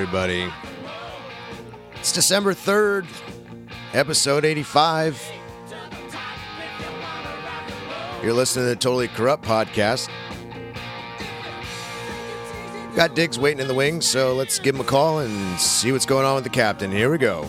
everybody. 0.00 0.50
It's 1.96 2.10
December 2.10 2.54
3rd, 2.54 3.06
episode 3.92 4.46
85. 4.46 5.30
You're 8.22 8.32
listening 8.32 8.64
to 8.64 8.68
the 8.70 8.76
Totally 8.76 9.08
Corrupt 9.08 9.44
podcast. 9.44 10.08
Got 12.96 13.14
Diggs 13.14 13.38
waiting 13.38 13.60
in 13.60 13.68
the 13.68 13.74
wings, 13.74 14.06
so 14.06 14.34
let's 14.34 14.58
give 14.58 14.74
him 14.74 14.80
a 14.80 14.84
call 14.84 15.18
and 15.18 15.60
see 15.60 15.92
what's 15.92 16.06
going 16.06 16.24
on 16.24 16.36
with 16.36 16.44
the 16.44 16.50
captain. 16.50 16.90
Here 16.90 17.10
we 17.10 17.18
go. 17.18 17.46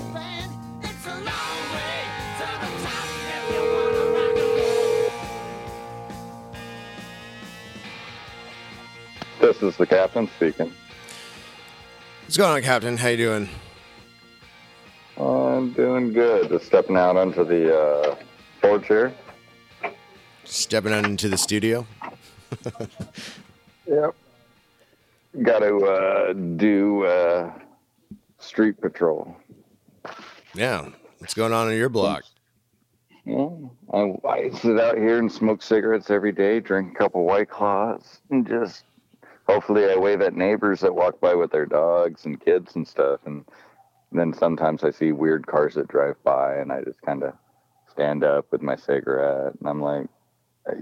This 9.40 9.64
is 9.64 9.78
the 9.78 9.88
captain 9.88 10.28
speaking. 10.36 10.74
What's 12.32 12.38
going 12.38 12.54
on, 12.54 12.62
Captain? 12.62 12.96
How 12.96 13.10
you 13.10 13.18
doing? 13.18 13.50
I'm 15.18 15.74
doing 15.74 16.14
good. 16.14 16.48
Just 16.48 16.66
stepping 16.66 16.96
out 16.96 17.18
onto 17.18 17.44
the 17.44 17.78
uh, 17.78 18.16
porch 18.62 18.88
here. 18.88 19.14
Stepping 20.46 20.94
out 20.94 21.04
into 21.04 21.28
the 21.28 21.38
studio. 21.38 21.86
Yep. 23.86 24.16
Got 25.42 25.60
to 25.60 25.78
uh, 25.86 26.32
do 26.32 27.04
uh, 27.04 27.52
street 28.40 28.80
patrol. 28.80 29.36
Yeah. 30.56 30.88
What's 31.18 31.34
going 31.34 31.52
on 31.52 31.70
in 31.70 31.78
your 31.78 31.90
block? 31.90 32.24
Well, 33.26 33.76
I, 33.94 34.16
I 34.26 34.50
sit 34.52 34.80
out 34.80 34.98
here 34.98 35.18
and 35.18 35.30
smoke 35.30 35.62
cigarettes 35.62 36.10
every 36.10 36.32
day, 36.32 36.62
drink 36.62 36.94
a 36.94 36.98
couple 36.98 37.26
White 37.26 37.50
Claws, 37.50 38.22
and 38.30 38.48
just 38.48 38.86
hopefully 39.52 39.86
I 39.86 39.96
wave 39.98 40.22
at 40.22 40.36
neighbors 40.36 40.80
that 40.82 40.96
walk 40.96 41.20
by 41.20 41.36
with 41.36 41.52
their 41.52 41.66
dogs 41.66 42.26
and 42.26 42.40
kids 42.44 42.76
and 42.76 42.88
stuff. 42.88 43.20
And 43.26 43.44
then 44.12 44.34
sometimes 44.34 44.84
I 44.84 44.92
see 44.92 45.12
weird 45.12 45.48
cars 45.48 45.76
that 45.76 45.88
drive 45.88 46.16
by, 46.24 46.56
and 46.56 46.72
I 46.72 46.82
just 46.82 47.02
kind 47.02 47.24
of 47.24 47.34
stand 47.90 48.24
up 48.24 48.52
with 48.52 48.62
my 48.62 48.76
cigarette, 48.76 49.54
and 49.60 49.68
I'm 49.68 49.82
like, 49.82 50.08
I, 50.68 50.74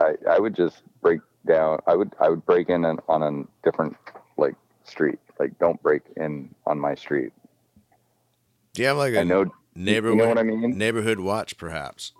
I, 0.00 0.14
I 0.30 0.38
would 0.38 0.54
just 0.54 0.82
break 1.00 1.20
down. 1.46 1.80
I 1.86 1.94
would 1.94 2.14
I 2.20 2.28
would 2.28 2.44
break 2.44 2.68
in 2.68 2.84
on, 2.84 2.98
on 3.08 3.22
a 3.22 3.64
different 3.64 3.96
like 4.36 4.54
street. 4.84 5.18
Like 5.38 5.58
don't 5.58 5.82
break 5.82 6.02
in 6.16 6.54
on 6.66 6.78
my 6.78 6.94
street. 6.94 7.32
Do 8.74 8.82
you 8.82 8.88
have 8.88 8.96
like 8.96 9.14
a 9.14 9.20
I 9.20 9.24
know 9.24 9.46
neighborhood 9.74 10.18
You 10.18 10.22
know 10.22 10.28
what 10.28 10.38
I 10.38 10.42
mean? 10.42 10.76
neighborhood 10.76 11.20
watch, 11.20 11.56
perhaps? 11.56 12.12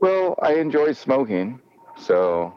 Well, 0.00 0.36
I 0.42 0.54
enjoy 0.54 0.92
smoking, 0.92 1.60
so 1.96 2.52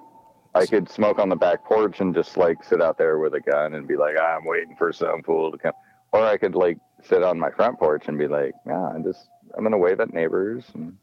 I 0.56 0.66
could 0.66 0.90
smoke 0.90 1.20
on 1.20 1.28
the 1.28 1.36
back 1.36 1.66
porch 1.66 2.00
and 2.00 2.16
just 2.16 2.38
like 2.38 2.64
sit 2.64 2.82
out 2.82 2.98
there 2.98 3.20
with 3.20 3.34
a 3.34 3.42
gun 3.42 3.74
and 3.74 3.88
be 3.88 3.98
like, 3.98 4.18
I'm 4.18 4.46
waiting 4.46 4.76
for 4.78 4.94
some 4.94 5.22
fool 5.22 5.52
to 5.52 5.58
come. 5.58 5.74
Or 6.14 6.26
I 6.26 6.38
could 6.38 6.56
like 6.56 6.78
sit 7.04 7.24
on 7.24 7.38
my 7.38 7.52
front 7.52 7.78
porch 7.78 8.08
and 8.08 8.18
be 8.18 8.28
like, 8.28 8.54
yeah, 8.66 8.88
I'm 8.88 9.04
just 9.04 9.28
I'm 9.58 9.64
gonna 9.64 9.78
wave 9.78 10.00
at 10.00 10.14
neighbors 10.14 10.64
and 10.74 10.98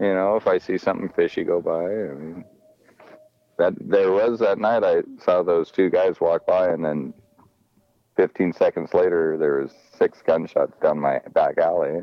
you 0.00 0.14
know 0.14 0.36
if 0.36 0.46
I 0.46 0.56
see 0.56 0.78
something 0.78 1.10
fishy 1.10 1.44
go 1.44 1.60
by. 1.60 1.84
I 1.84 2.14
mean, 2.14 2.44
that 3.58 3.74
there 3.78 4.10
was 4.10 4.38
that 4.40 4.58
night 4.58 4.82
I 4.84 5.02
saw 5.22 5.42
those 5.42 5.70
two 5.70 5.90
guys 5.90 6.18
walk 6.18 6.46
by 6.46 6.68
and 6.68 6.82
then 6.82 7.12
15 8.16 8.54
seconds 8.54 8.94
later 8.94 9.36
there 9.36 9.60
was 9.60 9.72
six 9.96 10.22
gunshots 10.26 10.78
down 10.80 10.98
my 10.98 11.20
back 11.34 11.58
alley. 11.58 12.02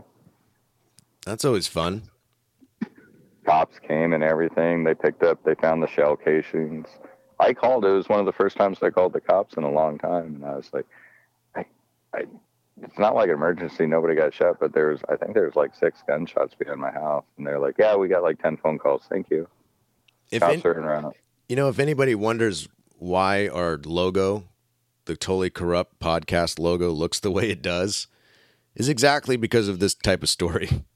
That's 1.25 1.43
always 1.43 1.67
fun. 1.67 2.03
Cops 3.45 3.77
came 3.79 4.13
and 4.13 4.23
everything. 4.23 4.83
They 4.83 4.93
picked 4.95 5.23
up, 5.23 5.43
they 5.43 5.55
found 5.55 5.81
the 5.83 5.87
shell 5.87 6.15
casings. 6.15 6.87
I 7.39 7.53
called. 7.53 7.85
It 7.85 7.89
was 7.91 8.07
one 8.09 8.19
of 8.19 8.25
the 8.25 8.31
first 8.33 8.55
times 8.57 8.79
I 8.81 8.89
called 8.89 9.13
the 9.13 9.21
cops 9.21 9.55
in 9.55 9.63
a 9.63 9.71
long 9.71 9.97
time, 9.97 10.35
and 10.35 10.45
I 10.45 10.55
was 10.55 10.69
like, 10.73 10.85
I, 11.55 11.65
I, 12.13 12.23
it's 12.81 12.97
not 12.97 13.13
like 13.15 13.27
an 13.29 13.35
emergency. 13.35 13.85
Nobody 13.85 14.15
got 14.15 14.33
shot, 14.33 14.57
but 14.59 14.73
there 14.73 14.87
was, 14.87 15.01
I 15.09 15.15
think 15.17 15.33
there 15.33 15.45
was 15.45 15.55
like 15.55 15.75
six 15.75 16.01
gunshots 16.07 16.55
behind 16.55 16.79
my 16.79 16.91
house, 16.91 17.25
and 17.37 17.45
they're 17.45 17.59
like, 17.59 17.75
yeah, 17.77 17.95
we 17.95 18.07
got 18.07 18.23
like 18.23 18.41
ten 18.41 18.55
phone 18.57 18.77
calls. 18.77 19.03
Thank 19.09 19.29
you. 19.29 19.47
If 20.31 20.41
Cops 20.41 20.53
any- 20.53 20.63
are 20.63 20.71
around. 20.79 21.13
you 21.49 21.55
know, 21.55 21.67
if 21.69 21.77
anybody 21.77 22.15
wonders 22.15 22.67
why 22.97 23.47
our 23.49 23.79
logo, 23.85 24.45
the 25.05 25.15
Totally 25.17 25.49
Corrupt 25.49 25.99
podcast 25.99 26.57
logo, 26.57 26.91
looks 26.91 27.19
the 27.19 27.31
way 27.31 27.49
it 27.49 27.61
does, 27.61 28.07
is 28.75 28.87
exactly 28.89 29.35
because 29.35 29.67
of 29.67 29.79
this 29.79 29.93
type 29.93 30.23
of 30.23 30.29
story. 30.29 30.69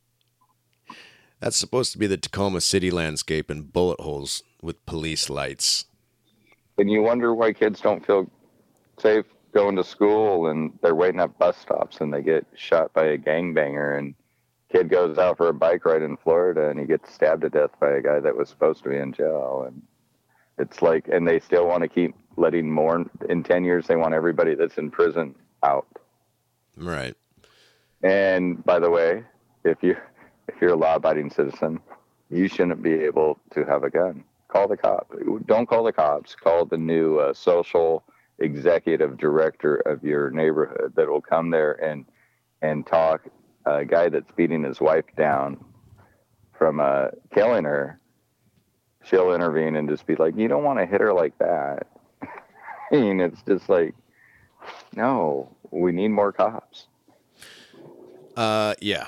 That's 1.40 1.58
supposed 1.58 1.94
to 1.94 1.98
be 1.98 2.08
the 2.08 2.18
Tacoma 2.18 2.62
city 2.62 2.92
landscape 2.92 3.50
and 3.50 3.72
bullet 3.72 4.00
holes 4.02 4.44
with 4.62 4.86
police 4.86 5.30
lights. 5.30 5.86
And 6.78 6.92
you 6.92 7.02
wonder 7.02 7.34
why 7.34 7.54
kids 7.54 7.82
don't 7.82 8.06
feel 8.06 8.30
safe 8.98 9.26
going 9.54 9.76
to 9.78 9.84
school, 9.84 10.48
and 10.48 10.78
they're 10.82 10.96
waiting 10.96 11.20
at 11.20 11.38
bus 11.40 11.58
stops, 11.58 12.02
and 12.02 12.14
they 12.14 12.22
get 12.22 12.46
shot 12.56 12.94
by 12.94 13.06
a 13.06 13.18
gangbanger, 13.18 13.98
and 13.98 14.14
kid 14.72 14.90
goes 14.90 15.18
out 15.18 15.38
for 15.38 15.48
a 15.48 15.54
bike 15.54 15.86
ride 15.86 16.02
in 16.02 16.18
Florida, 16.18 16.70
and 16.70 16.80
he 16.80 16.86
gets 16.86 17.14
stabbed 17.14 17.42
to 17.42 17.50
death 17.50 17.72
by 17.80 17.92
a 17.92 18.02
guy 18.02 18.20
that 18.20 18.36
was 18.36 18.50
supposed 18.50 18.84
to 18.84 18.90
be 18.90 18.98
in 18.98 19.12
jail, 19.12 19.64
and 19.66 19.82
it's 20.58 20.82
like, 20.82 21.08
and 21.08 21.28
they 21.28 21.40
still 21.40 21.68
want 21.68 21.82
to 21.84 21.90
keep 21.90 22.14
letting 22.36 22.70
more. 22.70 23.06
In 23.30 23.44
ten 23.44 23.64
years, 23.64 23.88
they 23.88 23.96
want 23.96 24.14
everybody 24.14 24.56
that's 24.56 24.78
in 24.78 24.92
prison 24.92 25.34
out. 25.64 25.88
Right. 26.76 27.16
And 28.04 28.64
by 28.64 28.80
the 28.80 28.90
way, 28.90 29.24
if 29.64 29.78
you 29.82 29.96
if 30.50 30.62
you're 30.62 30.74
a 30.74 30.76
law-abiding 30.76 31.30
citizen, 31.30 31.80
you 32.30 32.48
shouldn't 32.48 32.82
be 32.82 32.94
able 32.94 33.40
to 33.52 33.64
have 33.66 33.84
a 33.84 33.90
gun. 33.90 34.24
Call 34.48 34.68
the 34.68 34.78
cop. 34.78 35.14
Don't 35.46 35.68
call 35.68 35.84
the 35.84 35.94
cops. 35.94 36.36
Call 36.36 36.66
the 36.66 36.78
new 36.78 37.18
uh, 37.20 37.34
social 37.34 38.04
executive 38.40 39.18
director 39.18 39.76
of 39.76 40.04
your 40.04 40.32
neighborhood 40.32 40.94
that 40.96 41.08
will 41.08 41.22
come 41.22 41.50
there 41.50 41.74
and 41.74 42.06
and 42.62 42.86
talk. 42.86 43.22
A 43.66 43.86
guy 43.86 44.09
that's 44.09 44.32
beating 44.32 44.64
his 44.64 44.82
wife 44.82 45.06
down 45.16 45.64
from 46.58 46.80
uh, 46.80 47.09
killing 47.34 47.66
her. 47.66 48.00
She'll 49.04 49.34
intervene 49.34 49.76
and 49.76 49.88
just 49.88 50.08
be 50.08 50.16
like, 50.16 50.36
"You 50.36 50.48
don't 50.48 50.64
want 50.64 50.80
to 50.80 50.86
hit 50.86 51.02
her 51.02 51.14
like 51.14 51.38
that." 51.38 51.88
I 52.92 52.96
mean, 52.96 53.20
it's 53.20 53.42
just 53.44 53.70
like, 53.70 53.94
no, 54.96 55.56
we 55.72 55.92
need 55.92 56.09
more 56.09 56.32
cops. 56.32 56.88
Uh, 58.36 58.74
yeah. 58.82 59.08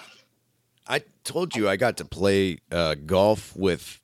Told 1.23 1.55
you 1.55 1.69
I 1.69 1.75
got 1.77 1.97
to 1.97 2.05
play 2.05 2.57
uh, 2.71 2.95
golf 3.05 3.55
with 3.55 4.01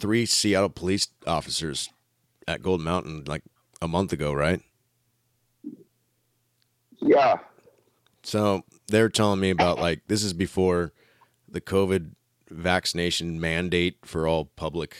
three 0.00 0.24
Seattle 0.26 0.68
police 0.70 1.08
officers 1.26 1.90
at 2.46 2.62
Gold 2.62 2.80
Mountain 2.80 3.24
like 3.26 3.42
a 3.82 3.88
month 3.88 4.12
ago, 4.12 4.32
right? 4.32 4.60
Yeah, 7.00 7.38
So 8.24 8.62
they're 8.88 9.08
telling 9.08 9.38
me 9.38 9.50
about 9.50 9.78
like 9.78 10.02
this 10.08 10.24
is 10.24 10.32
before 10.32 10.92
the 11.48 11.60
COVID 11.60 12.10
vaccination 12.50 13.40
mandate 13.40 13.98
for 14.04 14.26
all 14.26 14.46
public, 14.56 14.96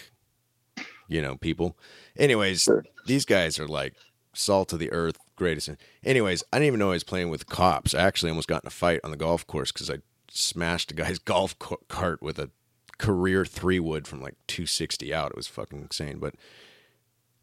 you 1.09 1.21
know, 1.21 1.37
people. 1.37 1.77
Anyways, 2.17 2.63
Sure. 2.63 2.85
these 3.07 3.25
guys 3.25 3.59
are 3.59 3.67
like 3.67 3.95
salt 4.33 4.73
of 4.73 4.79
the 4.79 4.93
earth, 4.93 5.17
greatest. 5.35 5.71
Anyways, 6.05 6.45
I 6.53 6.59
didn't 6.59 6.69
even 6.69 6.79
know 6.79 6.91
I 6.91 6.93
was 6.93 7.03
playing 7.05 7.31
with 7.31 7.47
cops. 7.47 7.95
I 7.95 8.03
actually 8.03 8.31
almost 8.31 8.49
got 8.49 8.63
in 8.63 8.69
a 8.69 8.71
fight 8.71 9.01
on 9.03 9.11
the 9.11 9.17
golf 9.17 9.45
course 9.47 9.73
because 9.73 9.91
I 9.91 9.97
smashed 10.39 10.91
a 10.91 10.95
guy's 10.95 11.19
golf 11.35 11.57
cart 11.89 12.23
with 12.23 12.39
a 12.39 12.51
career 12.99 13.45
three 13.45 13.81
wood 13.81 14.07
from 14.07 14.21
like 14.21 14.35
260 14.47 15.13
out. 15.15 15.31
It 15.31 15.37
was 15.37 15.49
fucking 15.49 15.81
insane, 15.81 16.19
but. 16.19 16.35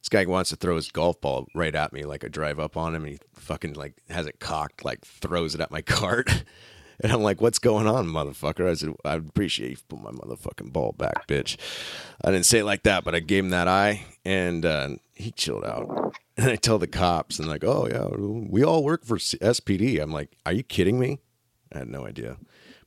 This 0.01 0.09
guy 0.09 0.25
wants 0.25 0.51
to 0.51 0.55
throw 0.55 0.75
his 0.75 0.91
golf 0.91 1.19
ball 1.19 1.47
right 1.55 1.73
at 1.73 1.91
me, 1.91 2.03
like 2.03 2.23
I 2.23 2.27
drive 2.27 2.59
up 2.59 2.77
on 2.77 2.93
him, 2.93 3.05
and 3.05 3.13
he 3.13 3.19
fucking 3.33 3.73
like 3.73 3.95
has 4.11 4.27
it 4.27 4.39
cocked, 4.39 4.85
like 4.85 5.03
throws 5.03 5.55
it 5.55 5.61
at 5.61 5.71
my 5.71 5.81
cart, 5.97 6.43
and 6.99 7.11
I'm 7.11 7.21
like, 7.21 7.41
"What's 7.41 7.59
going 7.59 7.87
on, 7.87 8.07
motherfucker?" 8.07 8.69
I 8.69 8.73
said, 8.75 8.93
"I 9.03 9.15
appreciate 9.15 9.71
you 9.71 9.77
put 9.87 10.01
my 10.01 10.11
motherfucking 10.11 10.71
ball 10.71 10.93
back, 10.93 11.27
bitch." 11.27 11.57
I 12.23 12.31
didn't 12.31 12.45
say 12.45 12.59
it 12.59 12.65
like 12.65 12.83
that, 12.83 13.03
but 13.03 13.15
I 13.15 13.19
gave 13.19 13.43
him 13.43 13.49
that 13.49 13.67
eye, 13.67 14.05
and 14.23 14.65
uh, 14.65 14.89
he 15.13 15.31
chilled 15.31 15.65
out. 15.65 16.15
And 16.37 16.51
I 16.51 16.57
tell 16.57 16.77
the 16.77 16.85
cops, 16.85 17.39
and 17.39 17.47
like, 17.47 17.63
"Oh 17.63 17.87
yeah, 17.89 18.09
we 18.09 18.61
all 18.61 18.83
work 18.83 19.05
for 19.05 19.17
SPD." 19.17 20.01
I'm 20.01 20.11
like, 20.11 20.35
"Are 20.45 20.51
you 20.51 20.63
kidding 20.63 20.99
me?" 20.99 21.21
I 21.75 21.79
had 21.79 21.89
no 21.89 22.05
idea. 22.05 22.37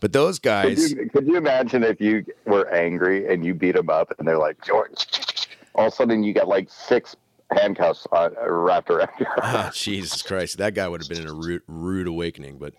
But 0.00 0.12
those 0.12 0.38
Could 0.38 0.42
guys, 0.48 0.92
you, 0.92 1.08
could 1.10 1.26
you 1.26 1.36
imagine 1.36 1.82
if 1.82 2.00
you 2.00 2.24
were 2.46 2.72
angry 2.72 3.32
and 3.32 3.44
you 3.44 3.54
beat 3.54 3.74
them 3.74 3.90
up 3.90 4.14
and 4.18 4.26
they're 4.26 4.38
like, 4.38 4.64
George, 4.64 5.48
all 5.74 5.86
of 5.86 5.92
a 5.92 5.96
sudden 5.96 6.22
you 6.22 6.32
got 6.32 6.48
like 6.48 6.70
six 6.70 7.16
handcuffs 7.50 8.06
on, 8.12 8.34
wrapped 8.46 8.90
around 8.90 9.10
your 9.18 9.28
Ah, 9.38 9.70
Jesus 9.74 10.22
Christ, 10.22 10.58
that 10.58 10.74
guy 10.74 10.86
would 10.88 11.00
have 11.02 11.08
been 11.08 11.22
in 11.22 11.28
a 11.28 11.34
rude, 11.34 11.62
rude 11.66 12.06
awakening. 12.06 12.58
But 12.58 12.74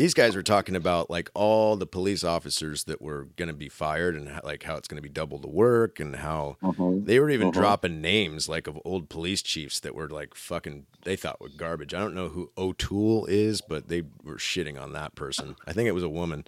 these 0.00 0.14
guys 0.14 0.34
were 0.34 0.42
talking 0.42 0.74
about 0.74 1.10
like 1.10 1.28
all 1.34 1.76
the 1.76 1.84
police 1.86 2.24
officers 2.24 2.84
that 2.84 3.02
were 3.02 3.28
going 3.36 3.48
to 3.50 3.54
be 3.54 3.68
fired 3.68 4.16
and 4.16 4.30
how, 4.30 4.40
like 4.42 4.62
how 4.62 4.76
it's 4.76 4.88
going 4.88 4.96
to 4.96 5.02
be 5.02 5.10
double 5.10 5.38
the 5.38 5.46
work 5.46 6.00
and 6.00 6.16
how 6.16 6.56
Mhm. 6.62 7.04
they 7.04 7.20
were 7.20 7.28
even 7.28 7.48
Mhm. 7.48 7.52
dropping 7.52 8.00
names 8.00 8.48
like 8.48 8.66
of 8.66 8.78
old 8.86 9.10
police 9.10 9.42
chiefs 9.42 9.78
that 9.80 9.94
were 9.94 10.08
like 10.08 10.34
fucking 10.34 10.86
they 11.04 11.16
thought 11.16 11.38
were 11.38 11.50
garbage. 11.50 11.92
I 11.92 11.98
don't 11.98 12.14
know 12.14 12.30
who 12.30 12.50
O'Toole 12.56 13.26
is, 13.26 13.60
but 13.60 13.88
they 13.88 14.00
were 14.24 14.36
shitting 14.38 14.80
on 14.80 14.94
that 14.94 15.14
person. 15.16 15.54
I 15.66 15.74
think 15.74 15.86
it 15.86 15.92
was 15.92 16.02
a 16.02 16.08
woman. 16.08 16.46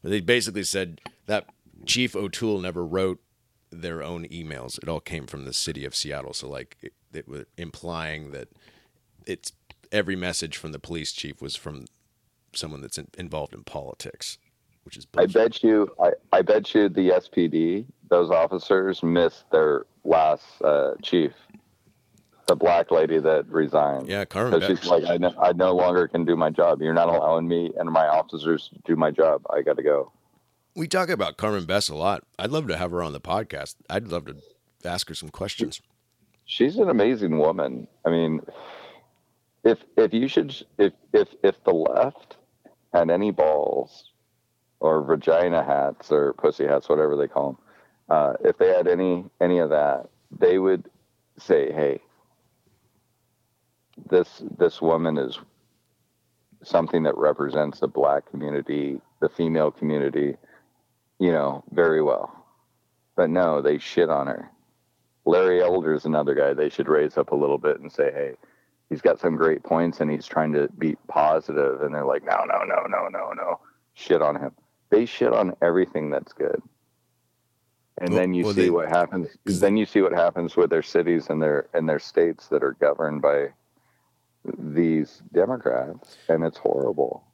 But 0.00 0.08
they 0.08 0.20
basically 0.22 0.64
said 0.64 1.02
that 1.26 1.50
Chief 1.84 2.16
O'Toole 2.16 2.62
never 2.62 2.86
wrote 2.86 3.20
their 3.68 4.02
own 4.02 4.24
emails. 4.28 4.78
It 4.82 4.88
all 4.88 5.00
came 5.00 5.26
from 5.26 5.44
the 5.44 5.52
city 5.52 5.84
of 5.84 5.94
Seattle. 5.94 6.32
So 6.32 6.48
like 6.48 6.78
it, 6.80 6.94
it 7.12 7.28
was 7.28 7.44
implying 7.58 8.30
that 8.30 8.48
it's 9.26 9.52
every 9.92 10.16
message 10.16 10.56
from 10.56 10.72
the 10.72 10.78
police 10.78 11.12
chief 11.12 11.42
was 11.42 11.54
from 11.54 11.84
someone 12.56 12.80
that's 12.80 12.98
in, 12.98 13.08
involved 13.18 13.54
in 13.54 13.64
politics, 13.64 14.38
which 14.84 14.96
is 14.96 15.06
I 15.16 15.26
bet 15.26 15.62
you, 15.62 15.88
I, 16.02 16.10
I 16.32 16.42
bet 16.42 16.74
you 16.74 16.88
the 16.88 17.10
SPD, 17.10 17.86
those 18.10 18.30
officers 18.30 19.02
missed 19.02 19.50
their 19.50 19.86
last 20.04 20.44
uh, 20.62 20.92
chief, 21.02 21.32
the 22.46 22.56
black 22.56 22.90
lady 22.90 23.18
that 23.18 23.46
resigned. 23.48 24.08
Yeah, 24.08 24.24
Carmen. 24.24 24.60
She's 24.60 24.86
like, 24.86 25.04
I 25.04 25.16
no, 25.16 25.34
I 25.40 25.52
no 25.52 25.74
longer 25.74 26.06
can 26.08 26.24
do 26.24 26.36
my 26.36 26.50
job. 26.50 26.82
You're 26.82 26.94
not 26.94 27.08
allowing 27.08 27.48
me 27.48 27.72
and 27.78 27.90
my 27.90 28.06
officers 28.06 28.70
to 28.74 28.80
do 28.84 28.96
my 28.96 29.10
job. 29.10 29.42
I 29.50 29.62
got 29.62 29.76
to 29.76 29.82
go. 29.82 30.12
we 30.74 30.86
talk 30.88 31.08
about 31.08 31.36
Carmen 31.36 31.64
Best 31.64 31.88
a 31.88 31.94
lot. 31.94 32.24
I'd 32.38 32.50
love 32.50 32.68
to 32.68 32.76
have 32.76 32.90
her 32.90 33.02
on 33.02 33.12
the 33.12 33.20
podcast. 33.20 33.76
I'd 33.88 34.08
love 34.08 34.26
to 34.26 34.36
ask 34.84 35.08
her 35.08 35.14
some 35.14 35.30
questions. 35.30 35.80
She's 36.44 36.76
an 36.76 36.90
amazing 36.90 37.38
woman. 37.38 37.88
I 38.04 38.10
mean, 38.10 38.40
if 39.64 39.78
if 39.96 40.12
you 40.12 40.28
should, 40.28 40.54
if 40.76 40.92
if 41.14 41.28
if 41.42 41.62
the 41.64 41.72
left 41.72 42.36
had 42.94 43.10
any 43.10 43.32
balls 43.32 44.12
or 44.80 45.02
vagina 45.02 45.62
hats 45.64 46.12
or 46.12 46.32
pussy 46.34 46.64
hats, 46.64 46.88
whatever 46.88 47.16
they 47.16 47.28
call 47.28 47.52
them, 47.52 47.58
uh, 48.08 48.34
if 48.44 48.56
they 48.56 48.68
had 48.68 48.86
any 48.86 49.24
any 49.40 49.58
of 49.58 49.70
that, 49.70 50.08
they 50.30 50.58
would 50.58 50.88
say, 51.38 51.72
"Hey, 51.72 52.00
this 54.10 54.42
this 54.58 54.80
woman 54.80 55.18
is 55.18 55.38
something 56.62 57.02
that 57.02 57.16
represents 57.18 57.80
the 57.80 57.88
black 57.88 58.30
community, 58.30 59.00
the 59.20 59.28
female 59.28 59.70
community, 59.70 60.36
you 61.18 61.32
know, 61.32 61.64
very 61.72 62.02
well." 62.02 62.44
But 63.16 63.30
no, 63.30 63.60
they 63.60 63.78
shit 63.78 64.08
on 64.08 64.26
her. 64.28 64.50
Larry 65.24 65.62
Elder 65.62 65.94
is 65.94 66.04
another 66.04 66.34
guy 66.34 66.52
they 66.52 66.68
should 66.68 66.88
raise 66.88 67.16
up 67.16 67.32
a 67.32 67.36
little 67.36 67.58
bit 67.58 67.80
and 67.80 67.90
say, 67.90 68.12
"Hey, 68.12 68.36
he's 68.90 69.00
got 69.00 69.18
some 69.20 69.36
great 69.36 69.62
points 69.62 70.00
and 70.00 70.10
he's 70.10 70.26
trying 70.26 70.52
to 70.52 70.68
be 70.78 70.96
positive." 71.08 71.82
And 71.82 71.94
they're 71.94 72.04
like, 72.04 72.24
"No, 72.24 72.44
no, 72.46 72.64
no, 72.64 72.82
no, 72.88 73.08
no, 73.08 73.32
no." 73.32 73.60
Shit 73.94 74.22
on 74.22 74.36
him. 74.36 74.52
They 74.90 75.06
shit 75.06 75.32
on 75.32 75.54
everything 75.62 76.10
that's 76.10 76.32
good. 76.32 76.60
And 77.98 78.10
Well- 78.10 78.18
then 78.20 78.34
you 78.34 78.44
well, 78.44 78.54
see 78.54 78.62
they- 78.62 78.70
what 78.70 78.88
happens. 78.88 79.28
Then 79.44 79.76
you 79.76 79.86
see 79.86 80.02
what 80.02 80.12
happens 80.12 80.56
with 80.56 80.70
their 80.70 80.82
cities 80.82 81.28
and 81.30 81.40
their 81.42 81.68
and 81.74 81.88
their 81.88 81.98
states 82.00 82.48
that 82.48 82.62
are 82.64 82.72
governed 82.74 83.22
by 83.22 83.52
these 84.58 85.22
Democrats, 85.32 86.18
and 86.28 86.44
it's 86.44 86.58
horrible. 86.58 87.24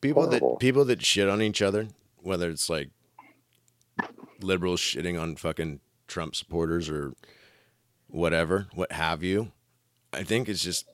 People 0.00 0.24
Horrible. 0.26 0.52
that 0.54 0.60
people 0.60 0.84
that 0.86 1.02
shit 1.04 1.28
on 1.28 1.42
each 1.42 1.60
other, 1.62 1.88
whether 2.22 2.48
it's 2.50 2.68
like 2.70 2.90
liberals 4.40 4.80
shitting 4.80 5.20
on 5.20 5.36
fucking 5.36 5.80
Trump 6.06 6.34
supporters 6.34 6.88
or 6.88 7.12
whatever, 8.08 8.68
what 8.74 8.90
have 8.92 9.22
you, 9.22 9.52
I 10.12 10.22
think 10.22 10.48
it's 10.48 10.62
just 10.62 10.86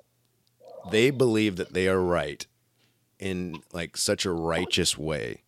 they 0.91 1.11
believe 1.11 1.57
that 1.57 1.73
they 1.73 1.89
are 1.89 2.01
right 2.01 2.47
in 3.19 3.63
like 3.73 3.97
such 3.97 4.25
a 4.25 4.33
righteous 4.33 4.99
way. 4.99 5.43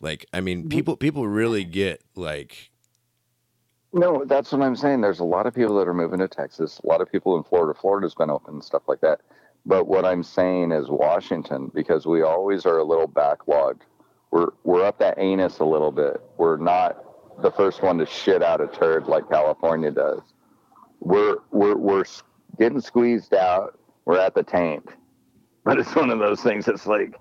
Like, 0.00 0.26
I 0.32 0.40
mean, 0.40 0.60
mm-hmm. 0.60 0.68
people 0.68 0.96
people 0.96 1.26
really 1.28 1.64
get 1.64 2.02
like 2.14 2.70
No, 3.92 4.24
that's 4.26 4.52
what 4.52 4.62
I'm 4.62 4.76
saying. 4.76 5.00
There's 5.00 5.20
a 5.20 5.24
lot 5.24 5.46
of 5.46 5.54
people 5.54 5.76
that 5.78 5.88
are 5.88 5.94
moving 5.94 6.18
to 6.18 6.28
Texas. 6.28 6.80
A 6.82 6.86
lot 6.86 7.00
of 7.00 7.10
people 7.10 7.36
in 7.36 7.44
Florida. 7.44 7.78
Florida's 7.78 8.14
been 8.14 8.30
open 8.30 8.54
and 8.54 8.64
stuff 8.64 8.82
like 8.88 9.00
that. 9.00 9.20
But 9.64 9.86
what 9.86 10.04
I'm 10.04 10.24
saying 10.24 10.72
is 10.72 10.88
Washington, 10.88 11.70
because 11.72 12.04
we 12.04 12.22
always 12.22 12.66
are 12.66 12.78
a 12.78 12.84
little 12.84 13.08
backlogged. 13.08 13.82
We're 14.32 14.48
we're 14.64 14.84
up 14.84 14.98
that 14.98 15.18
anus 15.18 15.60
a 15.60 15.64
little 15.64 15.92
bit. 15.92 16.20
We're 16.36 16.56
not 16.56 17.04
the 17.42 17.50
first 17.52 17.82
one 17.82 17.98
to 17.98 18.06
shit 18.06 18.42
out 18.42 18.60
a 18.60 18.66
turd 18.66 19.06
like 19.06 19.28
California 19.30 19.90
does. 19.90 20.20
We're 21.00 21.36
we're 21.50 21.76
we're 21.76 22.00
s- 22.00 22.22
getting 22.58 22.80
squeezed 22.80 23.34
out. 23.34 23.78
We're 24.04 24.18
at 24.18 24.34
the 24.34 24.42
tank. 24.42 24.90
But 25.64 25.78
it's 25.78 25.94
one 25.94 26.10
of 26.10 26.18
those 26.18 26.40
things. 26.40 26.66
that's 26.66 26.86
like, 26.86 27.14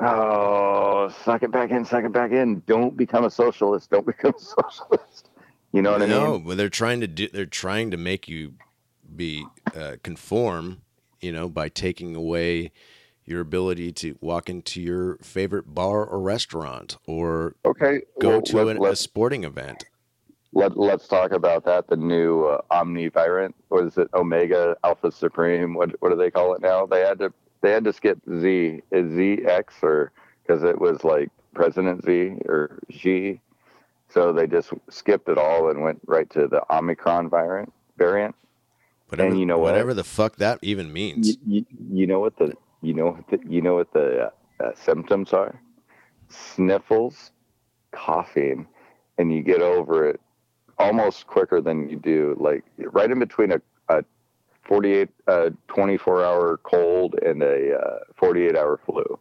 oh, 0.00 1.08
suck 1.24 1.42
it 1.42 1.52
back 1.52 1.70
in, 1.70 1.84
suck 1.84 2.04
it 2.04 2.12
back 2.12 2.32
in. 2.32 2.62
Don't 2.66 2.96
become 2.96 3.24
a 3.24 3.30
socialist. 3.30 3.90
Don't 3.90 4.06
become 4.06 4.34
a 4.36 4.40
socialist. 4.40 5.30
You 5.72 5.82
know 5.82 5.92
what 5.92 6.02
I 6.02 6.06
mean? 6.06 6.10
no, 6.10 6.38
but 6.38 6.56
they're 6.56 6.68
trying 6.68 7.00
to 7.00 7.06
do. 7.06 7.28
They're 7.28 7.46
trying 7.46 7.90
to 7.90 7.96
make 7.96 8.28
you 8.28 8.54
be 9.14 9.44
uh, 9.74 9.96
conform. 10.02 10.82
You 11.20 11.32
know, 11.32 11.48
by 11.48 11.68
taking 11.68 12.14
away 12.14 12.72
your 13.24 13.40
ability 13.40 13.90
to 13.90 14.16
walk 14.20 14.48
into 14.48 14.80
your 14.80 15.16
favorite 15.18 15.74
bar 15.74 16.04
or 16.04 16.20
restaurant 16.20 16.96
or 17.06 17.56
Okay. 17.64 18.02
go 18.20 18.28
well, 18.28 18.42
to 18.42 18.56
let, 18.64 18.76
an, 18.76 18.84
a 18.84 18.96
sporting 18.96 19.44
event. 19.44 19.84
Let, 20.52 20.76
let's 20.76 21.08
talk 21.08 21.32
about 21.32 21.64
that. 21.64 21.88
The 21.88 21.96
new 21.96 22.46
uh, 22.46 22.62
Omni 22.70 23.08
variant. 23.08 23.54
What 23.68 23.84
is 23.84 23.98
it? 23.98 24.08
Omega 24.14 24.76
Alpha 24.84 25.10
Supreme. 25.10 25.74
What 25.74 25.90
what 26.00 26.10
do 26.10 26.16
they 26.16 26.30
call 26.30 26.54
it 26.54 26.60
now? 26.60 26.86
They 26.86 27.00
had 27.00 27.18
to 27.18 27.32
they 27.62 27.72
had 27.72 27.84
to 27.84 27.92
skip 27.92 28.18
Z. 28.28 28.82
Is 28.90 29.12
ZX 29.12 29.82
or 29.82 30.12
because 30.42 30.62
it 30.62 30.80
was 30.80 31.04
like 31.04 31.30
President 31.54 32.04
Z 32.04 32.38
or 32.46 32.78
G. 32.90 33.40
So 34.08 34.32
they 34.32 34.46
just 34.46 34.72
skipped 34.88 35.28
it 35.28 35.36
all 35.36 35.68
and 35.68 35.82
went 35.82 36.00
right 36.06 36.30
to 36.30 36.46
the 36.46 36.62
Omicron 36.72 37.28
variant. 37.28 37.72
Variant. 37.98 38.34
Whatever, 39.08 39.34
you 39.34 39.46
know 39.46 39.58
what? 39.58 39.72
whatever 39.72 39.94
the 39.94 40.04
fuck 40.04 40.36
that 40.36 40.58
even 40.62 40.92
means. 40.92 41.28
You, 41.28 41.36
you, 41.46 41.66
you 41.92 42.06
know 42.06 42.18
what 42.18 42.36
the 42.38 42.54
you 42.82 42.94
know 42.94 43.06
what 43.06 43.28
the, 43.28 43.38
you 43.48 43.62
know 43.62 43.74
what 43.74 43.92
the 43.92 44.30
uh, 44.60 44.64
uh, 44.64 44.70
symptoms 44.74 45.32
are? 45.32 45.60
Sniffles, 46.28 47.30
coughing, 47.92 48.66
and 49.18 49.32
you 49.32 49.42
get 49.42 49.62
over 49.62 50.08
it 50.08 50.20
almost 50.78 51.26
quicker 51.26 51.60
than 51.60 51.88
you 51.88 51.96
do. 51.96 52.36
Like 52.38 52.64
right 52.78 53.10
in 53.10 53.18
between 53.18 53.52
a, 53.52 53.60
a 53.88 54.04
48, 54.64 55.08
uh, 55.26 55.50
24 55.68 56.24
hour 56.24 56.56
cold 56.58 57.14
and 57.24 57.42
a 57.42 57.78
uh, 57.78 57.98
48 58.16 58.56
hour 58.56 58.80
flu. 58.84 59.18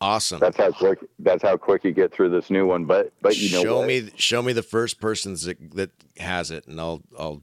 Awesome. 0.00 0.40
That's 0.40 0.58
how 0.58 0.70
quick. 0.72 0.98
That's 1.18 1.42
how 1.42 1.56
quick 1.56 1.82
you 1.82 1.92
get 1.92 2.12
through 2.12 2.28
this 2.28 2.50
new 2.50 2.66
one. 2.66 2.84
But 2.84 3.12
but 3.22 3.36
you 3.38 3.50
know 3.50 3.62
show 3.62 3.78
what? 3.78 3.88
me 3.88 4.10
show 4.16 4.42
me 4.42 4.52
the 4.52 4.62
first 4.62 5.00
person 5.00 5.32
that, 5.32 5.56
that 5.74 5.90
has 6.18 6.50
it, 6.50 6.66
and 6.66 6.78
I'll 6.78 7.00
I'll 7.18 7.42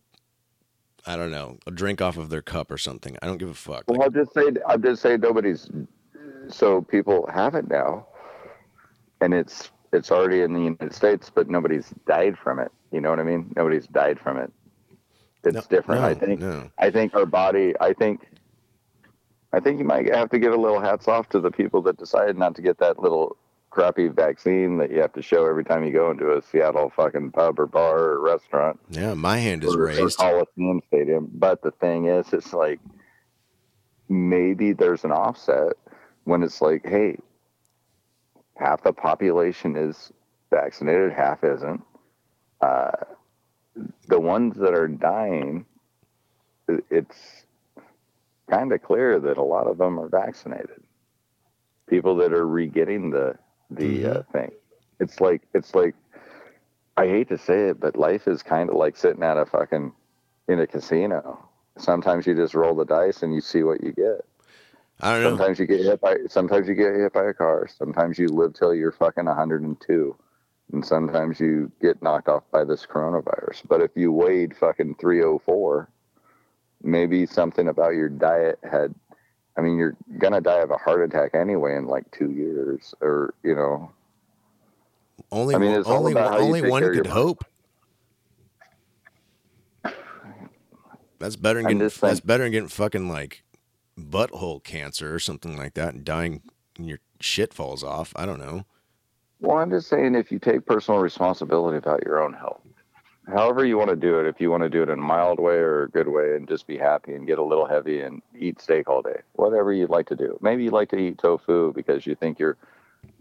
I 1.08 1.16
don't 1.16 1.32
know. 1.32 1.58
I'll 1.66 1.74
drink 1.74 2.00
off 2.00 2.18
of 2.18 2.30
their 2.30 2.44
cup 2.44 2.70
or 2.70 2.78
something. 2.78 3.18
I 3.24 3.26
don't 3.26 3.38
give 3.38 3.50
a 3.50 3.56
fuck. 3.56 3.86
Well, 3.88 3.98
Like, 3.98 4.06
I'll 4.06 4.24
just 4.24 4.34
say 4.36 4.44
I'll 4.68 4.78
just 4.78 5.02
say 5.02 5.18
nobody's. 5.18 5.68
So 6.50 6.82
people 6.82 7.28
have 7.34 7.56
it 7.56 7.70
now, 7.70 8.06
and 9.20 9.34
it's 9.34 9.72
it's 9.94 10.12
already 10.12 10.42
in 10.42 10.54
the 10.54 10.60
United 10.60 10.94
States, 10.94 11.32
but 11.34 11.50
nobody's 11.50 11.94
died 12.08 12.38
from 12.38 12.60
it. 12.60 12.72
You 12.92 13.02
know 13.02 13.10
what 13.10 13.20
I 13.20 13.24
mean? 13.24 13.52
Nobody's 13.56 13.88
died 13.88 14.20
from 14.20 14.38
it. 14.38 14.52
It's 15.44 15.56
no, 15.56 15.62
different. 15.70 16.02
No, 16.02 16.08
I 16.08 16.14
think. 16.14 16.40
no. 16.40 16.70
I 16.78 16.90
think 16.90 17.14
our 17.16 17.26
body. 17.26 17.74
I 17.80 17.94
think. 17.94 18.28
I 19.52 19.60
think 19.60 19.78
you 19.78 19.86
might 19.86 20.12
have 20.14 20.32
to 20.32 20.40
give 20.40 20.52
a 20.52 20.58
little 20.58 20.80
hats 20.80 21.08
off 21.08 21.30
to 21.30 21.40
the 21.40 21.52
people 21.52 21.84
that 21.84 21.98
decided 21.98 22.38
not 22.38 22.56
to 22.56 22.64
get 22.64 22.80
that 22.80 22.98
little 23.00 23.38
crappy 23.70 24.08
vaccine 24.08 24.78
that 24.78 24.92
you 24.92 25.00
have 25.00 25.14
to 25.14 25.22
show 25.22 25.46
every 25.46 25.64
time 25.64 25.84
you 25.84 25.92
go 25.92 26.12
into 26.12 26.36
a 26.36 26.42
Seattle 26.42 26.92
fucking 26.96 27.32
pub 27.32 27.60
or 27.60 27.66
bar 27.66 28.00
or 28.00 28.22
restaurant 28.22 28.80
Yeah, 28.90 29.14
my 29.16 29.38
hand 29.38 29.64
is 29.64 29.76
or, 29.76 29.82
or 29.82 29.86
raised. 29.86 30.18
Coliseum 30.18 30.82
Stadium. 30.88 31.30
But 31.34 31.62
the 31.62 31.72
thing 31.72 32.06
is, 32.06 32.34
it's 32.34 32.54
like 32.54 32.80
maybe 34.10 34.74
there's 34.74 35.04
an 35.04 35.12
offset 35.12 35.74
when 36.24 36.44
it's 36.44 36.62
like, 36.62 36.86
hey, 36.86 37.18
half 38.64 38.82
the 38.82 38.94
population 38.94 39.76
is 39.76 40.12
vaccinated, 40.50 41.12
half 41.12 41.44
isn't. 41.44 41.84
Uh, 42.62 42.92
the 44.08 44.20
ones 44.20 44.56
that 44.58 44.74
are 44.74 44.88
dying, 44.88 45.66
it's 46.90 47.46
kind 48.50 48.72
of 48.72 48.82
clear 48.82 49.20
that 49.20 49.38
a 49.38 49.44
lot 49.44 49.68
of 49.68 49.78
them 49.78 50.00
are 50.00 50.08
vaccinated. 50.08 50.82
People 51.88 52.16
that 52.18 52.32
are 52.32 52.48
re-getting 52.48 53.10
the 53.10 53.36
the 53.70 54.06
uh, 54.06 54.24
thing. 54.32 54.52
It's 55.00 55.20
like 55.20 55.42
it's 55.54 55.76
like 55.76 55.96
I 56.96 57.08
hate 57.08 57.30
to 57.30 57.38
say 57.38 57.70
it, 57.70 57.80
but 57.80 57.98
life 57.98 58.28
is 58.28 58.42
kind 58.44 58.70
of 58.70 58.76
like 58.76 58.96
sitting 58.96 59.24
at 59.24 59.38
a 59.38 59.46
fucking 59.46 59.92
in 60.48 60.60
a 60.60 60.68
casino. 60.68 61.50
Sometimes 61.78 62.26
you 62.26 62.36
just 62.36 62.54
roll 62.54 62.76
the 62.76 62.86
dice 62.86 63.24
and 63.24 63.34
you 63.34 63.42
see 63.42 63.64
what 63.64 63.84
you 63.84 63.92
get. 63.92 64.26
I 65.04 65.14
don't 65.14 65.24
know. 65.24 65.30
Sometimes 65.38 65.60
you 65.60 65.68
get 65.68 65.82
hit 65.82 66.02
by 66.02 66.16
sometimes 66.30 66.68
you 66.68 66.76
get 66.76 66.96
hit 66.96 67.14
by 67.14 67.26
a 67.26 67.34
car. 67.34 67.68
Sometimes 67.68 68.18
you 68.18 68.30
live 68.30 68.54
till 68.54 68.74
you're 68.74 68.92
fucking 68.92 69.26
102. 69.26 70.16
And 70.72 70.86
sometimes 70.86 71.40
you 71.40 71.72
get 71.82 72.02
knocked 72.02 72.30
off 72.30 72.44
by 72.52 72.64
this 72.64 72.86
coronavirus. 72.86 73.62
But 73.68 73.82
if 73.82 73.92
you 73.96 74.12
weighed 74.12 74.56
fucking 74.56 74.96
304, 74.96 75.90
maybe 76.82 77.26
something 77.26 77.68
about 77.68 77.94
your 77.96 78.10
diet 78.10 78.60
had 78.64 78.96
I 79.56 79.62
mean, 79.62 79.78
you're 79.78 79.96
gonna 80.18 80.42
die 80.42 80.60
of 80.60 80.72
a 80.72 80.78
heart 80.78 81.04
attack 81.04 81.36
anyway 81.36 81.76
in 81.76 81.86
like 81.86 82.10
two 82.12 82.32
years, 82.32 82.96
or 83.02 83.36
you 83.44 83.56
know, 83.56 83.92
Only 85.32 85.56
I 85.56 85.58
mean, 85.60 85.72
one- 85.72 85.80
it's 85.82 85.90
only 85.90 86.16
only 86.16 86.70
one 86.70 86.82
could 86.94 87.08
hope. 87.08 87.46
That's 91.20 91.36
better 91.36 91.62
than 91.62 91.78
getting 91.78 92.00
that's 92.02 92.20
better 92.20 92.44
than 92.44 92.52
getting 92.52 92.68
fucking 92.70 93.08
like 93.08 93.44
butthole 94.00 94.64
cancer 94.64 95.14
or 95.14 95.20
something 95.20 95.58
like 95.58 95.74
that 95.76 95.94
and 95.94 96.04
dying 96.04 96.42
and 96.78 96.88
your 96.88 97.00
shit 97.20 97.54
falls 97.54 97.84
off. 97.84 98.14
I 98.16 98.26
don't 98.26 98.40
know. 98.40 98.66
Well, 99.40 99.58
I'm 99.58 99.70
just 99.70 99.90
saying 99.90 100.16
if 100.16 100.32
you 100.32 100.40
take 100.40 100.66
personal 100.66 101.02
responsibility 101.02 101.78
about 101.78 102.04
your 102.04 102.22
own 102.24 102.34
health, 102.34 102.62
however 103.28 103.66
you 103.66 103.78
want 103.78 103.90
to 103.90 103.96
do 103.96 104.20
it. 104.20 104.28
If 104.28 104.40
you 104.40 104.50
want 104.50 104.64
to 104.64 104.70
do 104.70 104.84
it 104.84 104.90
in 104.90 105.00
a 105.00 105.02
mild 105.02 105.40
way 105.40 105.56
or 105.56 105.84
a 105.84 105.90
good 105.90 106.08
way, 106.08 106.36
and 106.36 106.48
just 106.48 106.68
be 106.68 106.78
happy 106.78 107.14
and 107.14 107.28
get 107.28 107.40
a 107.40 107.44
little 107.44 107.66
heavy 107.66 108.02
and 108.02 108.22
eat 108.38 108.62
steak 108.62 108.90
all 108.90 109.02
day, 109.02 109.22
whatever 109.34 109.74
you'd 109.74 109.90
like 109.90 110.08
to 110.08 110.16
do. 110.16 110.38
Maybe 110.42 110.64
you 110.64 110.72
like 110.72 110.90
to 110.90 110.98
eat 110.98 111.18
tofu 111.18 111.74
because 111.74 112.06
you 112.06 112.16
think 112.16 112.40
you're. 112.40 112.58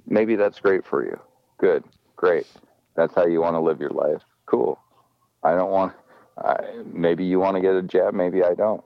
Maybe 0.06 0.36
that's 0.36 0.60
great 0.60 0.84
for 0.84 1.04
you. 1.04 1.18
Good, 1.58 1.84
great. 2.16 2.46
That's 2.94 3.14
how 3.14 3.26
you 3.26 3.40
want 3.40 3.54
to 3.54 3.60
live 3.60 3.80
your 3.80 3.90
life. 3.90 4.22
Cool. 4.46 4.78
I 5.42 5.54
don't 5.54 5.70
want. 5.70 5.92
I, 6.38 6.82
maybe 6.92 7.24
you 7.24 7.38
want 7.38 7.56
to 7.56 7.60
get 7.60 7.74
a 7.74 7.82
jab. 7.82 8.14
Maybe 8.14 8.42
I 8.42 8.54
don't. 8.54 8.82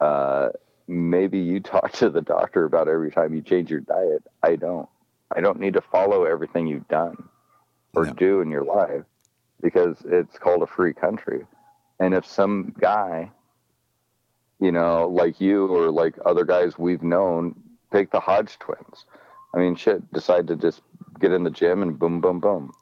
Uh, 0.00 0.48
maybe 0.86 1.38
you 1.38 1.60
talk 1.60 1.92
to 1.92 2.10
the 2.10 2.20
doctor 2.22 2.64
about 2.64 2.88
every 2.88 3.10
time 3.10 3.34
you 3.34 3.42
change 3.42 3.70
your 3.70 3.80
diet. 3.80 4.22
I 4.42 4.56
don't. 4.56 4.88
I 5.34 5.40
don't 5.40 5.58
need 5.58 5.74
to 5.74 5.80
follow 5.80 6.24
everything 6.24 6.66
you've 6.66 6.88
done 6.88 7.16
or 7.94 8.04
No. 8.06 8.12
do 8.12 8.40
in 8.40 8.50
your 8.50 8.64
life 8.64 9.04
because 9.62 9.96
it's 10.04 10.38
called 10.38 10.62
a 10.62 10.66
free 10.66 10.92
country. 10.92 11.46
And 11.98 12.12
if 12.14 12.26
some 12.26 12.74
guy, 12.78 13.30
you 14.60 14.70
know, 14.70 15.08
like 15.08 15.40
you 15.40 15.66
or 15.66 15.90
like 15.90 16.16
other 16.26 16.44
guys 16.44 16.78
we've 16.78 17.02
known, 17.02 17.54
take 17.92 18.10
the 18.10 18.20
Hodge 18.20 18.58
twins. 18.58 19.06
I 19.54 19.58
mean, 19.58 19.76
shit, 19.76 20.12
decide 20.12 20.46
to 20.48 20.56
just 20.56 20.82
get 21.20 21.32
in 21.32 21.44
the 21.44 21.50
gym 21.50 21.82
and 21.82 21.98
boom, 21.98 22.20
boom, 22.20 22.40
boom. 22.40 22.72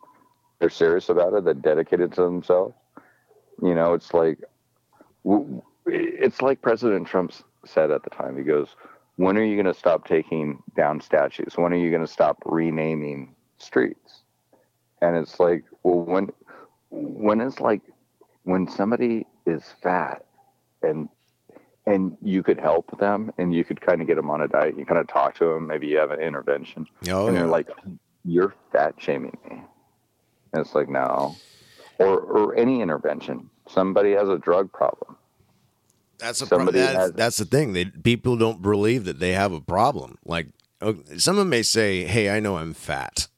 They're 0.58 0.70
serious 0.70 1.08
about 1.08 1.34
it. 1.34 1.44
They're 1.44 1.54
dedicated 1.54 2.12
to 2.14 2.22
themselves. 2.22 2.74
You 3.62 3.74
know, 3.74 3.94
it's 3.94 4.12
like, 4.14 4.38
it's 5.86 6.40
like 6.42 6.62
President 6.62 7.06
Trump 7.06 7.32
said 7.64 7.90
at 7.90 8.02
the 8.02 8.10
time. 8.10 8.36
He 8.36 8.42
goes, 8.42 8.68
when 9.16 9.36
are 9.36 9.44
you 9.44 9.54
going 9.60 9.72
to 9.72 9.78
stop 9.78 10.06
taking 10.06 10.62
down 10.76 11.00
statues? 11.00 11.54
When 11.56 11.72
are 11.72 11.76
you 11.76 11.90
going 11.90 12.04
to 12.06 12.12
stop 12.12 12.38
renaming 12.44 13.34
streets? 13.58 14.22
And 15.00 15.16
it's 15.16 15.38
like, 15.40 15.64
well, 15.82 16.00
when, 16.00 16.30
when 16.90 17.40
it's 17.40 17.60
like, 17.60 17.82
when 18.44 18.68
somebody 18.68 19.26
is 19.46 19.62
fat 19.82 20.24
and, 20.82 21.08
and 21.86 22.16
you 22.22 22.42
could 22.42 22.58
help 22.58 22.98
them 22.98 23.32
and 23.38 23.54
you 23.54 23.64
could 23.64 23.80
kind 23.80 24.00
of 24.00 24.06
get 24.06 24.16
them 24.16 24.30
on 24.30 24.42
a 24.42 24.48
diet, 24.48 24.78
you 24.78 24.84
kind 24.84 25.00
of 25.00 25.08
talk 25.08 25.34
to 25.36 25.44
them, 25.46 25.66
maybe 25.66 25.86
you 25.88 25.98
have 25.98 26.10
an 26.10 26.20
intervention 26.20 26.86
Oh, 27.08 27.26
and 27.26 27.34
yeah. 27.34 27.42
they're 27.42 27.50
like, 27.50 27.68
you're 28.24 28.54
fat 28.70 28.94
shaming 28.98 29.36
me. 29.48 29.62
And 30.52 30.64
it's 30.64 30.74
like, 30.74 30.88
no. 30.88 31.36
Or, 31.98 32.20
or 32.20 32.56
any 32.56 32.80
intervention. 32.80 33.50
Somebody 33.68 34.12
has 34.12 34.28
a 34.28 34.38
drug 34.38 34.72
problem. 34.72 35.16
That's 36.22 36.40
a 36.40 36.46
pro- 36.46 36.64
that's, 36.70 36.96
has- 36.96 37.12
that's 37.12 37.36
the 37.36 37.44
thing. 37.44 37.72
They 37.72 37.86
people 37.86 38.36
don't 38.36 38.62
believe 38.62 39.04
that 39.04 39.18
they 39.18 39.32
have 39.32 39.52
a 39.52 39.60
problem. 39.60 40.18
Like 40.24 40.48
someone 41.18 41.48
may 41.48 41.62
say, 41.62 42.04
"Hey, 42.04 42.30
I 42.30 42.40
know 42.40 42.56
I'm 42.58 42.72
fat," 42.74 43.28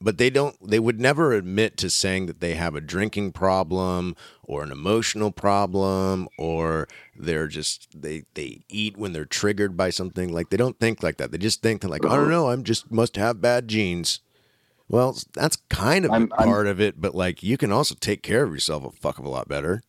but 0.00 0.18
they 0.18 0.30
don't. 0.30 0.54
They 0.66 0.78
would 0.78 1.00
never 1.00 1.32
admit 1.32 1.76
to 1.78 1.90
saying 1.90 2.26
that 2.26 2.40
they 2.40 2.54
have 2.54 2.74
a 2.74 2.80
drinking 2.80 3.32
problem 3.32 4.14
or 4.42 4.62
an 4.62 4.70
emotional 4.70 5.30
problem 5.32 6.28
or 6.38 6.86
they're 7.16 7.48
just 7.48 7.88
they 8.00 8.24
they 8.34 8.60
eat 8.68 8.96
when 8.98 9.12
they're 9.14 9.24
triggered 9.24 9.76
by 9.76 9.88
something. 9.90 10.32
Like 10.32 10.50
they 10.50 10.56
don't 10.58 10.78
think 10.78 11.02
like 11.02 11.16
that. 11.16 11.32
They 11.32 11.38
just 11.38 11.62
think 11.62 11.80
they're 11.80 11.90
like, 11.90 12.04
"I 12.04 12.14
don't 12.16 12.30
know. 12.30 12.50
I'm 12.50 12.62
just 12.64 12.90
must 12.90 13.16
have 13.16 13.40
bad 13.40 13.68
genes." 13.68 14.20
Well, 14.86 15.16
that's 15.32 15.56
kind 15.70 16.04
of 16.04 16.10
I'm- 16.10 16.28
a 16.30 16.40
I'm- 16.40 16.48
part 16.48 16.66
of 16.66 16.78
it, 16.78 17.00
but 17.00 17.14
like 17.14 17.42
you 17.42 17.56
can 17.56 17.72
also 17.72 17.94
take 17.98 18.22
care 18.22 18.44
of 18.44 18.52
yourself 18.52 18.84
a 18.84 18.90
fuck 18.90 19.18
of 19.18 19.24
a 19.24 19.30
lot 19.30 19.48
better. 19.48 19.82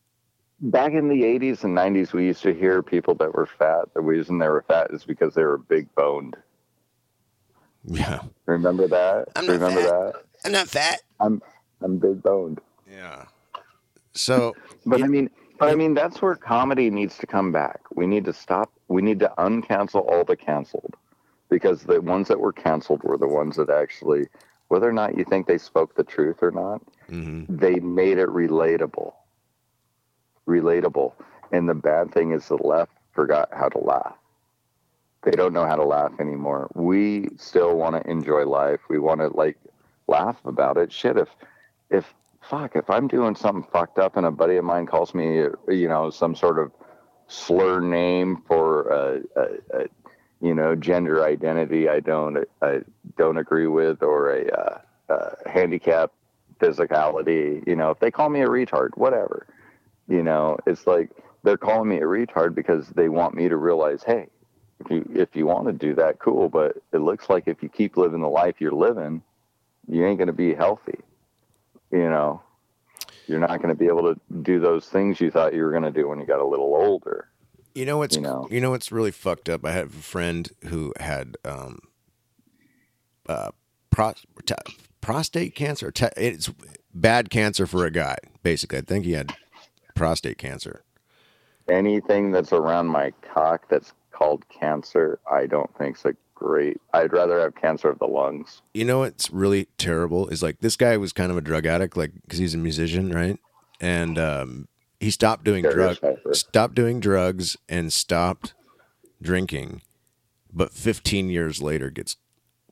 Back 0.60 0.92
in 0.92 1.08
the 1.08 1.22
80s 1.22 1.64
and 1.64 1.76
90s, 1.76 2.12
we 2.12 2.24
used 2.26 2.42
to 2.42 2.54
hear 2.54 2.82
people 2.82 3.14
that 3.16 3.34
were 3.34 3.46
fat. 3.46 3.92
The 3.94 4.00
reason 4.00 4.38
they 4.38 4.48
were 4.48 4.64
fat 4.66 4.90
is 4.90 5.04
because 5.04 5.34
they 5.34 5.44
were 5.44 5.58
big 5.58 5.94
boned. 5.94 6.36
Yeah, 7.84 8.20
Remember 8.46 8.88
that? 8.88 9.28
I'm 9.36 9.46
not 9.46 9.52
Remember 9.52 9.80
fat. 9.82 9.90
that? 9.90 10.14
I'm 10.44 10.52
not 10.52 10.68
fat. 10.68 11.02
I'm 11.20 11.42
I'm 11.82 11.98
big 11.98 12.22
boned. 12.22 12.60
Yeah. 12.90 13.26
So 14.14 14.54
But 14.86 14.98
Yeah. 15.00 15.04
I 15.04 15.08
mean, 15.08 15.30
but 15.58 15.68
I 15.68 15.74
mean, 15.74 15.94
that's 15.94 16.20
where 16.20 16.34
comedy 16.34 16.90
needs 16.90 17.16
to 17.18 17.26
come 17.26 17.52
back. 17.52 17.80
We 17.94 18.06
need 18.06 18.24
to 18.24 18.32
stop. 18.32 18.72
We 18.88 19.02
need 19.02 19.20
to 19.20 19.32
uncancel 19.38 20.06
all 20.10 20.24
the 20.24 20.36
canceled, 20.36 20.96
because 21.48 21.82
the 21.82 22.00
ones 22.00 22.28
that 22.28 22.40
were 22.40 22.52
canceled 22.52 23.02
were 23.04 23.16
the 23.18 23.28
ones 23.28 23.56
that 23.56 23.70
actually, 23.70 24.26
whether 24.68 24.88
or 24.88 24.92
not 24.92 25.16
you 25.16 25.24
think 25.24 25.46
they 25.46 25.58
spoke 25.58 25.94
the 25.94 26.04
truth 26.04 26.42
or 26.42 26.50
not, 26.50 26.82
mhm. 27.08 27.46
they 27.48 27.76
made 27.80 28.18
it 28.18 28.28
relatable. 28.28 29.12
Relatable. 30.46 31.12
And 31.52 31.68
the 31.68 31.74
bad 31.74 32.12
thing 32.12 32.32
is 32.32 32.48
the 32.48 32.56
left 32.56 32.92
forgot 33.12 33.48
how 33.52 33.68
to 33.68 33.78
laugh. 33.78 34.16
They 35.22 35.32
don't 35.32 35.52
know 35.52 35.66
how 35.66 35.76
to 35.76 35.84
laugh 35.84 36.12
anymore. 36.20 36.70
We 36.74 37.28
still 37.36 37.76
want 37.76 37.96
to 37.96 38.10
enjoy 38.10 38.46
life. 38.46 38.80
We 38.88 38.98
want 38.98 39.20
to 39.20 39.28
like 39.28 39.58
laugh 40.06 40.36
about 40.44 40.76
it. 40.76 40.92
Shit, 40.92 41.16
if 41.16 41.28
if 41.90 42.14
fuck, 42.42 42.76
if 42.76 42.88
I'm 42.90 43.08
doing 43.08 43.34
something 43.34 43.66
fucked 43.72 43.98
up 43.98 44.16
and 44.16 44.26
a 44.26 44.30
buddy 44.30 44.56
of 44.56 44.64
mine 44.64 44.86
calls 44.86 45.14
me, 45.14 45.42
you 45.68 45.88
know, 45.88 46.10
some 46.10 46.36
sort 46.36 46.58
of 46.58 46.70
slur 47.26 47.80
name 47.80 48.42
for 48.46 48.88
a, 48.88 49.20
a, 49.36 49.80
a 49.80 49.86
you 50.40 50.54
know 50.54 50.76
gender 50.76 51.24
identity 51.24 51.88
I 51.88 51.98
don't 51.98 52.46
I 52.62 52.82
don't 53.16 53.38
agree 53.38 53.66
with 53.66 54.02
or 54.02 54.32
a 54.32 54.48
uh, 54.48 54.78
uh, 55.08 55.30
handicap 55.46 56.12
physicality, 56.60 57.66
you 57.66 57.76
know, 57.76 57.90
if 57.90 57.98
they 58.00 58.10
call 58.10 58.28
me 58.28 58.40
a 58.40 58.46
retard, 58.48 58.90
whatever, 58.96 59.46
you 60.08 60.22
know, 60.22 60.58
it's 60.66 60.86
like 60.86 61.10
they're 61.42 61.56
calling 61.56 61.88
me 61.88 61.96
a 61.98 62.02
retard 62.02 62.54
because 62.54 62.88
they 62.88 63.08
want 63.08 63.34
me 63.34 63.48
to 63.48 63.56
realize, 63.56 64.02
hey, 64.02 64.28
if 64.80 64.90
you 64.90 65.08
if 65.14 65.34
you 65.34 65.46
want 65.46 65.66
to 65.66 65.72
do 65.72 65.94
that, 65.94 66.18
cool, 66.18 66.48
but 66.48 66.76
it 66.92 66.98
looks 66.98 67.30
like 67.30 67.44
if 67.46 67.62
you 67.62 67.68
keep 67.68 67.96
living 67.96 68.20
the 68.20 68.28
life 68.28 68.56
you're 68.58 68.72
living, 68.72 69.22
you 69.88 70.04
ain't 70.06 70.18
going 70.18 70.26
to 70.26 70.32
be 70.32 70.54
healthy. 70.54 70.98
You 71.90 72.10
know, 72.10 72.42
you're 73.26 73.40
not 73.40 73.62
going 73.62 73.68
to 73.68 73.74
be 73.74 73.86
able 73.86 74.14
to 74.14 74.20
do 74.42 74.60
those 74.60 74.86
things 74.86 75.20
you 75.20 75.30
thought 75.30 75.54
you 75.54 75.62
were 75.62 75.70
going 75.70 75.82
to 75.82 75.90
do 75.90 76.08
when 76.08 76.18
you 76.18 76.26
got 76.26 76.40
a 76.40 76.46
little 76.46 76.74
older. 76.74 77.28
You 77.74 77.84
know 77.84 77.98
what's 77.98 78.16
You 78.16 78.22
know. 78.22 78.48
you 78.50 78.60
know 78.60 78.70
what's 78.70 78.90
really 78.90 79.10
fucked 79.10 79.48
up. 79.48 79.64
I 79.64 79.72
had 79.72 79.86
a 79.86 79.90
friend 79.90 80.50
who 80.66 80.92
had 80.98 81.36
um, 81.44 81.80
uh, 83.28 83.50
pro- 83.90 84.14
t- 84.44 84.54
prostate 85.00 85.54
cancer. 85.54 85.90
T- 85.90 86.06
it's 86.16 86.50
bad 86.94 87.30
cancer 87.30 87.66
for 87.66 87.84
a 87.84 87.90
guy. 87.90 88.16
Basically, 88.42 88.78
I 88.78 88.82
think 88.82 89.04
he 89.04 89.12
had 89.12 89.34
prostate 89.96 90.38
cancer. 90.38 90.84
Anything 91.68 92.30
that's 92.30 92.52
around 92.52 92.86
my 92.86 93.12
cock 93.22 93.68
that's 93.68 93.92
called 94.12 94.48
cancer, 94.48 95.18
I 95.28 95.46
don't 95.46 95.76
think's 95.76 96.04
a 96.04 96.14
great. 96.36 96.80
I'd 96.94 97.12
rather 97.12 97.40
have 97.40 97.56
cancer 97.56 97.88
of 97.88 97.98
the 97.98 98.06
lungs. 98.06 98.62
You 98.72 98.84
know 98.84 99.00
what's 99.00 99.30
really 99.30 99.66
terrible 99.76 100.28
is 100.28 100.42
like 100.42 100.60
this 100.60 100.76
guy 100.76 100.96
was 100.96 101.12
kind 101.12 101.32
of 101.32 101.36
a 101.36 101.40
drug 101.40 101.66
addict, 101.66 101.96
like 101.96 102.12
because 102.22 102.38
he's 102.38 102.54
a 102.54 102.58
musician, 102.58 103.10
right? 103.12 103.38
And 103.80 104.16
um, 104.18 104.68
he 105.00 105.10
stopped 105.10 105.44
doing 105.44 105.64
drugs, 105.64 105.98
stopped 106.32 106.76
doing 106.76 107.00
drugs, 107.00 107.56
and 107.68 107.92
stopped 107.92 108.54
drinking. 109.20 109.82
But 110.52 110.72
15 110.72 111.28
years 111.28 111.60
later, 111.60 111.90
gets 111.90 112.16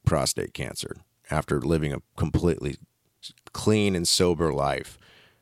prostate 0.04 0.54
cancer 0.54 0.96
after 1.30 1.60
living 1.60 1.92
a 1.92 2.02
completely 2.16 2.76
clean 3.52 3.96
and 3.96 4.06
sober 4.06 4.52
life. 4.52 4.98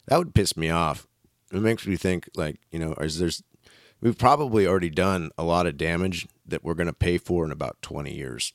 That 0.06 0.18
would 0.18 0.34
piss 0.34 0.56
me 0.56 0.70
off. 0.70 1.06
It 1.52 1.60
makes 1.60 1.86
me 1.86 1.96
think, 1.96 2.28
like, 2.36 2.60
you 2.70 2.78
know, 2.78 2.94
is 2.94 3.18
there's 3.18 3.42
we've 4.00 4.18
probably 4.18 4.66
already 4.66 4.90
done 4.90 5.30
a 5.38 5.44
lot 5.44 5.66
of 5.66 5.76
damage 5.76 6.26
that 6.46 6.64
we're 6.64 6.74
going 6.74 6.86
to 6.88 6.92
pay 6.92 7.18
for 7.18 7.44
in 7.44 7.52
about 7.52 7.80
20 7.82 8.12
years. 8.14 8.52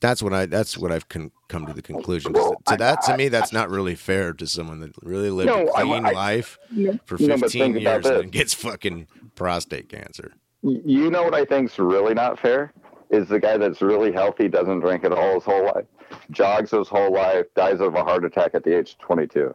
That's 0.00 0.22
what 0.22 0.32
I. 0.34 0.44
That's 0.46 0.76
what 0.76 0.92
I've 0.92 1.08
con- 1.08 1.32
come 1.48 1.64
to 1.66 1.72
the 1.72 1.80
conclusion 1.82 2.32
Well, 2.34 2.56
to 2.66 2.74
I- 2.74 2.76
that, 2.76 3.02
to 3.02 3.16
me, 3.16 3.28
that's 3.28 3.52
not 3.52 3.70
really 3.70 3.94
fair 3.94 4.34
to 4.34 4.46
someone 4.46 4.80
that 4.80 4.92
really 5.02 5.30
lived 5.30 5.46
No, 5.48 5.66
a 5.68 5.72
I- 5.74 5.82
clean 5.82 6.06
I- 6.06 6.10
life 6.12 6.58
for 7.06 7.16
No, 7.18 7.28
but 7.38 7.40
15 7.40 7.48
think 7.74 7.76
about 7.78 8.04
years 8.04 8.20
and 8.22 8.30
gets 8.30 8.52
fucking 8.54 9.06
prostate 9.34 9.88
cancer. 9.88 10.32
You 10.62 11.10
know 11.10 11.22
what 11.22 11.34
I 11.34 11.44
think's 11.46 11.78
really 11.78 12.12
not 12.12 12.38
fair 12.38 12.72
is 13.10 13.28
the 13.28 13.40
guy 13.40 13.56
that's 13.56 13.80
really 13.80 14.12
healthy, 14.12 14.48
doesn't 14.48 14.80
drink 14.80 15.04
at 15.04 15.12
all 15.12 15.34
his 15.34 15.44
whole 15.44 15.64
life, 15.64 15.84
jogs 16.30 16.72
his 16.72 16.88
whole 16.88 17.12
life, 17.12 17.46
dies 17.54 17.80
of 17.80 17.94
a 17.94 18.02
heart 18.04 18.24
attack 18.24 18.50
at 18.54 18.64
the 18.64 18.76
age 18.76 18.92
of 18.92 18.98
22 18.98 19.54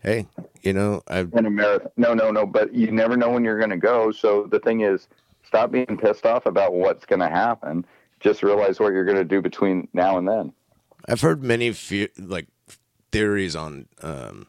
Hey, 0.00 0.26
you 0.62 0.72
know, 0.72 1.02
I've 1.08 1.32
in 1.32 1.46
a 1.46 1.50
marathon. 1.50 1.90
No, 1.96 2.14
no, 2.14 2.30
no. 2.30 2.46
But 2.46 2.72
you 2.72 2.90
never 2.92 3.16
know 3.16 3.30
when 3.30 3.44
you're 3.44 3.58
going 3.58 3.70
to 3.70 3.76
go. 3.76 4.12
So 4.12 4.46
the 4.46 4.60
thing 4.60 4.82
is, 4.82 5.08
stop 5.44 5.72
being 5.72 5.98
pissed 6.00 6.24
off 6.24 6.46
about 6.46 6.72
what's 6.72 7.04
going 7.04 7.20
to 7.20 7.28
happen. 7.28 7.84
Just 8.20 8.42
realize 8.42 8.78
what 8.78 8.92
you're 8.92 9.04
going 9.04 9.16
to 9.16 9.24
do 9.24 9.40
between 9.42 9.88
now 9.92 10.18
and 10.18 10.28
then. 10.28 10.52
I've 11.08 11.20
heard 11.20 11.42
many 11.42 11.72
fe- 11.72 12.10
like 12.18 12.46
theories 13.10 13.56
on 13.56 13.86
um, 14.02 14.46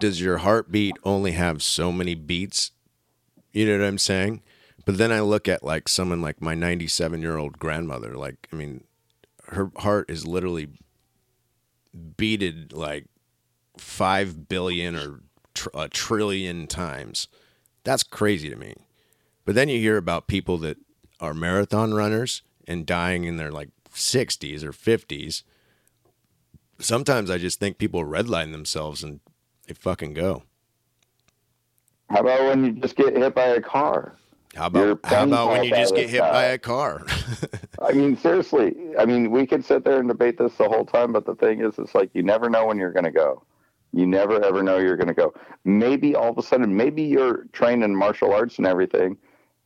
does 0.00 0.20
your 0.20 0.38
heartbeat 0.38 0.96
only 1.04 1.32
have 1.32 1.62
so 1.62 1.92
many 1.92 2.14
beats? 2.14 2.72
You 3.52 3.66
know 3.66 3.78
what 3.78 3.86
I'm 3.86 3.98
saying? 3.98 4.42
But 4.86 4.96
then 4.96 5.12
I 5.12 5.20
look 5.20 5.46
at 5.46 5.62
like 5.62 5.88
someone 5.88 6.22
like 6.22 6.40
my 6.40 6.54
97 6.54 7.20
year 7.20 7.36
old 7.36 7.58
grandmother. 7.58 8.16
Like, 8.16 8.48
I 8.52 8.56
mean, 8.56 8.84
her 9.48 9.70
heart 9.76 10.10
is 10.10 10.26
literally 10.26 10.68
beated 12.16 12.72
like 12.72 13.06
five 13.80 14.48
billion 14.48 14.96
or 14.96 15.20
tr- 15.54 15.68
a 15.74 15.88
trillion 15.88 16.66
times. 16.66 17.28
That's 17.84 18.02
crazy 18.02 18.50
to 18.50 18.56
me. 18.56 18.74
But 19.44 19.54
then 19.54 19.68
you 19.68 19.78
hear 19.78 19.96
about 19.96 20.26
people 20.26 20.58
that 20.58 20.78
are 21.18 21.34
marathon 21.34 21.94
runners 21.94 22.42
and 22.66 22.86
dying 22.86 23.24
in 23.24 23.36
their 23.36 23.50
like 23.50 23.70
60s 23.92 24.62
or 24.62 24.72
50s 24.72 25.42
sometimes 26.80 27.30
I 27.30 27.38
just 27.38 27.60
think 27.60 27.78
people 27.78 28.04
redline 28.04 28.52
themselves 28.52 29.02
and 29.02 29.20
they 29.66 29.74
fucking 29.74 30.14
go. 30.14 30.42
How 32.08 32.20
about 32.20 32.42
when 32.48 32.64
you 32.64 32.72
just 32.72 32.96
get 32.96 33.16
hit 33.16 33.34
by 33.34 33.46
a 33.46 33.60
car? 33.60 34.16
How 34.56 34.66
about 34.66 34.98
how 35.04 35.24
about 35.24 35.50
when 35.50 35.62
you 35.64 35.70
just 35.70 35.94
get 35.94 36.10
hit 36.10 36.20
by 36.20 36.44
a 36.44 36.58
car? 36.58 37.06
I 37.82 37.92
mean, 37.92 38.16
seriously. 38.16 38.74
I 38.98 39.04
mean, 39.04 39.30
we 39.30 39.46
could 39.46 39.64
sit 39.64 39.84
there 39.84 40.00
and 40.00 40.08
debate 40.08 40.38
this 40.38 40.56
the 40.56 40.68
whole 40.68 40.84
time, 40.84 41.12
but 41.12 41.24
the 41.24 41.36
thing 41.36 41.60
is, 41.60 41.78
it's 41.78 41.94
like 41.94 42.10
you 42.14 42.24
never 42.24 42.50
know 42.50 42.66
when 42.66 42.76
you're 42.76 42.92
going 42.92 43.04
to 43.04 43.12
go. 43.12 43.44
You 43.92 44.06
never 44.06 44.42
ever 44.44 44.62
know 44.62 44.78
you're 44.78 44.96
going 44.96 45.08
to 45.08 45.14
go. 45.14 45.34
Maybe 45.64 46.14
all 46.14 46.30
of 46.30 46.38
a 46.38 46.42
sudden, 46.42 46.76
maybe 46.76 47.02
you're 47.02 47.44
trained 47.52 47.82
in 47.82 47.94
martial 47.94 48.32
arts 48.32 48.58
and 48.58 48.66
everything. 48.66 49.16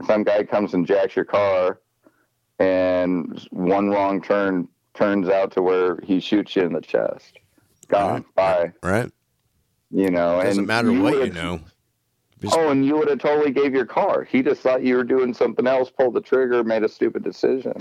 Some 0.06 0.24
guy 0.24 0.42
comes 0.44 0.74
and 0.74 0.86
jacks 0.86 1.14
your 1.14 1.24
car, 1.24 1.80
and 2.58 3.46
one 3.50 3.90
wrong 3.90 4.22
turn 4.22 4.68
turns 4.94 5.28
out 5.28 5.52
to 5.52 5.62
where 5.62 5.98
he 6.02 6.20
shoots 6.20 6.56
you 6.56 6.62
in 6.62 6.72
the 6.72 6.80
chest. 6.80 7.38
Gone. 7.88 8.24
Bye. 8.34 8.72
right? 8.82 9.10
You 9.90 10.10
know, 10.10 10.40
it 10.40 10.44
Doesn't 10.44 10.66
matter 10.66 10.92
what 10.92 11.14
you 11.26 11.32
know. 11.32 11.60
Just- 12.40 12.56
Oh, 12.56 12.68
and 12.70 12.84
you 12.84 12.96
would 12.96 13.08
have 13.08 13.20
totally 13.20 13.52
gave 13.52 13.72
your 13.72 13.86
car. 13.86 14.22
He 14.24 14.42
just 14.42 14.60
thought 14.60 14.82
you 14.82 14.96
were 14.96 15.04
doing 15.04 15.32
something 15.32 15.66
else, 15.66 15.90
pulled 15.90 16.12
the 16.14 16.20
trigger, 16.20 16.62
made 16.62 16.82
a 16.82 16.88
stupid 16.88 17.24
decision. 17.24 17.72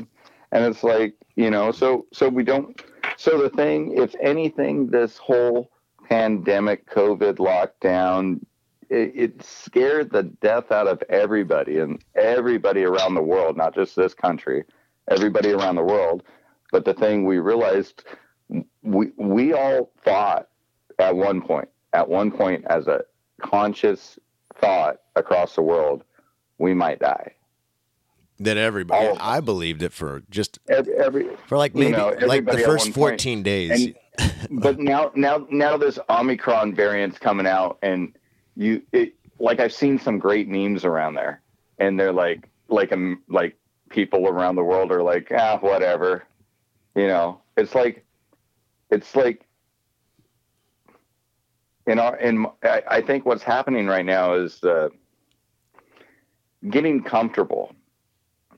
And 0.54 0.64
it's 0.64 0.84
like, 0.84 1.16
you 1.36 1.50
know, 1.50 1.72
so 1.72 2.06
so 2.14 2.30
we 2.30 2.44
don't 2.44 2.82
so 3.18 3.42
the 3.42 3.50
thing, 3.50 3.98
if 3.98 4.16
anything, 4.22 4.88
this 4.88 5.18
whole 5.18 5.70
pandemic, 6.10 6.90
COVID 6.90 7.36
lockdown, 7.38 8.40
it, 8.90 9.12
it 9.16 9.44
scared 9.44 10.12
the 10.12 10.24
death 10.24 10.72
out 10.72 10.88
of 10.88 11.02
everybody 11.10 11.80
and 11.80 12.04
everybody 12.16 12.84
around 12.84 13.16
the 13.16 13.22
world, 13.24 13.58
not 13.58 13.74
just 13.74 13.96
this 13.96 14.14
country, 14.14 14.64
everybody 15.10 15.52
around 15.52 15.76
the 15.76 15.84
world. 15.84 16.24
But 16.72 16.86
the 16.86 16.94
thing 16.94 17.26
we 17.26 17.40
realized 17.40 18.04
we 18.82 19.12
we 19.18 19.54
all 19.54 19.92
thought 20.04 20.50
at 21.00 21.16
one 21.16 21.42
point, 21.42 21.70
at 21.94 22.08
one 22.08 22.32
point 22.32 22.66
as 22.70 22.88
a 22.88 23.02
conscious 23.42 24.20
thought 24.56 24.98
across 25.16 25.56
the 25.56 25.62
world, 25.62 26.04
we 26.58 26.74
might 26.74 27.00
die. 27.00 27.34
that 28.40 28.58
everybody, 28.58 29.18
I 29.20 29.40
believed 29.40 29.84
it 29.84 29.94
for 29.94 30.24
just 30.30 30.60
Every, 30.70 30.96
every 30.96 31.28
for 31.48 31.58
like 31.58 31.74
You 31.76 31.82
maybe 31.82 31.98
know, 31.98 32.14
like 32.26 32.46
the 32.46 32.58
first 32.60 32.86
one 32.86 32.94
point. 32.94 33.22
14 33.22 33.44
days. 33.44 33.94
But 34.50 34.80
now 34.80 35.12
now 35.16 35.46
now 35.50 35.78
this 35.78 36.00
Omicron 36.10 36.76
variant's 36.76 37.18
coming 37.18 37.48
out 37.48 37.78
and 37.82 38.16
you 38.56 38.82
it 38.92 39.14
like 39.40 39.60
I've 39.60 39.74
seen 39.74 40.00
some 40.00 40.20
great 40.20 40.48
memes 40.48 40.86
around 40.86 41.16
there 41.16 41.42
and 41.80 42.00
they're 42.00 42.14
like 42.14 42.50
like 42.68 42.92
um 42.92 43.22
like 43.28 43.58
people 43.90 44.28
around 44.28 44.56
the 44.56 44.64
world 44.64 44.92
are 44.92 45.04
like 45.04 45.32
ah 45.36 45.58
whatever 45.60 46.24
you 46.96 47.08
know 47.08 47.42
it's 47.58 47.76
like 47.76 48.06
it's 48.90 49.16
like 49.16 49.46
in 51.88 52.00
our 52.00 52.18
in 52.18 52.46
I, 52.64 52.84
I 52.88 53.02
think 53.02 53.26
what's 53.26 53.44
happening 53.44 53.88
right 53.88 54.06
now 54.06 54.36
is 54.36 54.64
uh, 54.64 54.90
getting 56.70 57.04
comfortable 57.04 57.74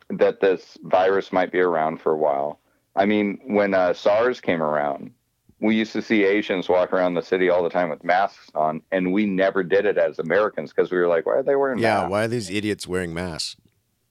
that 0.09 0.39
this 0.39 0.77
virus 0.83 1.31
might 1.31 1.51
be 1.51 1.59
around 1.59 2.01
for 2.01 2.11
a 2.11 2.17
while. 2.17 2.59
I 2.95 3.05
mean, 3.05 3.39
when 3.47 3.73
uh, 3.73 3.93
SARS 3.93 4.39
came 4.39 4.61
around, 4.61 5.11
we 5.59 5.75
used 5.75 5.93
to 5.93 6.01
see 6.01 6.23
Asians 6.23 6.67
walk 6.67 6.91
around 6.93 7.13
the 7.13 7.21
city 7.21 7.49
all 7.49 7.63
the 7.63 7.69
time 7.69 7.89
with 7.89 8.03
masks 8.03 8.49
on, 8.55 8.81
and 8.91 9.13
we 9.13 9.25
never 9.25 9.63
did 9.63 9.85
it 9.85 9.97
as 9.97 10.19
Americans 10.19 10.73
because 10.73 10.91
we 10.91 10.97
were 10.97 11.07
like, 11.07 11.25
why 11.25 11.33
are 11.33 11.43
they 11.43 11.55
wearing 11.55 11.77
masks? 11.77 11.83
yeah, 11.83 11.99
masks? 11.99 12.11
why 12.11 12.23
are 12.23 12.27
these 12.27 12.49
idiots 12.49 12.87
wearing 12.87 13.13
masks? 13.13 13.55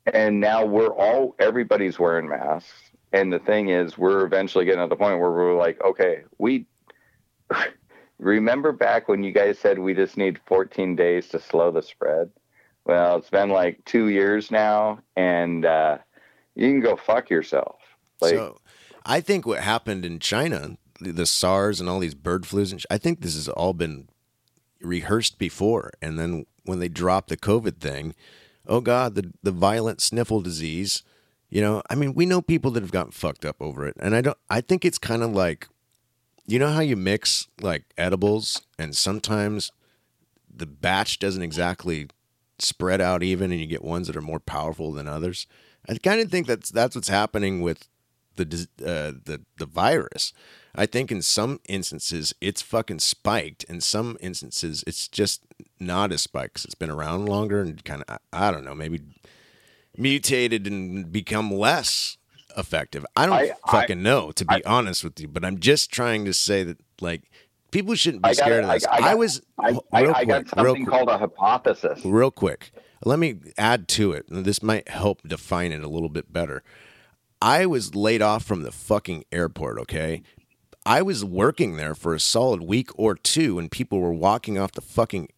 and 0.07 0.41
now 0.41 0.65
we're 0.65 0.95
all 0.95 1.35
everybody's 1.39 1.99
wearing 1.99 2.29
masks 2.29 2.91
and 3.13 3.33
the 3.33 3.39
thing 3.39 3.69
is 3.69 3.97
we're 3.97 4.25
eventually 4.25 4.65
getting 4.65 4.83
to 4.83 4.89
the 4.89 4.97
point 4.97 5.19
where 5.19 5.31
we're 5.31 5.57
like 5.57 5.83
okay 5.83 6.23
we 6.39 6.67
remember 8.19 8.73
back 8.73 9.09
when 9.09 9.23
you 9.23 9.33
guys 9.33 9.59
said 9.59 9.79
we 9.79 9.95
just 9.95 10.17
need 10.17 10.39
14 10.47 10.95
days 10.97 11.29
to 11.29 11.41
slow 11.41 11.71
the 11.71 11.83
spread 11.83 12.31
well 12.85 13.17
it's 13.17 13.31
been 13.31 13.51
like 13.51 13.83
two 13.85 14.09
years 14.09 14.51
now 14.51 14.99
and 15.17 15.65
uh, 15.65 15.99
you 16.55 16.69
can 16.69 16.81
go 16.81 16.97
fuck 16.97 17.31
yourself 17.31 17.77
like 18.21 18.35
so 18.35 18.59
I 19.07 19.21
think 19.21 19.45
what 19.45 19.61
happened 19.61 20.07
in 20.07 20.19
China, 20.19 20.79
the- 21.13 21.27
SARS 21.27 21.81
and 21.81 21.89
all 21.89 22.01
these 22.01 22.15
bird 22.15 22.45
flus, 22.45 22.73
and 22.73 22.81
sh- 22.81 22.87
I 22.91 22.99
think 22.99 23.21
this 23.21 23.35
has 23.35 23.49
all 23.49 23.73
been 23.73 24.09
rehearsed 24.81 25.39
before. 25.39 25.93
And 26.03 26.19
then 26.19 26.47
when 26.65 26.79
they 26.79 26.89
dropped 26.89 27.29
the 27.29 27.37
COVID 27.37 27.79
thing, 27.79 28.15
oh 28.67 28.81
God, 28.81 29.15
the, 29.15 29.33
the 29.43 29.51
violent 29.51 30.01
sniffle 30.01 30.41
disease, 30.41 31.03
you 31.51 31.61
know, 31.61 31.83
I 31.89 31.95
mean, 31.95 32.15
we 32.15 32.27
know 32.27 32.43
people 32.43 32.71
that 32.73 32.83
have 32.83 32.93
gotten 32.93 33.13
fucked 33.13 33.45
up 33.45 33.57
over 33.61 33.87
it. 33.87 33.97
And 34.01 34.15
I 34.15 34.21
don't, 34.21 34.39
I 34.51 34.61
think 34.61 34.85
it's 34.85 34.99
kind 34.99 35.23
of 35.23 35.33
like, 35.33 35.69
you 36.47 36.59
know 36.59 36.71
how 36.71 36.81
you 36.81 36.97
mix 36.97 37.49
like 37.61 37.85
edibles 37.97 38.61
and 38.79 38.95
sometimes 38.95 39.73
the 40.55 40.67
batch 40.67 41.19
doesn't 41.19 41.43
exactly 41.43 42.09
spread 42.59 43.01
out 43.01 43.23
even 43.23 43.51
and 43.51 43.61
you 43.61 43.67
get 43.67 43.83
ones 43.83 44.07
that 44.07 44.17
are 44.17 44.23
more 44.23 44.41
powerful 44.41 44.93
than 44.93 45.09
others. 45.09 45.47
I 45.89 45.95
kind 45.95 46.21
of 46.21 46.31
think 46.31 46.47
that's 46.47 46.71
that's 46.71 46.95
what's 46.95 47.09
happening 47.09 47.61
with 47.61 47.89
the 48.37 48.69
uh, 48.81 49.13
the 49.25 49.41
the 49.59 49.67
virus. 49.67 50.33
I 50.75 50.87
think 50.87 51.13
in 51.13 51.23
some 51.23 51.61
instances 51.69 52.35
it's 52.41 52.61
fucking 52.63 52.99
spiked. 52.99 53.65
In 53.65 53.81
some 53.81 54.17
instances 54.21 54.83
it's 54.87 55.07
just 55.09 55.43
not 55.79 56.11
as 56.13 56.23
spiked 56.23 56.55
'cause 56.55 56.65
it's 56.65 56.75
been 56.75 56.91
around 56.91 57.27
longer 57.27 57.61
and 57.61 57.85
kind 57.85 58.03
of 58.09 58.19
I, 58.33 58.49
I 58.49 58.51
don't 58.51 58.65
know 58.65 58.75
maybe 58.75 59.01
mutated 59.97 60.67
and 60.67 61.11
become 61.13 61.51
less 61.53 62.17
effective. 62.57 63.05
I 63.17 63.27
don't 63.27 63.35
I- 63.35 63.53
I- 63.65 63.71
fucking 63.71 64.03
know 64.03 64.33
to 64.33 64.45
be 64.45 64.65
honest 64.65 65.05
with 65.05 65.21
you, 65.21 65.29
but 65.29 65.45
I'm 65.45 65.59
just 65.61 65.91
trying 65.93 66.25
to 66.25 66.33
say 66.35 66.63
that 66.65 66.79
like 67.01 67.31
people 67.71 67.95
shouldn't 67.95 68.23
be 68.23 68.31
I 68.31 68.35
got- 68.35 68.45
scared 68.45 68.65
of 68.65 68.71
I- 68.71 68.75
this. 68.75 68.87
I 68.87 69.11
I, 69.11 69.15
was 69.15 69.43
I, 69.59 69.69
I, 69.71 69.77
I 69.93 70.05
quick, 70.25 70.29
got 70.29 70.49
something 70.49 70.85
quick 70.85 70.89
called 70.89 71.09
a 71.09 71.19
hypothesis 71.19 72.05
real 72.05 72.31
quick. 72.31 72.73
Let 73.05 73.19
me 73.19 73.37
add 73.59 73.87
to 73.89 74.13
it. 74.13 74.25
This 74.31 74.63
might 74.63 74.89
help 74.89 75.21
define 75.29 75.73
it 75.73 75.85
a 75.85 75.89
little 75.89 76.09
bit 76.09 76.33
better. 76.33 76.63
I 77.45 77.67
was 77.67 77.95
laid 77.95 78.23
off 78.23 78.43
from 78.43 78.63
the 78.63 78.73
fucking 78.73 79.27
airport, 79.31 79.79
okay? 79.81 80.23
I 80.87 81.03
was 81.03 81.23
working 81.23 81.77
there 81.77 81.95
for 81.95 82.15
a 82.15 82.21
solid 82.21 82.63
week 82.63 82.89
or 82.99 83.15
two 83.15 83.59
and 83.59 83.71
people 83.71 84.01
were 84.01 84.15
walking 84.15 84.59
off 84.59 84.73
the 84.73 84.81
fucking 84.81 85.29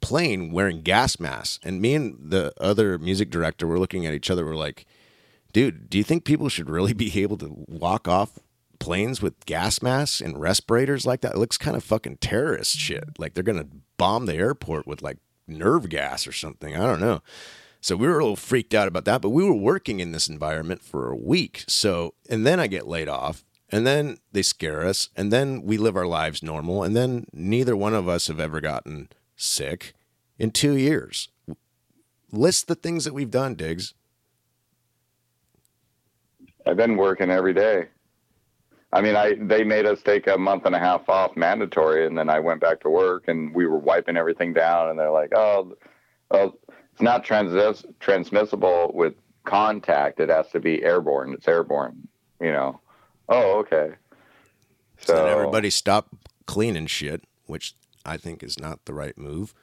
plane 0.00 0.52
wearing 0.52 0.82
gas 0.82 1.18
masks. 1.18 1.58
And 1.64 1.80
me 1.80 1.96
and 1.96 2.30
the 2.30 2.52
other 2.60 2.96
music 2.96 3.28
director 3.28 3.66
were 3.66 3.80
looking 3.80 4.06
at 4.06 4.14
each 4.14 4.30
other. 4.30 4.44
We're 4.44 4.54
like, 4.54 4.86
dude, 5.52 5.90
do 5.90 5.98
you 5.98 6.04
think 6.04 6.24
people 6.24 6.48
should 6.48 6.70
really 6.70 6.92
be 7.04 7.20
able 7.20 7.38
to 7.38 7.52
walk 7.66 8.06
off 8.06 8.38
planes 8.78 9.20
with 9.20 9.44
gas 9.44 9.82
masks 9.82 10.20
and 10.20 10.40
respirators 10.40 11.04
like 11.04 11.22
that? 11.22 11.34
It 11.34 11.38
looks 11.38 11.58
kind 11.58 11.76
of 11.76 11.82
fucking 11.82 12.18
terrorist 12.18 12.76
shit. 12.76 13.18
Like 13.18 13.34
they're 13.34 13.42
gonna 13.42 13.66
bomb 13.98 14.26
the 14.26 14.36
airport 14.36 14.86
with 14.86 15.02
like 15.02 15.18
nerve 15.48 15.88
gas 15.88 16.24
or 16.24 16.32
something. 16.32 16.76
I 16.76 16.86
don't 16.86 17.00
know. 17.00 17.20
So 17.82 17.96
we 17.96 18.06
were 18.06 18.20
a 18.20 18.22
little 18.22 18.36
freaked 18.36 18.74
out 18.74 18.86
about 18.86 19.04
that, 19.06 19.20
but 19.22 19.30
we 19.30 19.44
were 19.44 19.52
working 19.52 19.98
in 19.98 20.12
this 20.12 20.28
environment 20.28 20.84
for 20.84 21.10
a 21.10 21.16
week. 21.16 21.64
So, 21.66 22.14
and 22.30 22.46
then 22.46 22.60
I 22.60 22.68
get 22.68 22.86
laid 22.86 23.08
off, 23.08 23.44
and 23.70 23.84
then 23.84 24.18
they 24.30 24.42
scare 24.42 24.86
us, 24.86 25.10
and 25.16 25.32
then 25.32 25.62
we 25.62 25.76
live 25.76 25.96
our 25.96 26.06
lives 26.06 26.44
normal, 26.44 26.84
and 26.84 26.94
then 26.94 27.26
neither 27.32 27.76
one 27.76 27.92
of 27.92 28.06
us 28.06 28.28
have 28.28 28.38
ever 28.38 28.60
gotten 28.60 29.08
sick 29.34 29.94
in 30.38 30.52
two 30.52 30.76
years. 30.76 31.28
List 32.30 32.68
the 32.68 32.76
things 32.76 33.04
that 33.04 33.14
we've 33.14 33.32
done, 33.32 33.56
Diggs. 33.56 33.94
I've 36.64 36.76
been 36.76 36.96
working 36.96 37.30
every 37.30 37.52
day. 37.52 37.88
I 38.92 39.00
mean, 39.00 39.16
I 39.16 39.34
they 39.40 39.64
made 39.64 39.86
us 39.86 40.02
take 40.02 40.28
a 40.28 40.38
month 40.38 40.66
and 40.66 40.76
a 40.76 40.78
half 40.78 41.08
off 41.08 41.34
mandatory, 41.34 42.06
and 42.06 42.16
then 42.16 42.30
I 42.30 42.38
went 42.38 42.60
back 42.60 42.80
to 42.82 42.90
work, 42.90 43.24
and 43.26 43.52
we 43.52 43.66
were 43.66 43.78
wiping 43.78 44.16
everything 44.16 44.52
down, 44.52 44.90
and 44.90 44.98
they're 44.98 45.10
like, 45.10 45.32
"Oh, 45.34 45.72
it's 46.32 46.56
not 47.02 47.24
trans- 47.24 47.84
transmissible 48.00 48.92
with 48.94 49.14
contact. 49.44 50.20
It 50.20 50.28
has 50.28 50.48
to 50.50 50.60
be 50.60 50.82
airborne. 50.82 51.32
It's 51.34 51.48
airborne." 51.48 52.08
You 52.40 52.52
know. 52.52 52.80
Oh, 53.28 53.58
okay. 53.60 53.92
So, 54.98 55.14
So, 55.14 55.26
everybody 55.26 55.70
stop 55.70 56.08
cleaning 56.46 56.86
shit, 56.86 57.22
which 57.46 57.74
I 58.04 58.16
think 58.16 58.42
is 58.42 58.58
not 58.58 58.84
the 58.84 58.94
right 58.94 59.16
move. 59.18 59.54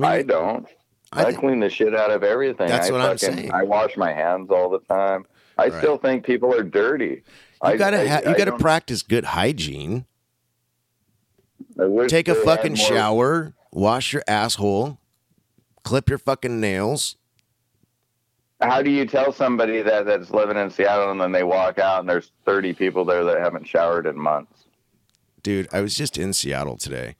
I 0.00 0.22
don't. 0.22 0.66
I 1.12 1.24
I, 1.24 1.32
thi- 1.32 1.38
clean 1.38 1.60
the 1.60 1.70
shit 1.70 1.94
out 1.94 2.10
of 2.10 2.22
everything. 2.22 2.68
That's 2.68 2.88
I 2.88 2.92
what 2.92 3.00
I'm 3.00 3.18
saying. 3.18 3.50
I 3.52 3.62
wash 3.62 3.96
my 3.96 4.12
hands 4.12 4.50
all 4.50 4.68
the 4.68 4.80
time. 4.80 5.24
I 5.56 5.68
Right. 5.68 5.72
still 5.78 5.96
think 5.98 6.24
people 6.24 6.54
are 6.54 6.62
dirty. 6.62 7.06
You 7.06 7.22
I- 7.62 7.76
gotta 7.76 8.08
ha- 8.08 8.20
you 8.30 8.36
gotta 8.36 8.56
practice 8.58 9.02
good 9.02 9.24
hygiene. 9.24 10.04
Take 12.08 12.28
a 12.28 12.34
fucking 12.34 12.72
more- 12.76 12.86
shower, 12.86 13.54
wash 13.72 14.12
your 14.12 14.22
asshole, 14.28 14.98
clip 15.88 16.10
your 16.10 16.18
fucking 16.18 16.60
nails. 16.60 17.16
How 18.60 18.82
do 18.82 18.90
you 18.90 19.06
tell 19.06 19.32
somebody 19.32 19.80
that 19.80 20.04
that's 20.04 20.30
living 20.30 20.58
in 20.58 20.68
Seattle 20.70 21.10
and 21.10 21.18
then 21.18 21.32
they 21.32 21.44
walk 21.44 21.78
out 21.78 22.00
and 22.00 22.08
there's 22.08 22.30
30 22.44 22.74
people 22.74 23.06
there 23.06 23.24
that 23.24 23.40
haven't 23.40 23.66
showered 23.66 24.04
in 24.04 24.14
months? 24.14 24.64
Dude, 25.42 25.66
I 25.72 25.80
was 25.80 25.94
just 25.94 26.18
in 26.18 26.34
Seattle 26.34 26.76
today, 26.76 27.16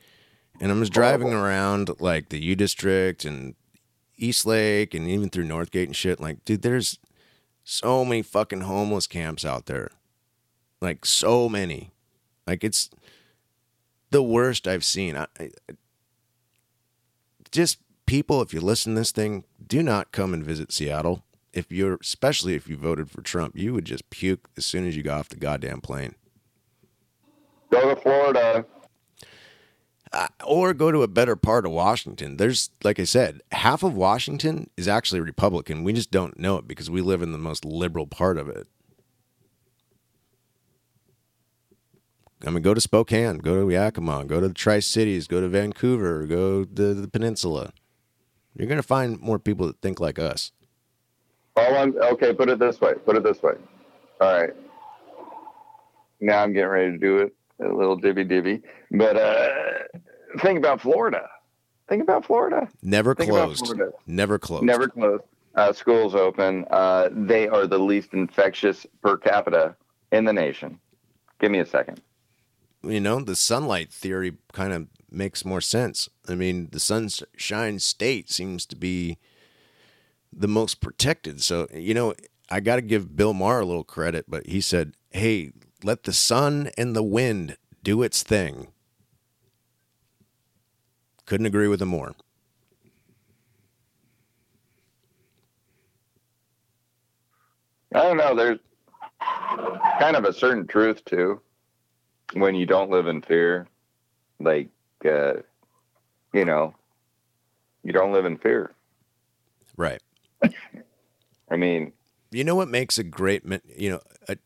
and 0.60 0.70
I 0.70 0.74
was 0.74 0.90
driving 0.90 1.32
around 1.32 1.88
like 1.98 2.28
the 2.28 2.38
U 2.42 2.56
District 2.56 3.24
and 3.24 3.54
East 4.18 4.44
Lake, 4.44 4.92
and 4.92 5.08
even 5.08 5.30
through 5.30 5.44
Northgate 5.44 5.86
and 5.86 5.96
shit. 5.96 6.20
Like, 6.20 6.44
dude, 6.44 6.60
there's 6.60 6.98
so 7.64 8.04
many 8.04 8.20
fucking 8.20 8.62
homeless 8.62 9.06
camps 9.06 9.46
out 9.46 9.64
there, 9.64 9.92
like 10.82 11.06
so 11.06 11.48
many. 11.48 11.92
Like 12.46 12.62
it's 12.62 12.90
the 14.10 14.22
worst 14.22 14.68
I've 14.68 14.84
seen. 14.84 15.16
I, 15.16 15.26
I, 15.40 15.50
just 17.50 17.78
people, 18.08 18.42
if 18.42 18.52
you 18.54 18.60
listen 18.60 18.94
to 18.94 19.00
this 19.00 19.12
thing, 19.12 19.44
do 19.64 19.82
not 19.82 20.10
come 20.10 20.34
and 20.34 20.44
visit 20.44 20.72
Seattle. 20.72 21.22
If 21.52 21.70
you're, 21.70 21.98
especially 22.00 22.54
if 22.54 22.68
you 22.68 22.76
voted 22.76 23.10
for 23.10 23.20
Trump, 23.22 23.56
you 23.56 23.74
would 23.74 23.84
just 23.84 24.10
puke 24.10 24.48
as 24.56 24.64
soon 24.64 24.86
as 24.86 24.96
you 24.96 25.02
got 25.02 25.20
off 25.20 25.28
the 25.28 25.36
goddamn 25.36 25.80
plane. 25.80 26.14
Go 27.70 27.94
to 27.94 28.00
Florida. 28.00 28.64
Uh, 30.10 30.28
or 30.46 30.72
go 30.72 30.90
to 30.90 31.02
a 31.02 31.08
better 31.08 31.36
part 31.36 31.66
of 31.66 31.72
Washington. 31.72 32.38
There's, 32.38 32.70
like 32.82 32.98
I 32.98 33.04
said, 33.04 33.42
half 33.52 33.82
of 33.82 33.94
Washington 33.94 34.70
is 34.78 34.88
actually 34.88 35.20
Republican. 35.20 35.84
We 35.84 35.92
just 35.92 36.10
don't 36.10 36.38
know 36.38 36.56
it 36.56 36.66
because 36.66 36.90
we 36.90 37.02
live 37.02 37.20
in 37.20 37.32
the 37.32 37.38
most 37.38 37.64
liberal 37.64 38.06
part 38.06 38.38
of 38.38 38.48
it. 38.48 38.66
I 42.46 42.50
mean, 42.50 42.62
go 42.62 42.72
to 42.72 42.80
Spokane, 42.80 43.38
go 43.38 43.60
to 43.60 43.70
Yakima, 43.70 44.24
go 44.24 44.40
to 44.40 44.48
the 44.48 44.54
Tri 44.54 44.78
Cities, 44.78 45.26
go 45.26 45.42
to 45.42 45.48
Vancouver, 45.48 46.24
go 46.24 46.64
to 46.64 46.94
the 46.94 47.08
peninsula. 47.08 47.72
You're 48.58 48.66
going 48.66 48.76
to 48.80 48.86
find 48.86 49.18
more 49.20 49.38
people 49.38 49.66
that 49.68 49.80
think 49.80 50.00
like 50.00 50.18
us. 50.18 50.52
All 51.56 51.76
I'm, 51.76 51.96
okay, 51.96 52.34
put 52.34 52.48
it 52.50 52.58
this 52.58 52.80
way. 52.80 52.94
Put 53.06 53.16
it 53.16 53.22
this 53.22 53.42
way. 53.42 53.54
All 54.20 54.40
right. 54.40 54.50
Now 56.20 56.42
I'm 56.42 56.52
getting 56.52 56.68
ready 56.68 56.92
to 56.92 56.98
do 56.98 57.18
it. 57.18 57.34
A 57.64 57.68
little 57.72 57.96
divvy 57.96 58.24
divvy. 58.24 58.62
But 58.90 59.16
uh, 59.16 59.48
think 60.40 60.58
about 60.58 60.80
Florida. 60.80 61.28
Think 61.88 62.02
about 62.02 62.24
Florida. 62.24 62.68
Never 62.82 63.14
Think 63.14 63.30
closed. 63.30 63.64
Florida. 63.66 63.92
Never 64.06 64.38
closed. 64.38 64.64
Never 64.64 64.88
closed. 64.88 65.24
Uh, 65.54 65.72
schools 65.72 66.14
open. 66.14 66.64
Uh, 66.70 67.08
they 67.12 67.48
are 67.48 67.66
the 67.66 67.78
least 67.78 68.12
infectious 68.12 68.86
per 69.02 69.16
capita 69.16 69.74
in 70.12 70.24
the 70.24 70.32
nation. 70.32 70.78
Give 71.40 71.50
me 71.50 71.58
a 71.60 71.66
second. 71.66 72.00
you 72.82 73.00
know, 73.00 73.20
the 73.20 73.34
sunlight 73.34 73.92
theory 73.92 74.34
kind 74.52 74.72
of 74.72 74.86
makes 75.10 75.44
more 75.44 75.60
sense. 75.60 76.08
I 76.28 76.34
mean, 76.34 76.68
the 76.70 76.80
sunshine 76.80 77.78
state 77.78 78.30
seems 78.30 78.66
to 78.66 78.76
be 78.76 79.18
the 80.32 80.48
most 80.48 80.80
protected. 80.80 81.42
So, 81.42 81.66
you 81.72 81.94
know, 81.94 82.14
I 82.50 82.60
got 82.60 82.76
to 82.76 82.82
give 82.82 83.16
Bill 83.16 83.34
Maher 83.34 83.60
a 83.60 83.66
little 83.66 83.84
credit, 83.84 84.26
but 84.28 84.46
he 84.46 84.60
said, 84.60 84.94
hey, 85.10 85.52
let 85.82 86.04
the 86.04 86.12
sun 86.12 86.70
and 86.76 86.94
the 86.94 87.02
wind 87.02 87.56
do 87.82 88.02
its 88.02 88.22
thing. 88.22 88.68
Couldn't 91.26 91.46
agree 91.46 91.68
with 91.68 91.82
him 91.82 91.88
more. 91.88 92.14
I 97.94 98.02
don't 98.02 98.16
know. 98.16 98.34
There's 98.34 98.58
kind 99.98 100.16
of 100.16 100.24
a 100.24 100.32
certain 100.32 100.66
truth 100.66 101.04
too 101.04 101.40
when 102.34 102.54
you 102.54 102.66
don't 102.66 102.90
live 102.90 103.06
in 103.06 103.22
fear. 103.22 103.66
Like, 104.40 104.68
uh, 105.04 105.34
you 106.32 106.44
know, 106.44 106.74
you 107.84 107.92
don't 107.92 108.12
live 108.12 108.24
in 108.24 108.38
fear. 108.38 108.72
Right. 109.76 110.02
I 111.50 111.56
mean, 111.56 111.92
You 112.30 112.44
know 112.44 112.54
what 112.54 112.68
makes 112.68 112.98
a 112.98 113.04
great, 113.04 113.42
you 113.76 113.90
know, 113.90 114.00
a 114.28 114.36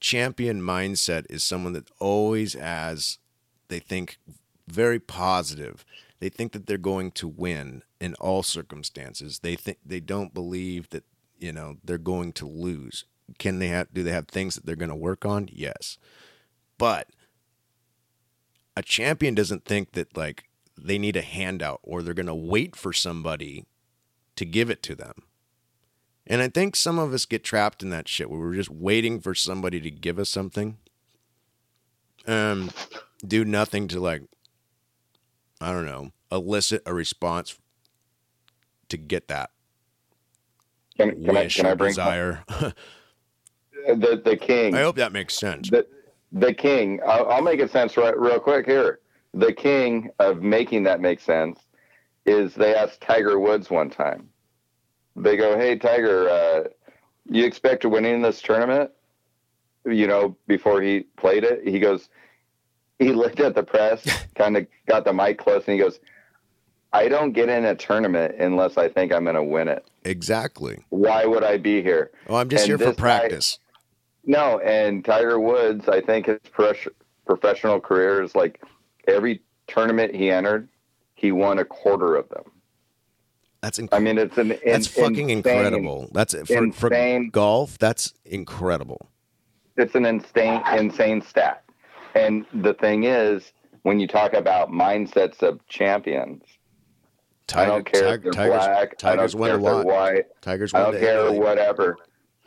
champion 0.00 0.60
mindset 0.60 1.24
is 1.30 1.42
someone 1.42 1.72
that 1.72 1.90
always 1.98 2.52
has, 2.52 3.18
they 3.68 3.78
think 3.78 4.18
very 4.68 5.00
positive. 5.00 5.84
They 6.20 6.28
think 6.28 6.52
that 6.52 6.66
they're 6.66 6.76
going 6.76 7.12
to 7.12 7.28
win 7.28 7.82
in 8.00 8.14
all 8.16 8.42
circumstances. 8.42 9.38
They 9.38 9.56
think 9.56 9.78
they 9.84 10.00
don't 10.00 10.34
believe 10.34 10.90
that, 10.90 11.04
you 11.38 11.52
know, 11.52 11.76
they're 11.82 11.98
going 11.98 12.32
to 12.34 12.46
lose. 12.46 13.04
Can 13.38 13.58
they 13.58 13.68
have, 13.68 13.88
do 13.92 14.02
they 14.02 14.12
have 14.12 14.28
things 14.28 14.54
that 14.54 14.66
they're 14.66 14.76
going 14.76 14.90
to 14.90 14.94
work 14.94 15.24
on? 15.24 15.48
Yes. 15.50 15.96
But 16.76 17.08
a 18.76 18.82
champion 18.82 19.34
doesn't 19.34 19.64
think 19.64 19.92
that 19.92 20.16
like 20.16 20.44
they 20.76 20.98
need 20.98 21.16
a 21.16 21.22
handout 21.22 21.80
or 21.82 22.02
they're 22.02 22.14
going 22.14 22.26
to 22.26 22.34
wait 22.34 22.74
for 22.76 22.92
somebody 22.92 23.66
to 24.36 24.44
give 24.44 24.70
it 24.70 24.82
to 24.82 24.94
them. 24.94 25.14
And 26.26 26.40
I 26.40 26.48
think 26.48 26.74
some 26.74 26.98
of 26.98 27.12
us 27.12 27.26
get 27.26 27.44
trapped 27.44 27.82
in 27.82 27.90
that 27.90 28.08
shit 28.08 28.30
where 28.30 28.40
we're 28.40 28.54
just 28.54 28.70
waiting 28.70 29.20
for 29.20 29.34
somebody 29.34 29.80
to 29.80 29.90
give 29.90 30.18
us 30.18 30.30
something. 30.30 30.78
Um, 32.26 32.70
do 33.24 33.44
nothing 33.44 33.86
to 33.88 34.00
like, 34.00 34.22
I 35.60 35.72
don't 35.72 35.84
know, 35.84 36.12
elicit 36.32 36.82
a 36.86 36.94
response 36.94 37.58
to 38.88 38.96
get 38.96 39.28
that 39.28 39.50
can, 40.96 41.24
can 41.24 41.36
I 41.36 41.42
wish 41.42 41.56
can 41.56 41.66
I 41.66 41.74
bring 41.74 41.90
desire. 41.90 42.44
the 43.86 44.20
the 44.24 44.36
king? 44.36 44.74
I 44.74 44.80
hope 44.80 44.96
that 44.96 45.12
makes 45.12 45.34
sense. 45.34 45.70
the 45.70 45.86
the 46.34 46.52
king. 46.52 47.00
I'll, 47.06 47.28
I'll 47.30 47.42
make 47.42 47.60
it 47.60 47.70
sense 47.70 47.96
right 47.96 48.18
real 48.18 48.38
quick 48.40 48.66
here. 48.66 48.98
The 49.32 49.52
king 49.52 50.10
of 50.18 50.42
making 50.42 50.82
that 50.82 51.00
make 51.00 51.20
sense 51.20 51.58
is 52.26 52.54
they 52.54 52.74
asked 52.74 53.00
Tiger 53.00 53.38
Woods 53.40 53.70
one 53.70 53.88
time. 53.88 54.28
They 55.16 55.36
go, 55.36 55.56
"Hey 55.56 55.76
Tiger, 55.78 56.28
uh, 56.28 56.64
you 57.30 57.44
expect 57.46 57.82
to 57.82 57.88
win 57.88 58.04
in 58.04 58.20
this 58.20 58.42
tournament?" 58.42 58.90
You 59.86 60.06
know, 60.06 60.36
before 60.46 60.82
he 60.82 61.00
played 61.16 61.44
it, 61.44 61.66
he 61.66 61.78
goes. 61.78 62.08
He 62.98 63.12
looked 63.12 63.40
at 63.40 63.54
the 63.54 63.62
press, 63.62 64.04
kind 64.34 64.56
of 64.56 64.66
got 64.88 65.04
the 65.04 65.12
mic 65.12 65.38
close, 65.38 65.64
and 65.66 65.74
he 65.74 65.78
goes, 65.80 66.00
"I 66.92 67.08
don't 67.08 67.32
get 67.32 67.48
in 67.48 67.64
a 67.64 67.74
tournament 67.74 68.36
unless 68.40 68.76
I 68.76 68.88
think 68.88 69.12
I'm 69.12 69.24
going 69.24 69.36
to 69.36 69.42
win 69.44 69.68
it. 69.68 69.84
Exactly. 70.04 70.84
Why 70.90 71.26
would 71.26 71.44
I 71.44 71.58
be 71.58 71.82
here?" 71.82 72.10
Oh, 72.28 72.36
I'm 72.36 72.48
just 72.48 72.62
And 72.64 72.70
here 72.70 72.78
for 72.78 72.84
this 72.92 72.96
guy- 72.96 73.18
practice. 73.20 73.58
No, 74.26 74.58
and 74.60 75.04
Tiger 75.04 75.38
Woods, 75.38 75.88
I 75.88 76.00
think 76.00 76.26
his 76.26 76.38
pres- 76.50 76.88
professional 77.26 77.80
career 77.80 78.22
is 78.22 78.34
like 78.34 78.62
every 79.06 79.42
tournament 79.66 80.14
he 80.14 80.30
entered, 80.30 80.68
he 81.14 81.32
won 81.32 81.58
a 81.58 81.64
quarter 81.64 82.16
of 82.16 82.28
them. 82.30 82.44
That's 83.60 83.78
inc- 83.78 83.88
I 83.92 83.98
mean, 83.98 84.18
it's 84.18 84.36
an 84.36 84.48
that's 84.64 84.94
in- 84.96 85.02
fucking 85.04 85.30
insane- 85.30 85.56
incredible. 85.56 86.10
That's 86.12 86.34
for, 86.34 86.70
for 86.72 86.88
insane- 86.88 87.30
golf. 87.30 87.78
That's 87.78 88.12
incredible. 88.24 89.08
It's 89.76 89.94
an 89.94 90.04
insane, 90.06 90.62
insane 90.76 91.20
stat. 91.22 91.64
And 92.14 92.46
the 92.52 92.74
thing 92.74 93.04
is, 93.04 93.52
when 93.82 93.98
you 93.98 94.06
talk 94.06 94.34
about 94.34 94.70
mindsets 94.70 95.42
of 95.42 95.66
champions, 95.66 96.44
I 97.54 97.66
don't 97.66 97.84
care 97.84 98.14
if 98.14 98.22
they're 98.22 98.32
Tigers, 98.32 98.56
black, 98.56 98.98
Tigers 98.98 99.34
I 99.34 99.38
don't 99.38 99.46
care 99.46 99.54
a 99.54 99.58
if 99.58 99.64
they're 99.64 99.84
white, 99.84 100.24
Tigers 100.40 100.74
I 100.74 100.82
don't 100.82 100.98
care 100.98 101.32
whatever. 101.32 101.96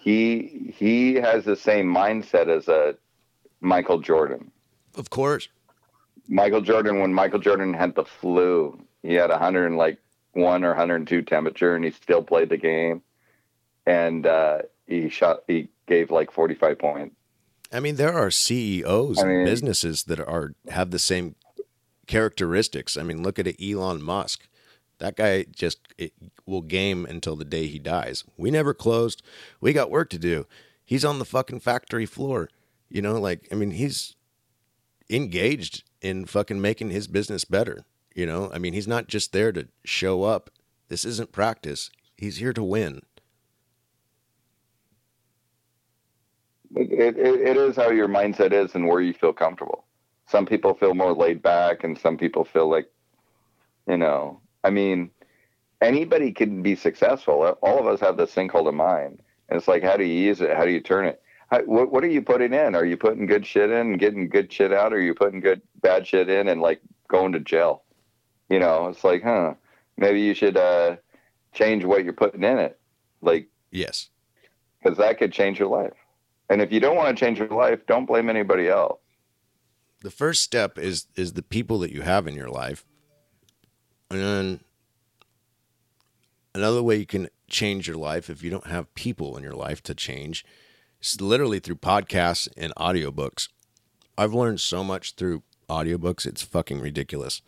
He 0.07 0.73
he 0.73 1.15
has 1.15 1.43
the 1.43 1.57
same 1.57 1.93
mindset 1.93 2.47
as 2.47 2.69
a 2.69 2.95
Michael 3.59 3.99
Jordan. 3.99 4.51
Of 4.95 5.09
course. 5.09 5.49
Michael 6.29 6.61
Jordan, 6.61 6.99
when 7.01 7.13
Michael 7.13 7.39
Jordan 7.39 7.73
had 7.73 7.93
the 7.95 8.05
flu, 8.05 8.79
he 9.03 9.15
had 9.15 9.29
100 9.29 9.65
and 9.65 9.75
like 9.75 9.97
one 10.31 10.63
or 10.63 10.69
102 10.69 11.23
temperature, 11.23 11.75
and 11.75 11.83
he 11.83 11.91
still 11.91 12.23
played 12.23 12.47
the 12.47 12.55
game. 12.57 13.01
And 13.85 14.25
uh, 14.25 14.59
he 14.85 15.09
shot, 15.09 15.43
he 15.45 15.67
gave 15.87 16.09
like 16.09 16.31
45 16.31 16.79
points. 16.79 17.15
I 17.73 17.81
mean, 17.81 17.97
there 17.97 18.13
are 18.13 18.31
CEOs 18.31 19.17
I 19.17 19.21
and 19.23 19.29
mean- 19.29 19.45
businesses 19.45 20.03
that 20.03 20.21
are 20.21 20.53
have 20.69 20.91
the 20.91 20.99
same 20.99 21.35
characteristics. 22.07 22.95
I 22.95 23.03
mean, 23.03 23.23
look 23.23 23.37
at 23.39 23.47
Elon 23.61 24.01
Musk. 24.01 24.47
That 24.99 25.15
guy 25.15 25.45
just 25.51 25.79
will 26.45 26.61
game 26.61 27.05
until 27.05 27.35
the 27.35 27.45
day 27.45 27.67
he 27.67 27.79
dies. 27.79 28.23
We 28.35 28.51
never 28.51 28.73
closed. 28.73 29.21
We 29.61 29.73
got 29.73 29.91
work 29.91 30.09
to 30.11 30.19
do. 30.19 30.47
He's 30.83 31.05
on 31.05 31.19
the 31.19 31.25
fucking 31.25 31.59
factory 31.59 32.05
floor. 32.05 32.49
You 32.89 33.01
know, 33.01 33.19
like 33.19 33.47
I 33.51 33.55
mean, 33.55 33.71
he's 33.71 34.15
engaged 35.09 35.83
in 36.01 36.25
fucking 36.25 36.61
making 36.61 36.89
his 36.89 37.07
business 37.07 37.45
better. 37.45 37.85
You 38.15 38.25
know, 38.25 38.49
I 38.51 38.57
mean, 38.57 38.73
he's 38.73 38.87
not 38.87 39.07
just 39.07 39.33
there 39.33 39.51
to 39.51 39.67
show 39.83 40.23
up. 40.23 40.49
This 40.89 41.05
isn't 41.05 41.31
practice. 41.31 41.91
He's 42.15 42.37
here 42.37 42.53
to 42.53 42.63
win. 42.63 43.01
It, 46.75 47.17
it, 47.17 47.17
it 47.17 47.57
is 47.57 47.75
how 47.75 47.91
your 47.91 48.07
mindset 48.07 48.53
is 48.53 48.75
and 48.75 48.87
where 48.87 49.01
you 49.01 49.13
feel 49.13 49.33
comfortable. 49.33 49.85
Some 50.27 50.45
people 50.45 50.73
feel 50.73 50.93
more 50.93 51.13
laid 51.13 51.41
back, 51.41 51.83
and 51.83 51.97
some 51.97 52.17
people 52.17 52.43
feel 52.43 52.69
like, 52.69 52.91
you 53.87 53.97
know, 53.97 54.41
I 54.67 54.69
mean, 54.69 55.11
anybody 55.81 56.33
can 56.33 56.61
be 56.61 56.75
successful. 56.75 57.41
All 57.61 57.79
of 57.79 57.87
us 57.87 58.01
have 58.01 58.17
this 58.17 58.33
thing 58.33 58.49
called 58.49 58.67
a 58.67 58.71
mind. 58.73 59.21
And 59.47 59.57
it's 59.57 59.67
like, 59.67 59.81
how 59.81 59.95
do 59.95 60.03
you 60.03 60.19
use 60.29 60.41
it? 60.41 60.55
How 60.57 60.65
do 60.65 60.71
you 60.71 60.81
turn 60.81 61.05
it? 61.05 61.21
How, 61.49 61.61
what, 61.61 61.89
what 61.89 62.03
are 62.03 62.09
you 62.09 62.21
putting 62.21 62.53
in? 62.53 62.75
Are 62.75 62.85
you 62.85 62.97
putting 62.97 63.25
good 63.25 63.45
shit 63.45 63.69
in 63.71 63.77
and 63.91 63.99
getting 63.99 64.27
good 64.27 64.51
shit 64.51 64.73
out? 64.73 64.91
Or 64.91 64.97
are 64.97 65.01
you 65.01 65.13
putting 65.13 65.39
good, 65.39 65.61
bad 65.81 66.05
shit 66.05 66.29
in 66.29 66.49
and 66.49 66.59
like 66.61 66.81
going 67.07 67.31
to 67.31 67.39
jail? 67.39 67.83
You 68.49 68.59
know, 68.59 68.87
it's 68.87 69.05
like, 69.05 69.23
huh, 69.23 69.53
maybe 69.95 70.19
you 70.19 70.33
should 70.33 70.57
uh, 70.57 70.97
change 71.53 71.85
what 71.85 72.03
you're 72.03 72.11
putting 72.11 72.43
in 72.43 72.57
it. 72.59 72.77
Like, 73.21 73.47
Yes. 73.71 74.09
because 74.83 74.97
that 74.97 75.17
could 75.17 75.31
change 75.31 75.59
your 75.59 75.69
life. 75.69 75.93
And 76.49 76.61
if 76.61 76.73
you 76.73 76.81
don't 76.81 76.97
want 76.97 77.17
to 77.17 77.25
change 77.25 77.39
your 77.39 77.47
life, 77.47 77.79
don't 77.87 78.05
blame 78.05 78.29
anybody 78.29 78.67
else. 78.67 78.99
the 80.01 80.11
first 80.11 80.43
step 80.43 80.77
is 80.77 81.07
is 81.15 81.33
the 81.33 81.41
people 81.41 81.79
that 81.79 81.91
you 81.91 82.01
have 82.01 82.27
in 82.27 82.35
your 82.35 82.49
life 82.49 82.85
and 84.09 84.19
then 84.19 84.59
another 86.55 86.81
way 86.83 86.97
you 86.97 87.05
can 87.05 87.29
change 87.49 87.87
your 87.87 87.97
life 87.97 88.29
if 88.29 88.43
you 88.43 88.49
don't 88.49 88.67
have 88.67 88.93
people 88.93 89.37
in 89.37 89.43
your 89.43 89.53
life 89.53 89.81
to 89.83 89.93
change 89.95 90.45
is 91.01 91.21
literally 91.21 91.59
through 91.59 91.75
podcasts 91.75 92.47
and 92.57 92.73
audiobooks 92.75 93.47
I've 94.17 94.33
learned 94.33 94.59
so 94.59 94.83
much 94.83 95.13
through 95.13 95.43
audiobooks. 95.69 96.25
It's 96.25 96.41
fucking 96.41 96.79
ridiculous. 96.79 97.41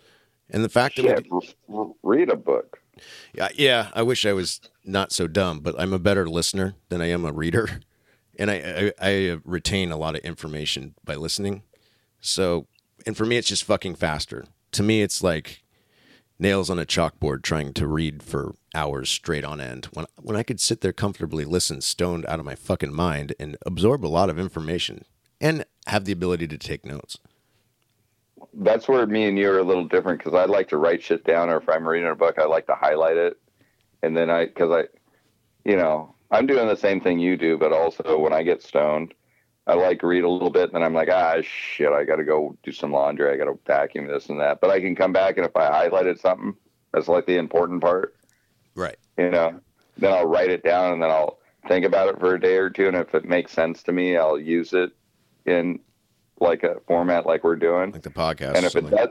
And 0.50 0.64
the 0.64 0.70
fact 0.70 0.98
that 0.98 1.04
we 1.04 1.10
Shit, 1.10 1.28
r- 1.32 1.78
r- 1.80 1.92
read 2.04 2.30
a 2.30 2.36
book. 2.36 2.80
Yeah, 3.34 3.50
yeah. 3.56 3.90
I 3.94 4.04
wish 4.04 4.26
I 4.26 4.34
was 4.34 4.62
not 4.86 5.12
so 5.12 5.28
dumb, 5.28 5.62
but 5.62 5.80
I'm 5.80 5.94
a 5.94 6.00
better 6.00 6.28
listener 6.30 6.76
than 6.90 7.02
I 7.02 7.08
am 7.10 7.26
a 7.26 7.32
reader, 7.32 7.82
and 8.40 8.52
I, 8.52 8.92
I 9.00 9.10
I 9.10 9.40
retain 9.46 9.92
a 9.92 9.98
lot 9.98 10.16
of 10.16 10.22
information 10.22 10.96
by 11.04 11.16
listening. 11.16 11.64
So, 12.20 12.68
and 13.06 13.16
for 13.16 13.26
me, 13.26 13.38
it's 13.38 13.48
just 13.48 13.64
fucking 13.64 13.96
faster. 13.96 14.46
To 14.74 14.84
me, 14.84 15.02
it's 15.02 15.24
like 15.24 15.64
nails 16.40 16.70
on 16.70 16.80
a 16.80 16.86
chalkboard 16.86 17.44
trying 17.44 17.74
to 17.74 17.88
read 17.88 18.24
for 18.24 18.56
hours 18.74 19.10
straight 19.10 19.44
on 19.44 19.60
end. 19.60 19.86
When 19.94 20.06
when 20.22 20.36
I 20.36 20.44
could 20.44 20.60
sit 20.60 20.82
there 20.82 20.94
comfortably, 20.94 21.46
listen, 21.46 21.82
stoned 21.82 22.26
out 22.28 22.40
of 22.40 22.46
my 22.46 22.56
fucking 22.56 22.94
mind, 22.94 23.36
and 23.40 23.58
absorb 23.66 24.06
a 24.06 24.08
lot 24.08 24.30
of 24.30 24.40
information, 24.40 25.06
and 25.42 25.66
have 25.88 26.06
the 26.06 26.12
ability 26.12 26.48
to 26.48 26.58
take 26.58 26.86
notes. 26.86 27.18
That's 28.54 28.88
where 28.88 29.06
me 29.06 29.26
and 29.26 29.38
you 29.38 29.52
are 29.52 29.60
a 29.60 29.64
little 29.64 29.86
different 29.86 30.20
because 30.20 30.34
I 30.34 30.46
like 30.46 30.70
to 30.70 30.78
write 30.78 31.04
shit 31.04 31.26
down, 31.26 31.50
or 31.50 31.58
if 31.58 31.68
I'm 31.68 31.88
reading 31.88 32.10
a 32.10 32.16
book, 32.16 32.40
I 32.40 32.46
like 32.46 32.68
to 32.68 32.76
highlight 32.76 33.18
it, 33.18 33.38
and 34.02 34.16
then 34.16 34.30
I 34.30 34.46
because 34.46 34.72
I, 34.72 34.84
you 35.70 35.76
know, 35.76 36.16
I'm 36.32 36.48
doing 36.48 36.68
the 36.68 36.78
same 36.78 37.02
thing 37.02 37.20
you 37.20 37.38
do, 37.38 37.58
but 37.58 37.74
also 37.74 38.18
when 38.18 38.34
I 38.34 38.44
get 38.44 38.64
stoned, 38.64 39.14
I 39.68 39.76
like 39.76 40.02
read 40.02 40.24
a 40.24 40.30
little 40.30 40.50
bit, 40.50 40.64
and 40.64 40.74
then 40.74 40.84
I'm 40.84 40.94
like, 40.94 41.10
ah, 41.12 41.38
shit, 41.44 41.92
I 41.92 42.04
got 42.04 42.16
to 42.16 42.24
go 42.24 42.58
do 42.64 42.72
some 42.72 42.92
laundry, 42.92 43.32
I 43.32 43.38
got 43.38 43.46
to 43.46 43.60
vacuum 43.68 44.08
this 44.08 44.30
and 44.30 44.40
that, 44.40 44.62
but 44.62 44.70
I 44.72 44.80
can 44.80 44.96
come 44.96 45.14
back 45.14 45.38
and 45.38 45.46
if 45.46 45.56
I 45.56 45.88
highlighted 45.88 46.20
something, 46.20 46.56
that's 46.92 47.08
like 47.08 47.26
the 47.28 47.38
important 47.38 47.82
part, 47.82 48.16
Right. 48.76 48.98
you 49.18 49.30
know, 49.30 49.60
then 49.98 50.12
I'll 50.14 50.26
write 50.28 50.50
it 50.50 50.64
down 50.64 50.94
and 50.94 51.04
then 51.04 51.12
I'll 51.12 51.38
think 51.68 51.86
about 51.86 52.08
it 52.10 52.20
for 52.20 52.34
a 52.34 52.40
day 52.42 52.56
or 52.58 52.70
two, 52.72 52.88
and 52.88 52.96
if 52.98 53.14
it 53.14 53.26
makes 53.26 53.52
sense 53.52 53.84
to 53.84 53.92
me, 53.92 54.18
I'll 54.18 54.40
use 54.40 54.74
it 54.74 54.92
in 55.46 55.80
like 56.40 56.64
a 56.64 56.78
format 56.88 57.26
like 57.28 57.44
we're 57.44 57.56
doing. 57.58 57.92
Like 57.92 58.02
the 58.02 58.10
podcast. 58.10 58.56
And 58.56 58.66
if 58.66 58.76
it 58.76 58.84
something. 58.84 58.92
does, 58.98 59.10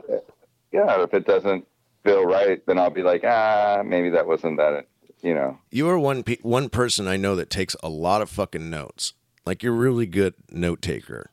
yeah, 0.73 1.03
if 1.03 1.13
it 1.13 1.25
doesn't 1.25 1.65
feel 2.03 2.25
right, 2.25 2.61
then 2.65 2.79
I'll 2.79 2.89
be 2.89 3.03
like, 3.03 3.23
ah, 3.23 3.81
maybe 3.85 4.09
that 4.09 4.25
wasn't 4.27 4.57
that, 4.57 4.87
you 5.21 5.33
know. 5.35 5.57
You 5.69 5.87
are 5.89 5.99
one 5.99 6.23
pe- 6.23 6.37
one 6.41 6.69
person 6.69 7.07
I 7.07 7.17
know 7.17 7.35
that 7.35 7.49
takes 7.49 7.75
a 7.81 7.87
lot 7.89 8.21
of 8.21 8.29
fucking 8.29 8.69
notes. 8.69 9.13
Like 9.45 9.63
you're 9.63 9.73
a 9.73 9.77
really 9.77 10.05
good 10.05 10.33
note 10.51 10.81
taker. 10.81 11.31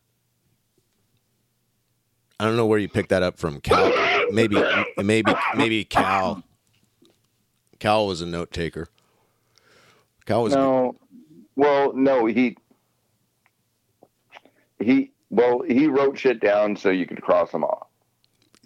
I 2.38 2.44
don't 2.44 2.56
know 2.56 2.66
where 2.66 2.78
you 2.78 2.88
picked 2.88 3.08
that 3.10 3.22
up 3.22 3.38
from. 3.38 3.60
Cal, 3.60 3.92
maybe, 4.30 4.62
maybe, 4.98 5.32
maybe 5.56 5.84
Cal. 5.84 6.42
Cal 7.78 8.06
was 8.06 8.20
a 8.20 8.26
note 8.26 8.52
taker. 8.52 8.88
Cal 10.26 10.42
was 10.42 10.54
No, 10.54 10.96
well, 11.56 11.92
no, 11.94 12.26
he 12.26 12.56
he 14.80 15.10
well 15.30 15.62
he 15.62 15.86
wrote 15.86 16.18
shit 16.18 16.40
down 16.40 16.76
so 16.76 16.90
you 16.90 17.06
could 17.06 17.22
cross 17.22 17.50
them 17.52 17.64
off. 17.64 17.86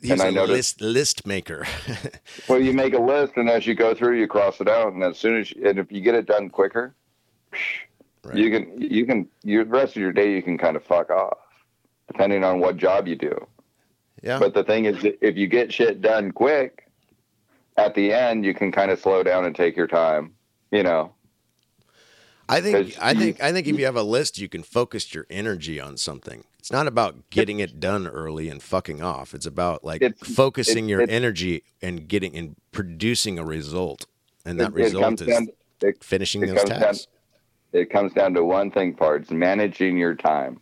he's 0.02 0.10
and 0.12 0.22
I 0.22 0.28
a 0.28 0.32
noticed- 0.32 0.80
list 0.80 1.20
list 1.22 1.26
maker. 1.26 1.66
Well, 2.48 2.60
you 2.60 2.72
make 2.72 2.94
a 2.94 2.98
list, 2.98 3.34
and 3.36 3.48
as 3.48 3.66
you 3.66 3.74
go 3.76 3.94
through, 3.94 4.18
you 4.18 4.26
cross 4.26 4.60
it 4.60 4.68
out, 4.68 4.92
and 4.92 5.02
as 5.04 5.18
soon 5.18 5.36
as 5.40 5.52
you, 5.52 5.68
and 5.68 5.78
if 5.78 5.92
you 5.92 6.00
get 6.00 6.14
it 6.16 6.26
done 6.26 6.48
quicker, 6.50 6.94
Right. 8.22 8.36
you 8.36 8.50
can 8.50 8.80
you 8.80 9.06
can 9.06 9.28
you 9.42 9.64
the 9.64 9.70
rest 9.70 9.96
of 9.96 10.02
your 10.02 10.12
day 10.12 10.32
you 10.34 10.42
can 10.42 10.58
kind 10.58 10.76
of 10.76 10.84
fuck 10.84 11.10
off, 11.10 11.38
depending 12.06 12.44
on 12.44 12.60
what 12.60 12.76
job 12.76 13.08
you 13.08 13.16
do. 13.16 13.46
yeah, 14.22 14.38
But 14.38 14.52
the 14.52 14.62
thing 14.64 14.84
is, 14.84 15.02
if 15.22 15.36
you 15.36 15.46
get 15.46 15.72
shit 15.72 16.02
done 16.02 16.30
quick, 16.32 16.86
at 17.78 17.94
the 17.94 18.12
end 18.12 18.44
you 18.44 18.52
can 18.52 18.70
kind 18.72 18.90
of 18.90 19.00
slow 19.00 19.22
down 19.22 19.46
and 19.46 19.56
take 19.56 19.74
your 19.76 19.86
time. 19.86 20.34
You 20.70 20.82
know, 20.82 21.14
I 22.48 22.60
think 22.60 22.94
I 23.00 23.14
think 23.14 23.42
I 23.42 23.52
think 23.52 23.66
if 23.66 23.78
you 23.78 23.86
have 23.86 23.96
a 23.96 24.02
list, 24.02 24.38
you 24.38 24.48
can 24.48 24.62
focus 24.62 25.14
your 25.14 25.26
energy 25.30 25.80
on 25.80 25.96
something. 25.96 26.44
It's 26.58 26.70
not 26.70 26.86
about 26.86 27.30
getting 27.30 27.58
it 27.58 27.80
done 27.80 28.06
early 28.06 28.50
and 28.50 28.62
fucking 28.62 29.02
off. 29.02 29.32
It's 29.32 29.46
about 29.46 29.82
like 29.82 30.02
It's- 30.02 30.34
focusing 30.34 30.84
it- 30.84 30.90
your 30.90 31.00
it- 31.00 31.10
energy 31.10 31.62
and 31.80 32.06
getting 32.06 32.36
and 32.36 32.54
producing 32.70 33.38
a 33.38 33.44
result, 33.46 34.04
and 34.44 34.60
that 34.60 34.74
result 34.74 35.22
is 35.22 35.26
down- 35.26 35.48
finishing 36.02 36.42
those 36.42 36.58
comes 36.58 36.68
down- 36.68 36.80
tasks. 36.80 37.06
It 37.72 37.90
comes 37.90 38.12
down 38.12 38.34
to 38.34 38.44
one 38.44 38.70
thing 38.70 38.94
parts 38.94 39.30
managing 39.30 39.96
your 39.96 40.14
time. 40.14 40.60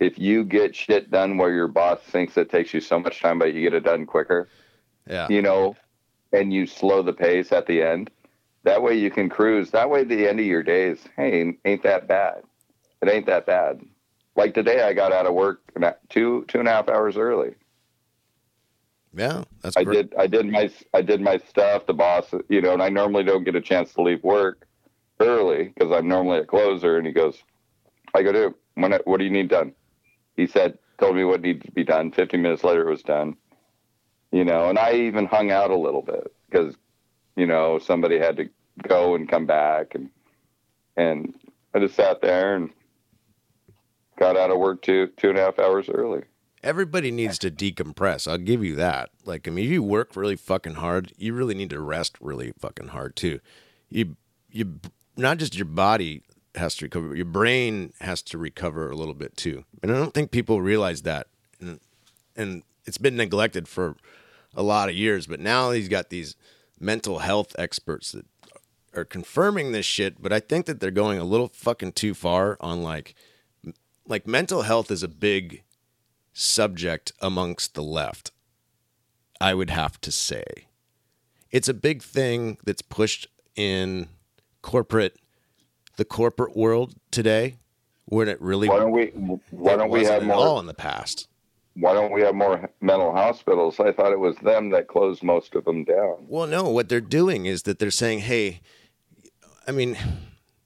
If 0.00 0.18
you 0.18 0.44
get 0.44 0.76
shit 0.76 1.10
done 1.10 1.38
where 1.38 1.52
your 1.52 1.68
boss 1.68 2.00
thinks 2.00 2.36
it 2.36 2.50
takes 2.50 2.72
you 2.72 2.80
so 2.80 3.00
much 3.00 3.20
time 3.20 3.38
but 3.38 3.52
you 3.52 3.62
get 3.62 3.74
it 3.74 3.84
done 3.84 4.06
quicker 4.06 4.48
Yeah, 5.08 5.26
you 5.28 5.42
know 5.42 5.76
and 6.32 6.52
you 6.52 6.66
slow 6.66 7.02
the 7.02 7.12
pace 7.12 7.52
at 7.52 7.66
the 7.66 7.82
end 7.82 8.10
that 8.64 8.82
way 8.82 8.94
you 8.94 9.10
can 9.10 9.28
cruise. 9.28 9.70
That 9.70 9.88
way 9.88 10.04
the 10.04 10.28
end 10.28 10.40
of 10.40 10.46
your 10.46 10.62
days 10.62 11.00
hey 11.16 11.54
ain't 11.64 11.82
that 11.82 12.06
bad. 12.06 12.42
It 13.02 13.08
ain't 13.08 13.26
that 13.26 13.46
bad. 13.46 13.80
Like 14.36 14.54
today 14.54 14.82
i 14.82 14.92
got 14.92 15.12
out 15.12 15.26
of 15.26 15.34
work 15.34 15.62
two 16.08 16.44
two 16.48 16.60
and 16.60 16.68
a 16.68 16.72
half 16.72 16.88
hours 16.88 17.16
early. 17.16 17.54
Yeah, 19.14 19.44
that's 19.62 19.76
I 19.76 19.82
great. 19.84 20.10
did 20.10 20.14
I 20.16 20.26
did 20.28 20.46
my 20.46 20.70
I 20.94 21.02
did 21.02 21.20
my 21.20 21.38
stuff. 21.38 21.86
The 21.86 21.94
boss, 21.94 22.32
you 22.48 22.60
know, 22.60 22.72
and 22.72 22.82
I 22.82 22.88
normally 22.88 23.24
don't 23.24 23.42
get 23.42 23.56
a 23.56 23.60
chance 23.60 23.94
to 23.94 24.02
leave 24.02 24.22
work 24.22 24.67
early 25.20 25.72
because 25.74 25.92
I'm 25.92 26.08
normally 26.08 26.38
a 26.38 26.44
closer. 26.44 26.98
And 26.98 27.06
he 27.06 27.12
goes, 27.12 27.42
I 28.14 28.22
go, 28.22 28.32
dude, 28.32 28.54
when 28.74 28.92
what 29.04 29.18
do 29.18 29.24
you 29.24 29.30
need 29.30 29.48
done? 29.48 29.72
He 30.36 30.46
said, 30.46 30.78
told 30.98 31.16
me 31.16 31.24
what 31.24 31.40
needed 31.40 31.62
to 31.64 31.72
be 31.72 31.84
done. 31.84 32.12
15 32.12 32.40
minutes 32.40 32.64
later, 32.64 32.86
it 32.86 32.90
was 32.90 33.02
done. 33.02 33.36
You 34.30 34.44
know, 34.44 34.68
and 34.68 34.78
I 34.78 34.92
even 34.92 35.26
hung 35.26 35.50
out 35.50 35.70
a 35.70 35.78
little 35.78 36.02
bit 36.02 36.34
because, 36.50 36.74
you 37.36 37.46
know, 37.46 37.78
somebody 37.78 38.18
had 38.18 38.36
to 38.36 38.50
go 38.86 39.14
and 39.14 39.28
come 39.28 39.46
back, 39.46 39.94
and 39.94 40.10
and 40.98 41.34
I 41.72 41.78
just 41.78 41.94
sat 41.94 42.20
there 42.20 42.54
and 42.54 42.70
got 44.18 44.36
out 44.36 44.50
of 44.50 44.58
work 44.58 44.82
two 44.82 45.08
two 45.16 45.30
and 45.30 45.38
a 45.38 45.42
half 45.42 45.58
hours 45.58 45.88
early. 45.88 46.24
Everybody 46.62 47.10
needs 47.10 47.38
to 47.38 47.50
decompress. 47.50 48.28
I'll 48.28 48.36
give 48.36 48.64
you 48.64 48.74
that. 48.74 49.10
Like, 49.24 49.46
I 49.46 49.50
mean, 49.50 49.64
if 49.64 49.70
you 49.70 49.82
work 49.82 50.16
really 50.16 50.36
fucking 50.36 50.74
hard, 50.74 51.12
you 51.16 51.32
really 51.32 51.54
need 51.54 51.70
to 51.70 51.80
rest 51.80 52.16
really 52.20 52.52
fucking 52.58 52.88
hard 52.88 53.14
too. 53.14 53.38
You, 53.88 54.16
you, 54.50 54.80
not 55.18 55.38
just 55.38 55.56
your 55.56 55.66
body 55.66 56.22
has 56.54 56.76
to 56.76 56.86
recover, 56.86 57.08
but 57.08 57.16
your 57.16 57.26
brain 57.26 57.92
has 58.00 58.22
to 58.22 58.38
recover 58.38 58.90
a 58.90 58.94
little 58.96 59.14
bit 59.14 59.36
too. 59.36 59.64
And 59.82 59.92
I 59.92 59.96
don't 59.96 60.14
think 60.14 60.30
people 60.30 60.62
realize 60.62 61.02
that. 61.02 61.26
And, 61.60 61.80
and 62.36 62.62
it's 62.84 62.98
been 62.98 63.16
neglected 63.16 63.68
for 63.68 63.96
a 64.54 64.62
lot 64.62 64.88
of 64.88 64.94
years, 64.94 65.26
but 65.26 65.40
now 65.40 65.72
he's 65.72 65.88
got 65.88 66.08
these 66.08 66.36
mental 66.80 67.18
health 67.18 67.54
experts 67.58 68.12
that 68.12 68.26
are 68.94 69.04
confirming 69.04 69.72
this 69.72 69.86
shit. 69.86 70.22
But 70.22 70.32
I 70.32 70.40
think 70.40 70.66
that 70.66 70.80
they're 70.80 70.90
going 70.90 71.18
a 71.18 71.24
little 71.24 71.48
fucking 71.48 71.92
too 71.92 72.14
far 72.14 72.56
on 72.60 72.82
like, 72.82 73.14
like 74.06 74.26
mental 74.26 74.62
health 74.62 74.90
is 74.90 75.02
a 75.02 75.08
big 75.08 75.64
subject 76.32 77.12
amongst 77.20 77.74
the 77.74 77.82
left, 77.82 78.30
I 79.40 79.54
would 79.54 79.70
have 79.70 80.00
to 80.02 80.12
say. 80.12 80.44
It's 81.50 81.68
a 81.68 81.74
big 81.74 82.02
thing 82.02 82.58
that's 82.64 82.82
pushed 82.82 83.26
in 83.56 84.08
corporate, 84.62 85.16
the 85.96 86.04
corporate 86.04 86.56
world 86.56 86.94
today, 87.10 87.56
when 88.06 88.28
it 88.28 88.40
really 88.40 88.68
Why 88.68 88.78
don't 88.78 88.90
we 88.92 89.06
Why 89.50 89.76
don't 89.76 89.90
we 89.90 90.04
have 90.04 90.22
more 90.24 90.36
all 90.36 90.60
in 90.60 90.66
the 90.66 90.74
past. 90.74 91.28
why 91.74 91.92
don't 91.92 92.12
we 92.12 92.22
have 92.22 92.34
more 92.34 92.70
mental 92.80 93.12
hospitals? 93.12 93.78
I 93.78 93.92
thought 93.92 94.12
it 94.12 94.18
was 94.18 94.36
them 94.36 94.70
that 94.70 94.88
closed 94.88 95.22
most 95.22 95.54
of 95.54 95.64
them 95.64 95.84
down. 95.84 96.24
Well, 96.26 96.46
no, 96.46 96.68
what 96.70 96.88
they're 96.88 97.00
doing 97.00 97.46
is 97.46 97.62
that 97.64 97.78
they're 97.78 97.90
saying, 97.90 98.20
hey, 98.20 98.60
I 99.66 99.72
mean, 99.72 99.96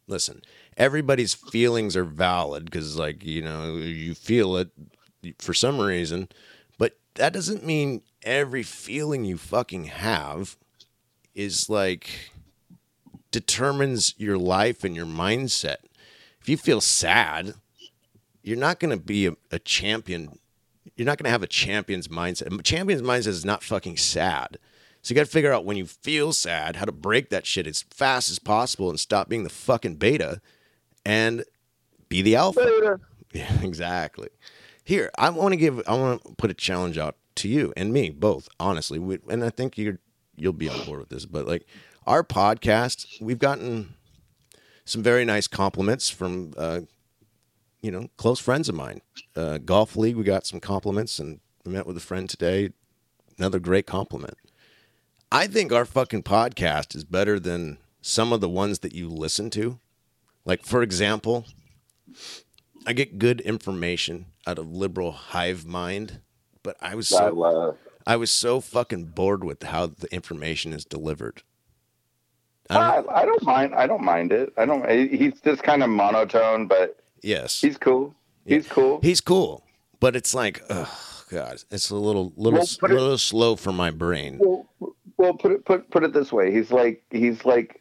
listen, 0.07 0.43
everybody's 0.77 1.35
feelings 1.35 1.97
are 1.97 2.05
valid 2.05 2.65
because, 2.67 2.97
like, 2.97 3.25
you 3.25 3.43
know, 3.43 3.75
you 3.77 4.15
feel 4.15 4.57
it 4.57 4.71
for 5.39 5.53
some 5.55 5.81
reason, 5.81 6.29
but 6.79 6.97
that 7.15 7.33
doesn't 7.33 7.65
mean 7.65 8.03
every 8.23 8.63
feeling 8.63 9.25
you 9.25 9.37
fucking 9.37 9.85
have 9.85 10.57
is 11.35 11.69
like 11.69 12.31
determines 13.33 14.15
your 14.19 14.39
life 14.39 14.85
and 14.85 14.95
your 14.95 15.07
mindset. 15.07 15.79
If 16.41 16.49
you 16.49 16.57
feel 16.57 16.81
sad, 16.81 17.55
you're 18.43 18.57
not 18.57 18.79
going 18.79 18.97
to 18.97 19.03
be 19.03 19.27
a, 19.27 19.33
a 19.51 19.59
champion. 19.59 20.39
You're 20.97 21.07
not 21.07 21.19
going 21.19 21.25
to 21.25 21.31
have 21.31 21.43
a 21.43 21.49
champion's 21.49 22.09
mindset. 22.09 22.57
A 22.57 22.63
champion's 22.63 23.03
mindset 23.03 23.29
is 23.29 23.45
not 23.45 23.63
fucking 23.63 23.97
sad. 23.97 24.59
So 25.03 25.13
you 25.13 25.17
got 25.17 25.27
to 25.27 25.33
figure 25.33 25.53
out 25.53 25.65
when 25.65 25.77
you 25.77 25.87
feel 25.87 26.33
sad 26.33 26.77
how 26.77 26.85
to 26.85 26.93
break 26.93 27.31
that 27.31 27.47
shit 27.47 27.67
as 27.67 27.83
fast 27.83 28.31
as 28.31 28.39
possible 28.39 28.89
and 28.89 29.01
stop 29.01 29.29
being 29.29 29.43
the 29.43 29.51
fucking 29.51 29.97
beta 29.97 30.41
and 31.05 31.45
be 32.09 32.23
the 32.23 32.37
alpha. 32.37 33.01
Yeah, 33.35 33.63
exactly. 33.63 34.29
Here, 34.85 35.11
I 35.17 35.31
want 35.31 35.53
to 35.53 35.57
give. 35.57 35.81
I 35.87 35.95
want 35.95 36.23
to 36.23 36.35
put 36.35 36.51
a 36.51 36.55
challenge 36.55 36.99
out 36.99 37.17
to 37.37 37.49
you 37.49 37.73
and 37.79 37.91
me 37.95 38.11
both. 38.11 38.47
Honestly, 38.61 38.99
we, 38.99 39.21
and 39.31 39.43
I 39.43 39.49
think 39.49 39.79
you're 39.79 40.01
you'll 40.37 40.53
be 40.53 40.69
on 40.69 40.85
board 40.85 41.01
with 41.01 41.09
this. 41.09 41.25
But 41.25 41.47
like 41.47 41.67
our 42.07 42.25
podcast, 42.25 43.21
we've 43.21 43.39
gotten 43.39 43.95
some 44.85 45.03
very 45.03 45.25
nice 45.25 45.47
compliments 45.47 46.11
from 46.11 46.53
uh, 46.57 46.81
you 47.81 47.91
know 47.91 48.09
close 48.17 48.41
friends 48.41 48.69
of 48.69 48.75
mine. 48.75 49.01
Uh, 49.37 49.59
Golf 49.59 49.97
league, 49.97 50.17
we 50.17 50.25
got 50.25 50.47
some 50.47 50.61
compliments, 50.61 51.19
and 51.19 51.41
we 51.65 51.73
met 51.73 51.87
with 51.87 51.97
a 51.97 52.01
friend 52.01 52.29
today. 52.29 52.71
Another 53.39 53.59
great 53.59 53.87
compliment. 53.87 54.37
I 55.31 55.47
think 55.47 55.73
our 55.73 55.85
fucking 55.85 56.25
podcast 56.25 56.95
is 56.95 57.05
better 57.05 57.41
than 57.41 57.79
some 58.03 58.33
of 58.33 58.41
the 58.41 58.49
ones 58.49 58.81
that 58.81 58.95
you 58.95 59.09
listen 59.09 59.49
to. 59.51 59.79
Like 60.45 60.65
for 60.65 60.83
example, 60.83 61.47
I 62.87 62.93
get 62.93 63.19
good 63.19 63.41
information 63.41 64.27
out 64.47 64.59
of 64.59 64.71
liberal 64.71 65.13
hive 65.13 65.65
mind, 65.65 66.21
but 66.63 66.77
I 66.81 66.95
was 66.95 67.13
I 67.13 67.29
so 67.29 67.35
love. 67.35 67.79
I 68.07 68.17
was 68.17 68.31
so 68.31 68.61
fucking 68.61 69.05
bored 69.07 69.45
with 69.45 69.63
how 69.63 69.87
the 69.87 70.13
information 70.13 70.73
is 70.73 70.85
delivered. 70.85 71.43
I 72.77 72.95
don't, 72.97 73.11
I, 73.11 73.25
don't 73.25 73.43
mind. 73.45 73.75
I 73.75 73.87
don't 73.87 74.03
mind 74.05 74.33
it. 74.33 74.53
I 74.57 74.65
don't. 74.67 74.89
He's 74.91 75.41
just 75.41 75.63
kind 75.63 75.83
of 75.83 75.91
monotone, 75.91 76.67
but 76.67 76.99
yes, 77.23 77.61
he's 77.61 77.79
cool. 77.79 78.15
He's 78.47 78.67
cool. 78.67 79.01
he's 79.03 79.21
cool, 79.21 79.65
but 80.01 80.17
it's 80.17 80.35
like, 80.35 80.63
oh 80.71 81.25
god, 81.31 81.63
it's 81.71 81.91
a 81.91 81.97
little 81.97 82.33
little 82.37 82.59
Well, 82.61 82.69
put 82.81 82.91
it- 82.91 82.95
little 82.95 83.19
slow 83.19 83.57
for 83.57 83.73
my 83.73 83.91
brain. 83.91 84.39
Well, 84.41 84.67
well, 85.17 85.35
put 85.35 85.53
it 85.53 85.65
put 85.65 85.91
put 85.91 86.03
it 86.05 86.13
this 86.13 86.33
way. 86.33 86.53
He's 86.53 86.71
like 86.73 87.03
he's 87.11 87.45
like. 87.45 87.79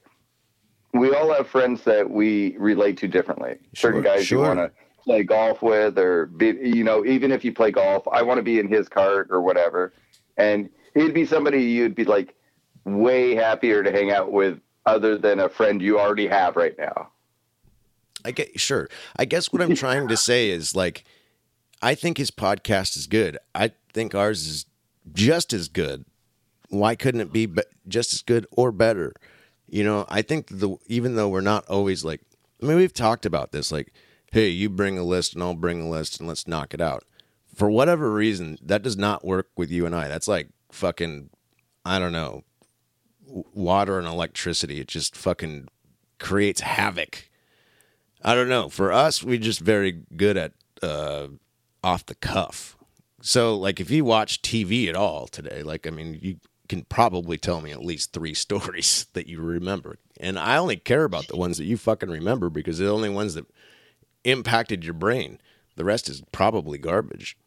We 0.94 1.16
all 1.16 1.32
have 1.34 1.48
friends 1.48 1.84
that 1.86 2.10
we 2.12 2.58
relate 2.58 2.98
to 2.98 3.08
differently. 3.08 3.56
Certain 3.74 4.04
Sure, 4.04 4.14
guys 4.14 4.26
sure. 4.26 4.40
you 4.40 4.44
want 4.44 4.60
to 4.60 4.72
play 5.06 5.24
golf 5.24 5.62
with, 5.62 5.98
or 5.98 6.26
be, 6.26 6.48
you 6.62 6.84
know, 6.84 7.06
even 7.06 7.32
if 7.32 7.46
you 7.46 7.54
play 7.54 7.72
golf, 7.72 8.06
I 8.12 8.22
want 8.24 8.40
to 8.40 8.44
be 8.44 8.60
in 8.60 8.68
his 8.68 8.90
cart 8.90 9.30
or 9.32 9.40
whatever. 9.42 9.94
And 10.36 10.70
he'd 10.94 11.14
be 11.14 11.26
somebody 11.26 11.64
you'd 11.64 11.96
be 11.96 12.04
like 12.04 12.36
way 12.84 13.36
happier 13.36 13.84
to 13.84 13.90
hang 13.90 14.12
out 14.12 14.34
with, 14.34 14.60
other 14.86 15.18
than 15.18 15.40
a 15.40 15.50
friend 15.50 15.82
you 15.82 16.00
already 16.00 16.28
have 16.28 16.56
right 16.56 16.78
now. 16.78 17.10
I 18.24 18.32
get 18.32 18.60
sure. 18.60 18.90
I 19.16 19.26
guess 19.26 19.52
what 19.52 19.62
I'm 19.62 19.76
trying 19.76 20.08
to 20.08 20.18
say 20.18 20.50
is 20.50 20.76
like, 20.76 21.04
I 21.82 21.96
think 21.96 22.18
his 22.18 22.32
podcast 22.32 22.96
is 22.96 23.08
good. 23.08 23.38
I 23.56 23.72
think 23.94 24.14
ours 24.14 24.48
is 24.48 24.66
just 25.14 25.54
as 25.54 25.68
good. 25.68 26.06
Why 26.70 26.96
couldn't 26.96 27.22
it 27.22 27.34
be, 27.34 27.48
be 27.48 27.64
just 27.88 28.14
as 28.14 28.22
good 28.22 28.46
or 28.52 28.72
better? 28.72 29.14
You 29.68 29.84
know, 29.84 30.06
I 30.10 30.22
think 30.22 30.48
the 30.48 30.78
even 30.88 31.16
though 31.16 31.30
we're 31.30 31.42
not 31.42 31.68
always 31.68 32.04
like, 32.06 32.22
I 32.62 32.66
mean, 32.66 32.78
we've 32.78 32.94
talked 32.94 33.26
about 33.26 33.52
this. 33.52 33.72
Like, 33.72 33.94
hey, 34.32 34.50
you 34.50 34.70
bring 34.70 34.98
a 34.98 35.04
list 35.04 35.34
and 35.34 35.42
I'll 35.42 35.56
bring 35.56 35.82
a 35.82 35.90
list 35.90 36.20
and 36.20 36.28
let's 36.28 36.48
knock 36.48 36.74
it 36.74 36.82
out. 36.82 37.04
For 37.56 37.70
whatever 37.70 38.12
reason, 38.12 38.58
that 38.62 38.84
does 38.84 38.98
not 38.98 39.26
work 39.26 39.50
with 39.58 39.72
you 39.72 39.86
and 39.86 39.96
I. 39.96 40.08
That's 40.08 40.28
like 40.28 40.50
fucking, 40.72 41.30
I 41.84 42.00
don't 42.00 42.14
know, 42.14 42.44
water 43.54 43.98
and 43.98 44.08
electricity. 44.08 44.80
It 44.80 44.88
just 44.88 45.16
fucking 45.16 45.68
creates 46.20 46.62
havoc. 46.62 47.30
I 48.24 48.36
don't 48.36 48.50
know. 48.50 48.70
For 48.70 48.92
us, 48.92 49.24
we're 49.24 49.38
just 49.38 49.60
very 49.62 50.04
good 50.16 50.38
at 50.38 50.54
uh, 50.82 51.28
off 51.84 52.06
the 52.06 52.16
cuff. 52.16 52.78
So, 53.22 53.56
like, 53.56 53.80
if 53.80 53.92
you 53.92 54.04
watch 54.04 54.42
TV 54.42 54.88
at 54.88 54.96
all 54.96 55.28
today, 55.28 55.64
like, 55.64 55.86
I 55.86 55.92
mean, 55.92 56.20
you 56.22 56.38
can 56.68 56.84
probably 56.84 57.38
tell 57.38 57.62
me 57.62 57.72
at 57.72 57.84
least 57.84 58.14
three 58.14 58.34
stories 58.46 59.08
that 59.14 59.28
you 59.28 59.42
remember. 59.42 59.98
And 60.20 60.38
I 60.38 60.58
only 60.58 60.78
care 60.78 61.04
about 61.04 61.28
the 61.28 61.38
ones 61.38 61.58
that 61.58 61.66
you 61.66 61.78
fucking 61.78 62.10
remember 62.10 62.50
because 62.50 62.78
they're 62.78 62.88
the 62.88 62.94
only 62.94 63.10
ones 63.10 63.34
that 63.34 63.46
impacted 64.24 64.84
your 64.84 64.94
brain. 64.94 65.40
The 65.76 65.86
rest 65.86 66.10
is 66.10 66.22
probably 66.32 66.78
garbage. 66.78 67.38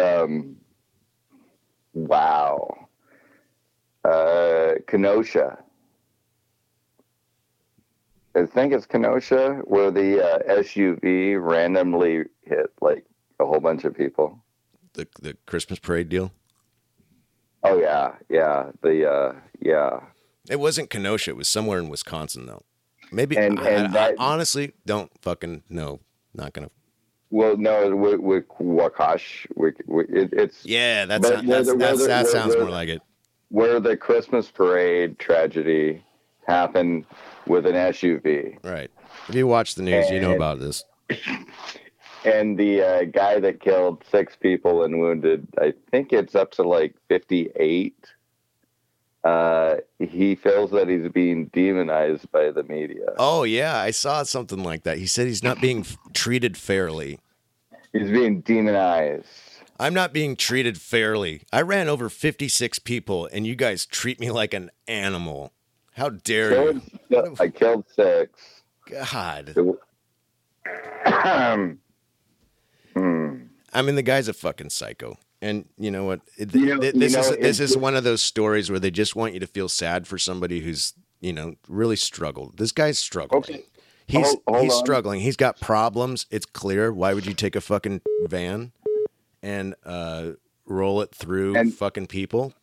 Um, 0.00 0.56
wow. 1.94 2.88
Uh, 4.04 4.74
Kenosha. 4.86 5.58
I 8.34 8.46
think 8.46 8.72
it's 8.72 8.86
Kenosha 8.86 9.60
where 9.64 9.90
the 9.90 10.24
uh, 10.24 10.38
SUV 10.60 11.36
randomly 11.40 12.24
hit 12.42 12.72
like 12.80 13.04
a 13.38 13.44
whole 13.46 13.60
bunch 13.60 13.84
of 13.84 13.94
people. 13.94 14.38
The 14.94 15.06
the 15.20 15.36
Christmas 15.46 15.78
parade 15.78 16.08
deal. 16.08 16.32
Oh 17.62 17.78
yeah, 17.78 18.14
yeah, 18.28 18.70
the 18.82 19.10
uh, 19.10 19.32
yeah. 19.60 20.00
It 20.50 20.58
wasn't 20.58 20.90
Kenosha. 20.90 21.30
It 21.30 21.36
was 21.36 21.48
somewhere 21.48 21.78
in 21.78 21.88
Wisconsin, 21.88 22.46
though. 22.46 22.62
Maybe. 23.12 23.36
And- 23.36 23.60
I, 23.60 23.68
and 23.68 23.96
I- 23.96 24.08
I 24.10 24.14
honestly 24.18 24.72
don't 24.86 25.10
fucking 25.20 25.62
know. 25.68 26.00
Not 26.34 26.54
gonna. 26.54 26.70
Well, 27.32 27.56
no, 27.56 27.96
with, 27.96 28.20
with 28.20 28.46
Waukesha, 28.60 29.46
with, 29.56 29.76
with, 29.86 30.10
it, 30.10 30.34
it's 30.34 30.66
Yeah, 30.66 31.06
that's, 31.06 31.22
But 31.28 31.30
that's, 31.36 31.46
whether- 31.46 31.78
that's 31.78 31.98
whether- 32.00 32.06
that 32.08 32.26
sounds 32.26 32.48
whether- 32.50 32.60
more 32.66 32.70
like 32.70 32.90
it. 32.90 33.00
where 33.48 33.80
the 33.80 33.96
Christmas 33.96 34.50
parade 34.50 35.18
tragedy 35.18 36.04
happened 36.46 37.06
with 37.46 37.64
an 37.66 37.72
SUV. 37.74 38.58
Right. 38.62 38.90
If 39.28 39.34
you 39.34 39.46
watch 39.46 39.74
the 39.76 39.82
news, 39.82 40.10
you 40.10 40.20
know 40.20 40.34
about 40.36 40.60
this. 40.60 40.84
And 42.24 42.56
the 42.56 42.82
uh, 42.82 43.04
guy 43.06 43.40
that 43.40 43.60
killed 43.60 44.04
six 44.08 44.36
people 44.36 44.84
and 44.84 45.00
wounded, 45.00 45.44
I 45.60 45.74
think 45.90 46.12
it's 46.12 46.36
up 46.36 46.52
to 46.52 46.62
like 46.62 46.94
58. 47.08 47.96
Uh, 49.24 49.76
he 50.00 50.34
feels 50.34 50.72
that 50.72 50.88
he's 50.88 51.08
being 51.12 51.46
demonized 51.46 52.30
by 52.32 52.50
the 52.50 52.64
media. 52.64 53.06
Oh 53.18 53.44
yeah, 53.44 53.76
I 53.76 53.92
saw 53.92 54.24
something 54.24 54.64
like 54.64 54.82
that. 54.82 54.98
He 54.98 55.06
said 55.06 55.28
he's 55.28 55.44
not 55.44 55.60
being 55.60 55.86
treated 56.12 56.56
fairly. 56.56 57.20
He's 57.92 58.10
being 58.10 58.40
demonized. 58.40 59.26
I'm 59.78 59.94
not 59.94 60.12
being 60.12 60.36
treated 60.36 60.80
fairly. 60.80 61.42
I 61.52 61.62
ran 61.62 61.88
over 61.88 62.08
56 62.08 62.78
people, 62.80 63.28
and 63.32 63.46
you 63.46 63.54
guys 63.54 63.86
treat 63.86 64.20
me 64.20 64.30
like 64.30 64.54
an 64.54 64.70
animal. 64.88 65.52
How 65.94 66.08
dare 66.08 66.72
you? 66.72 66.82
I 67.38 67.48
killed 67.48 67.84
six. 67.94 68.62
God. 68.88 69.54
hmm. 72.96 73.36
I 73.74 73.82
mean, 73.82 73.94
the 73.94 74.02
guy's 74.02 74.28
a 74.28 74.32
fucking 74.32 74.70
psycho. 74.70 75.18
And 75.42 75.68
you 75.76 75.90
know 75.90 76.04
what? 76.04 76.20
It- 76.38 76.54
You 76.54 76.66
know- 76.66 76.78
th- 76.80 76.94
you 76.94 77.00
this 77.00 77.12
know, 77.14 77.20
is 77.20 77.58
this 77.58 77.60
is 77.60 77.76
one 77.76 77.96
of 77.96 78.04
those 78.04 78.22
stories 78.22 78.70
where 78.70 78.78
they 78.80 78.90
just 78.92 79.16
want 79.16 79.34
you 79.34 79.40
to 79.40 79.46
feel 79.46 79.68
sad 79.68 80.06
for 80.06 80.16
somebody 80.16 80.60
who's 80.60 80.94
you 81.20 81.32
know 81.32 81.56
really 81.68 81.96
struggled. 81.96 82.56
This 82.58 82.72
guy's 82.72 82.98
struggling. 82.98 83.40
Okay. 83.42 83.64
He's 84.06 84.24
Hold- 84.26 84.42
hold 84.46 84.62
he's 84.62 84.72
on. 84.72 84.78
struggling. 84.84 85.20
He's 85.20 85.36
got 85.36 85.60
problems. 85.60 86.26
It's 86.30 86.46
clear. 86.46 86.92
Why 86.92 87.12
would 87.12 87.26
you 87.26 87.34
take 87.34 87.56
a 87.56 87.60
fucking 87.60 88.00
van 88.26 88.72
and 89.42 89.74
uh, 89.84 90.32
roll 90.64 91.00
it 91.02 91.12
through 91.14 91.56
And- 91.56 91.74
fucking 91.74 92.06
people? 92.06 92.54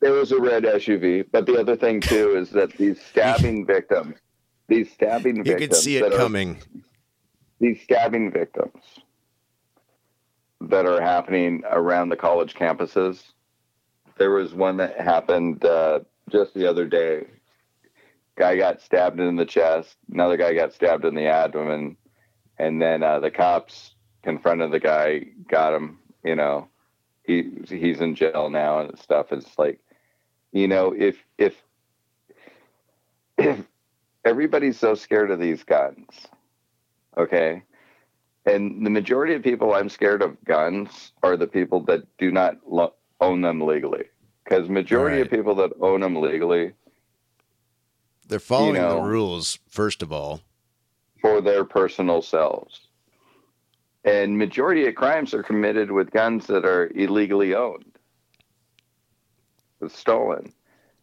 There 0.00 0.12
was 0.12 0.32
a 0.32 0.40
red 0.40 0.64
SUV, 0.64 1.24
but 1.30 1.44
the 1.46 1.58
other 1.60 1.76
thing 1.76 2.00
too 2.00 2.36
is 2.36 2.50
that 2.50 2.72
these 2.78 2.98
stabbing 3.10 3.66
victims, 3.66 4.16
these 4.68 4.90
stabbing 4.92 5.36
victims, 5.44 5.48
You 5.60 5.68
could 5.68 5.76
see 5.76 5.96
it 5.96 6.00
that 6.02 6.12
are- 6.14 6.16
coming. 6.18 6.58
these 7.60 7.80
stabbing 7.82 8.30
victims 8.30 8.74
that 10.60 10.86
are 10.86 11.00
happening 11.00 11.62
around 11.70 12.08
the 12.08 12.16
college 12.16 12.54
campuses. 12.54 13.32
There 14.18 14.30
was 14.30 14.54
one 14.54 14.76
that 14.78 15.00
happened 15.00 15.64
uh, 15.64 16.00
just 16.30 16.54
the 16.54 16.68
other 16.68 16.86
day. 16.86 17.26
Guy 18.36 18.56
got 18.56 18.80
stabbed 18.80 19.20
in 19.20 19.36
the 19.36 19.46
chest. 19.46 19.96
Another 20.12 20.36
guy 20.36 20.54
got 20.54 20.72
stabbed 20.72 21.04
in 21.04 21.14
the 21.14 21.26
abdomen, 21.26 21.96
and 22.58 22.80
then 22.80 23.02
uh, 23.02 23.20
the 23.20 23.30
cops 23.30 23.94
confronted 24.22 24.70
the 24.70 24.80
guy, 24.80 25.26
got 25.48 25.74
him. 25.74 25.98
You 26.22 26.36
know, 26.36 26.68
he 27.24 27.50
he's 27.68 28.00
in 28.00 28.14
jail 28.14 28.50
now 28.50 28.80
and 28.80 28.98
stuff. 28.98 29.32
It's 29.32 29.58
like, 29.58 29.80
you 30.52 30.68
know, 30.68 30.94
if 30.96 31.16
if 31.38 31.54
if 33.38 33.58
everybody's 34.24 34.78
so 34.78 34.94
scared 34.94 35.30
of 35.30 35.40
these 35.40 35.62
guns, 35.64 36.08
okay, 37.16 37.62
and 38.54 38.84
the 38.84 38.90
majority 38.90 39.34
of 39.34 39.42
people 39.42 39.74
I'm 39.74 39.88
scared 39.88 40.22
of 40.22 40.42
guns 40.44 41.12
are 41.22 41.36
the 41.36 41.46
people 41.46 41.80
that 41.84 42.02
do 42.18 42.30
not 42.30 42.56
lo- 42.66 42.94
own 43.20 43.40
them 43.42 43.60
legally. 43.60 44.04
Because 44.44 44.68
majority 44.68 45.20
of 45.20 45.30
people 45.30 45.54
that 45.56 45.72
own 45.80 46.00
them 46.00 46.16
legally 46.16 46.72
They're 48.26 48.38
following 48.40 48.74
know- 48.74 49.02
the 49.02 49.08
rules 49.08 49.58
first 49.68 50.02
of 50.02 50.12
all. 50.12 50.40
for 51.20 51.40
their 51.40 51.64
personal 51.64 52.22
selves. 52.22 52.88
And 54.04 54.38
majority 54.38 54.86
of 54.88 54.94
crimes 54.94 55.34
are 55.34 55.42
committed 55.42 55.90
with 55.90 56.10
guns 56.10 56.46
that 56.46 56.64
are 56.64 56.90
illegally 56.94 57.54
owned, 57.54 57.98
stolen. 59.88 60.52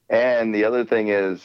And 0.09 0.53
the 0.55 0.63
other 0.65 0.83
thing 0.85 1.09
is, 1.09 1.41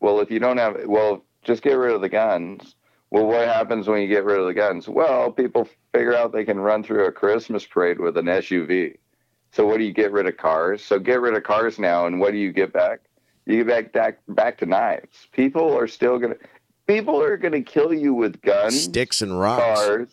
well, 0.00 0.20
if 0.20 0.30
you 0.30 0.38
don't 0.38 0.56
have, 0.58 0.76
well, 0.86 1.24
just 1.42 1.62
get 1.62 1.74
rid 1.74 1.94
of 1.94 2.00
the 2.00 2.08
guns. 2.08 2.74
Well, 3.10 3.26
what 3.26 3.46
happens 3.46 3.86
when 3.88 4.02
you 4.02 4.08
get 4.08 4.24
rid 4.24 4.40
of 4.40 4.46
the 4.46 4.54
guns? 4.54 4.88
Well, 4.88 5.30
people 5.30 5.68
figure 5.94 6.14
out 6.14 6.32
they 6.32 6.44
can 6.44 6.58
run 6.58 6.82
through 6.82 7.06
a 7.06 7.12
Christmas 7.12 7.64
parade 7.64 8.00
with 8.00 8.16
an 8.16 8.26
SUV. 8.26 8.96
So 9.52 9.66
what 9.66 9.78
do 9.78 9.84
you 9.84 9.92
get 9.92 10.12
rid 10.12 10.26
of 10.26 10.36
cars? 10.36 10.84
So 10.84 10.98
get 10.98 11.20
rid 11.20 11.34
of 11.34 11.42
cars 11.44 11.78
now, 11.78 12.06
and 12.06 12.20
what 12.20 12.32
do 12.32 12.38
you 12.38 12.52
get 12.52 12.72
back? 12.72 13.00
You 13.46 13.64
get 13.64 13.68
back 13.68 13.92
back, 13.92 14.18
back 14.28 14.58
to 14.58 14.66
knives. 14.66 15.28
People 15.32 15.76
are 15.78 15.86
still 15.86 16.18
gonna 16.18 16.34
people 16.86 17.22
are 17.22 17.36
gonna 17.36 17.62
kill 17.62 17.94
you 17.94 18.12
with 18.12 18.42
guns, 18.42 18.82
Sticks 18.82 19.22
and 19.22 19.38
rocks. 19.38 19.62
cars, 19.62 20.08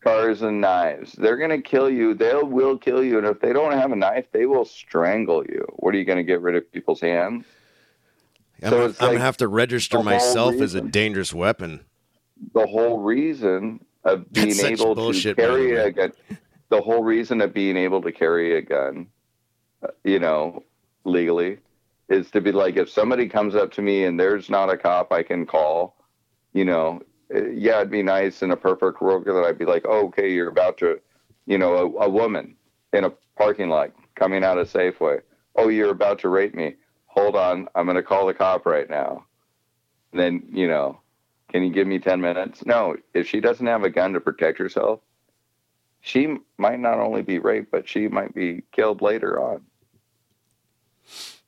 cars 0.00 0.42
and 0.42 0.60
knives. 0.60 1.12
They're 1.12 1.36
gonna 1.36 1.60
kill 1.60 1.90
you. 1.90 2.14
They 2.14 2.34
will 2.34 2.78
kill 2.78 3.04
you, 3.04 3.18
and 3.18 3.26
if 3.26 3.40
they 3.40 3.52
don't 3.52 3.72
have 3.72 3.92
a 3.92 3.96
knife, 3.96 4.24
they 4.32 4.46
will 4.46 4.64
strangle 4.64 5.44
you. 5.44 5.64
What 5.76 5.94
are 5.94 5.98
you 5.98 6.04
gonna 6.06 6.24
get 6.24 6.40
rid 6.40 6.56
of 6.56 6.72
people's 6.72 7.02
hands? 7.02 7.44
I'm, 8.62 8.70
So 8.70 8.76
I'm 8.78 8.88
like 8.88 8.98
gonna 8.98 9.18
have 9.20 9.36
to 9.36 9.48
register 9.48 10.02
myself 10.02 10.54
as 10.60 10.74
a 10.74 10.80
dangerous 10.80 11.34
weapon. 11.34 11.84
The 12.54 12.66
whole 12.66 12.98
reason 12.98 13.84
of 14.04 14.30
being 14.32 14.48
That's 14.48 14.64
able 14.64 14.94
to 14.94 15.00
bullshit, 15.00 15.36
the 15.36 15.42
carry 15.42 15.76
a 15.76 15.90
gun, 15.90 16.12
the 16.68 16.80
whole 16.80 17.02
reason 17.02 17.40
of 17.40 17.54
being 17.54 17.76
able 17.76 18.02
to 18.02 18.12
carry 18.12 18.56
a 18.56 18.62
gun, 18.62 19.06
uh, 19.82 19.88
you 20.04 20.18
know, 20.18 20.64
legally, 21.04 21.58
is 22.08 22.30
to 22.32 22.40
be 22.40 22.52
like, 22.52 22.76
if 22.76 22.90
somebody 22.90 23.28
comes 23.28 23.54
up 23.54 23.72
to 23.72 23.82
me 23.82 24.04
and 24.04 24.18
there's 24.18 24.50
not 24.50 24.72
a 24.72 24.76
cop 24.76 25.12
I 25.12 25.22
can 25.22 25.46
call, 25.46 25.96
you 26.52 26.64
know, 26.64 27.00
uh, 27.34 27.44
yeah, 27.48 27.76
it'd 27.78 27.90
be 27.90 28.02
nice 28.02 28.42
in 28.42 28.50
a 28.50 28.56
perfect 28.56 29.00
world 29.00 29.24
that 29.24 29.44
I'd 29.44 29.58
be 29.58 29.64
like, 29.64 29.84
oh, 29.86 30.06
okay, 30.06 30.32
you're 30.32 30.48
about 30.48 30.78
to, 30.78 31.00
you 31.46 31.58
know, 31.58 31.74
a, 31.74 32.04
a 32.04 32.08
woman 32.08 32.56
in 32.92 33.04
a 33.04 33.12
parking 33.36 33.68
lot 33.68 33.92
coming 34.14 34.44
out 34.44 34.58
of 34.58 34.70
Safeway. 34.70 35.20
Oh, 35.56 35.68
you're 35.68 35.90
about 35.90 36.18
to 36.20 36.28
rape 36.28 36.54
me. 36.54 36.74
Hold 37.06 37.36
on, 37.36 37.68
I'm 37.74 37.84
going 37.84 37.96
to 37.96 38.02
call 38.02 38.26
the 38.26 38.34
cop 38.34 38.66
right 38.66 38.88
now. 38.88 39.26
And 40.12 40.20
then, 40.20 40.42
you 40.50 40.66
know, 40.66 41.00
can 41.52 41.62
you 41.62 41.70
give 41.70 41.86
me 41.86 41.98
10 41.98 42.20
minutes? 42.20 42.64
No, 42.64 42.96
if 43.12 43.28
she 43.28 43.40
doesn't 43.40 43.66
have 43.66 43.84
a 43.84 43.90
gun 43.90 44.14
to 44.14 44.20
protect 44.20 44.58
herself, 44.58 45.00
she 46.00 46.38
might 46.56 46.80
not 46.80 46.98
only 46.98 47.22
be 47.22 47.38
raped, 47.38 47.70
but 47.70 47.86
she 47.88 48.08
might 48.08 48.34
be 48.34 48.62
killed 48.72 49.02
later 49.02 49.40
on. 49.40 49.62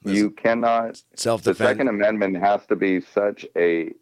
You 0.05 0.31
cannot 0.31 1.03
Self 1.17 1.43
the 1.43 1.53
defense. 1.53 1.71
Second 1.71 1.89
Amendment 1.89 2.37
has 2.37 2.67
to 2.67 2.77
be 2.77 3.01
such 3.01 3.47
a 3.57 3.93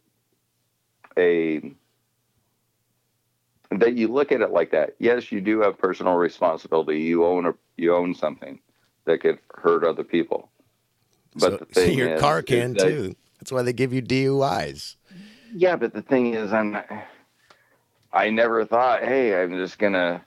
a 1.16 1.72
that 3.70 3.94
you 3.94 4.08
look 4.08 4.32
at 4.32 4.40
it 4.40 4.50
like 4.50 4.72
that. 4.72 4.96
Yes, 4.98 5.30
you 5.30 5.40
do 5.40 5.60
have 5.60 5.78
personal 5.78 6.14
responsibility. 6.14 7.00
You 7.00 7.24
own 7.24 7.46
a 7.46 7.54
you 7.76 7.94
own 7.94 8.16
something 8.16 8.58
that 9.04 9.20
could 9.20 9.38
hurt 9.54 9.84
other 9.84 10.02
people. 10.02 10.50
But 11.36 11.60
the 11.60 11.66
thing 11.66 11.96
your 11.98 12.14
is, 12.14 12.20
car 12.20 12.42
can 12.42 12.74
that- 12.74 12.88
too. 12.88 13.14
That's 13.38 13.50
why 13.50 13.62
they 13.62 13.72
give 13.72 13.92
you 13.92 14.00
DUIs. 14.02 14.94
Yeah, 15.54 15.76
but 15.76 15.92
the 15.92 16.02
thing 16.02 16.34
is, 16.34 16.52
I'm. 16.52 16.72
not- 16.72 16.88
I 18.14 18.28
never 18.28 18.66
thought, 18.66 19.02
hey, 19.02 19.40
I'm 19.42 19.56
just 19.56 19.78
gonna 19.78 20.22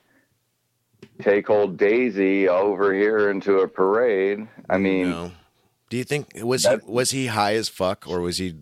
take 1.21 1.51
old 1.51 1.77
Daisy 1.77 2.49
over 2.49 2.91
here 2.93 3.29
into 3.29 3.59
a 3.59 3.67
parade. 3.67 4.47
I 4.69 4.77
mean, 4.79 5.09
No. 5.09 5.31
Do 5.91 5.97
you 5.97 6.03
think 6.03 6.29
was 6.41 6.65
he 6.65 6.77
was 6.87 7.11
he 7.11 7.27
high 7.27 7.53
as 7.53 7.69
fuck 7.69 8.05
or 8.07 8.21
was 8.21 8.39
he? 8.39 8.55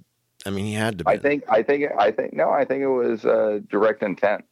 I 0.45 0.49
mean, 0.49 0.66
he 0.66 0.74
had 0.74 0.97
to 0.97 1.05
be. 1.05 1.09
I 1.11 1.18
think, 1.18 1.45
I 1.47 1.64
think, 1.64 1.86
I 1.97 2.11
think, 2.11 2.34
no, 2.34 2.49
I 2.49 2.66
think 2.66 2.84
it 2.84 2.88
was 2.89 3.24
uh, 3.24 3.59
direct 3.70 4.03
intent. 4.03 4.43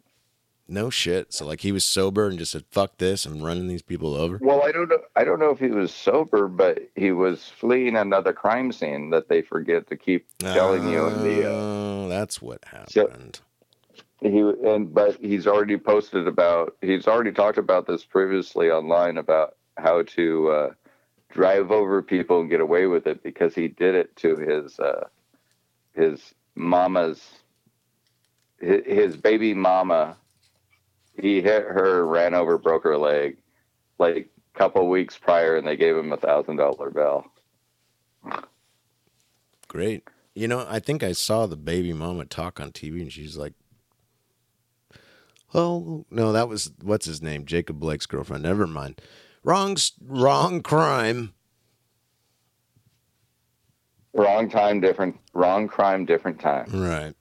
No 0.72 0.89
shit. 0.89 1.34
So 1.34 1.45
like 1.45 1.61
he 1.61 1.72
was 1.72 1.86
sober 1.86 2.28
and 2.28 2.39
just 2.39 2.51
said, 2.53 2.65
"Fuck 2.72 2.97
this," 2.97 3.26
I'm 3.26 3.41
running 3.41 3.67
these 3.67 3.82
people 3.82 4.15
over. 4.15 4.39
Well, 4.41 4.63
I 4.63 4.72
don't 4.72 4.89
know. 4.89 4.99
I 5.15 5.24
don't 5.24 5.39
know 5.39 5.51
if 5.51 5.59
he 5.59 5.67
was 5.67 5.93
sober, 5.93 6.47
but 6.47 6.80
he 6.95 7.11
was 7.11 7.47
fleeing 7.49 7.95
another 7.95 8.34
crime 8.34 8.72
scene 8.72 9.09
that 9.11 9.28
they 9.30 9.41
forget 9.41 9.88
to 9.89 9.97
keep 9.97 10.26
telling 10.39 10.88
you 10.89 11.05
in 11.07 11.24
the. 11.24 11.47
Uh, 11.47 11.51
Oh, 12.03 12.07
that's 12.09 12.41
what 12.41 12.63
So- 12.89 13.07
happened. 13.07 13.39
he 14.22 14.39
and 14.39 14.93
but 14.93 15.15
he's 15.22 15.45
already 15.47 15.78
posted 15.78 16.28
about. 16.28 16.76
He's 16.82 17.07
already 17.07 17.32
talked 17.32 17.57
about 17.57 17.86
this 17.88 18.03
previously 18.05 18.69
online 18.72 19.17
about 19.17 19.55
how 19.78 20.01
to 20.03 20.49
uh, 20.51 20.72
drive 21.30 21.72
over 21.72 22.01
people 22.01 22.41
and 22.41 22.49
get 22.49 22.59
away 22.61 22.86
with 22.88 23.07
it 23.07 23.24
because 23.24 23.53
he 23.55 23.67
did 23.67 23.95
it 23.95 24.15
to 24.17 24.36
his 24.38 24.80
uh, 24.80 25.07
his 25.93 26.34
mama's 26.55 27.22
his 28.59 29.17
baby 29.17 29.53
mama. 29.53 30.17
He 31.20 31.41
hit 31.41 31.64
her, 31.64 32.05
ran 32.05 32.34
over, 32.34 32.57
broke 32.57 32.84
her 32.84 32.97
leg, 32.97 33.38
like 33.99 34.30
a 34.55 34.57
couple 34.57 34.88
weeks 34.89 35.18
prior, 35.18 35.57
and 35.57 35.68
they 35.68 35.76
gave 35.76 35.95
him 35.95 36.12
a 36.12 36.18
thousand 36.18 36.57
dollar 36.57 36.89
bill. 36.89 37.26
Great. 39.68 40.03
You 40.34 40.47
know, 40.47 40.66
I 40.68 40.80
think 40.80 41.03
I 41.03 41.12
saw 41.12 41.45
the 41.45 41.57
baby 41.57 41.93
mama 41.93 42.26
talk 42.26 42.59
on 42.59 42.72
TV, 42.72 43.01
and 43.01 43.12
she's 43.12 43.38
like, 43.38 43.53
"Oh 45.53 46.05
no, 46.09 46.32
that 46.32 46.47
was 46.47 46.72
what's 46.82 47.05
his 47.05 47.22
name, 47.22 47.45
Jacob 47.45 47.80
Blake's 47.80 48.05
girlfriend. 48.05 48.43
Never 48.43 48.66
mind. 48.68 49.01
Wrong, 49.43 49.76
wrong 50.05 50.62
crime. 50.62 51.34
Wrong 54.14 54.49
time, 54.49 54.82
different. 54.82 55.18
Wrong 55.34 55.68
crime, 55.68 56.05
different 56.05 56.39
time. 56.39 56.68
Right. 56.70 57.14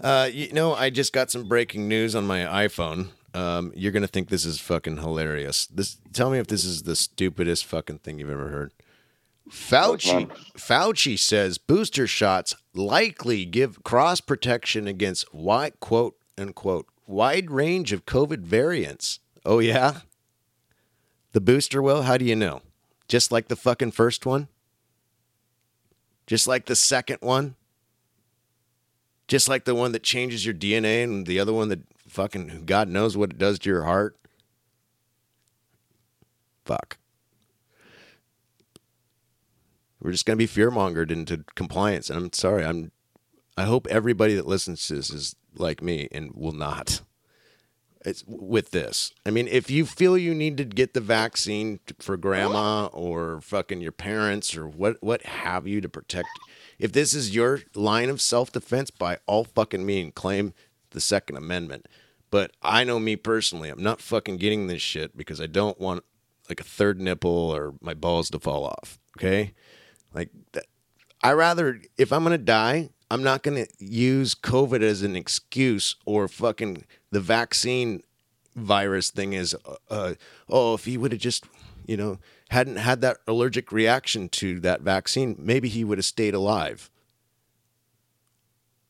Uh, 0.00 0.28
you 0.32 0.52
know, 0.52 0.74
I 0.74 0.90
just 0.90 1.12
got 1.12 1.30
some 1.30 1.44
breaking 1.48 1.88
news 1.88 2.14
on 2.14 2.26
my 2.26 2.40
iPhone. 2.40 3.08
Um, 3.32 3.72
you're 3.74 3.92
gonna 3.92 4.06
think 4.06 4.28
this 4.28 4.44
is 4.44 4.60
fucking 4.60 4.98
hilarious. 4.98 5.66
This, 5.66 5.98
tell 6.12 6.30
me 6.30 6.38
if 6.38 6.46
this 6.46 6.64
is 6.64 6.82
the 6.82 6.94
stupidest 6.94 7.64
fucking 7.64 7.98
thing 7.98 8.18
you've 8.18 8.30
ever 8.30 8.48
heard. 8.48 8.72
Fauci, 9.50 10.30
Fauci 10.56 11.18
says 11.18 11.58
booster 11.58 12.06
shots 12.06 12.56
likely 12.72 13.44
give 13.44 13.82
cross 13.82 14.20
protection 14.20 14.86
against 14.86 15.32
wide 15.34 15.78
quote 15.80 16.16
unquote 16.38 16.86
wide 17.06 17.50
range 17.50 17.92
of 17.92 18.06
COVID 18.06 18.40
variants. 18.40 19.20
Oh 19.44 19.58
yeah, 19.58 20.00
the 21.32 21.40
booster 21.40 21.82
will. 21.82 22.02
How 22.02 22.16
do 22.16 22.24
you 22.24 22.36
know? 22.36 22.62
Just 23.08 23.30
like 23.30 23.48
the 23.48 23.56
fucking 23.56 23.92
first 23.92 24.24
one. 24.24 24.48
Just 26.26 26.46
like 26.46 26.66
the 26.66 26.76
second 26.76 27.18
one. 27.20 27.56
Just 29.26 29.48
like 29.48 29.64
the 29.64 29.74
one 29.74 29.92
that 29.92 30.02
changes 30.02 30.44
your 30.44 30.54
DNA 30.54 31.02
and 31.02 31.26
the 31.26 31.40
other 31.40 31.52
one 31.52 31.68
that 31.70 31.80
fucking 32.08 32.64
God 32.66 32.88
knows 32.88 33.16
what 33.16 33.30
it 33.30 33.38
does 33.38 33.58
to 33.60 33.70
your 33.70 33.84
heart. 33.84 34.16
Fuck. 36.64 36.98
We're 40.00 40.12
just 40.12 40.26
gonna 40.26 40.36
be 40.36 40.46
fear 40.46 40.70
mongered 40.70 41.10
into 41.10 41.44
compliance. 41.54 42.10
And 42.10 42.18
I'm 42.18 42.32
sorry, 42.32 42.64
I'm 42.64 42.92
I 43.56 43.64
hope 43.64 43.86
everybody 43.86 44.34
that 44.34 44.46
listens 44.46 44.86
to 44.88 44.96
this 44.96 45.10
is 45.10 45.36
like 45.56 45.82
me 45.82 46.08
and 46.10 46.32
will 46.34 46.52
not. 46.52 47.02
It's 48.04 48.22
with 48.26 48.70
this. 48.70 49.12
I 49.24 49.30
mean, 49.30 49.48
if 49.48 49.70
you 49.70 49.86
feel 49.86 50.18
you 50.18 50.34
need 50.34 50.58
to 50.58 50.64
get 50.64 50.92
the 50.92 51.00
vaccine 51.00 51.80
for 51.98 52.18
grandma 52.18 52.86
or 52.86 53.40
fucking 53.40 53.80
your 53.80 53.92
parents 53.92 54.54
or 54.56 54.68
what 54.68 55.02
what 55.02 55.22
have 55.22 55.66
you 55.66 55.80
to 55.80 55.88
protect 55.88 56.28
if 56.78 56.92
this 56.92 57.14
is 57.14 57.34
your 57.34 57.60
line 57.74 58.10
of 58.10 58.20
self-defense 58.20 58.90
by 58.90 59.18
all 59.26 59.44
fucking 59.44 59.86
means, 59.86 60.12
claim 60.14 60.52
the 60.90 61.00
second 61.00 61.36
amendment. 61.36 61.86
But 62.30 62.52
I 62.62 62.84
know 62.84 62.98
me 62.98 63.16
personally, 63.16 63.70
I'm 63.70 63.82
not 63.82 64.00
fucking 64.00 64.36
getting 64.38 64.66
this 64.66 64.82
shit 64.82 65.16
because 65.16 65.40
I 65.40 65.46
don't 65.46 65.80
want 65.80 66.04
like 66.48 66.60
a 66.60 66.64
third 66.64 67.00
nipple 67.00 67.30
or 67.30 67.74
my 67.80 67.94
balls 67.94 68.28
to 68.30 68.38
fall 68.38 68.64
off, 68.64 68.98
okay? 69.16 69.54
Like 70.12 70.30
that 70.52 70.66
I 71.22 71.32
rather 71.32 71.80
if 71.96 72.12
I'm 72.12 72.22
gonna 72.22 72.38
die, 72.38 72.90
I'm 73.14 73.22
not 73.22 73.44
gonna 73.44 73.66
use 73.78 74.34
COVID 74.34 74.82
as 74.82 75.02
an 75.02 75.14
excuse 75.14 75.94
or 76.04 76.26
fucking 76.26 76.84
the 77.12 77.20
vaccine 77.20 78.02
virus 78.56 79.10
thing 79.10 79.34
is 79.34 79.54
uh, 79.64 79.76
uh 79.88 80.14
oh 80.48 80.74
if 80.74 80.84
he 80.84 80.98
would 80.98 81.12
have 81.12 81.20
just 81.20 81.44
you 81.86 81.96
know 81.96 82.18
hadn't 82.48 82.74
had 82.74 83.02
that 83.02 83.18
allergic 83.28 83.70
reaction 83.70 84.28
to 84.30 84.58
that 84.60 84.80
vaccine 84.80 85.36
maybe 85.38 85.68
he 85.68 85.84
would 85.84 85.98
have 85.98 86.04
stayed 86.04 86.34
alive. 86.34 86.90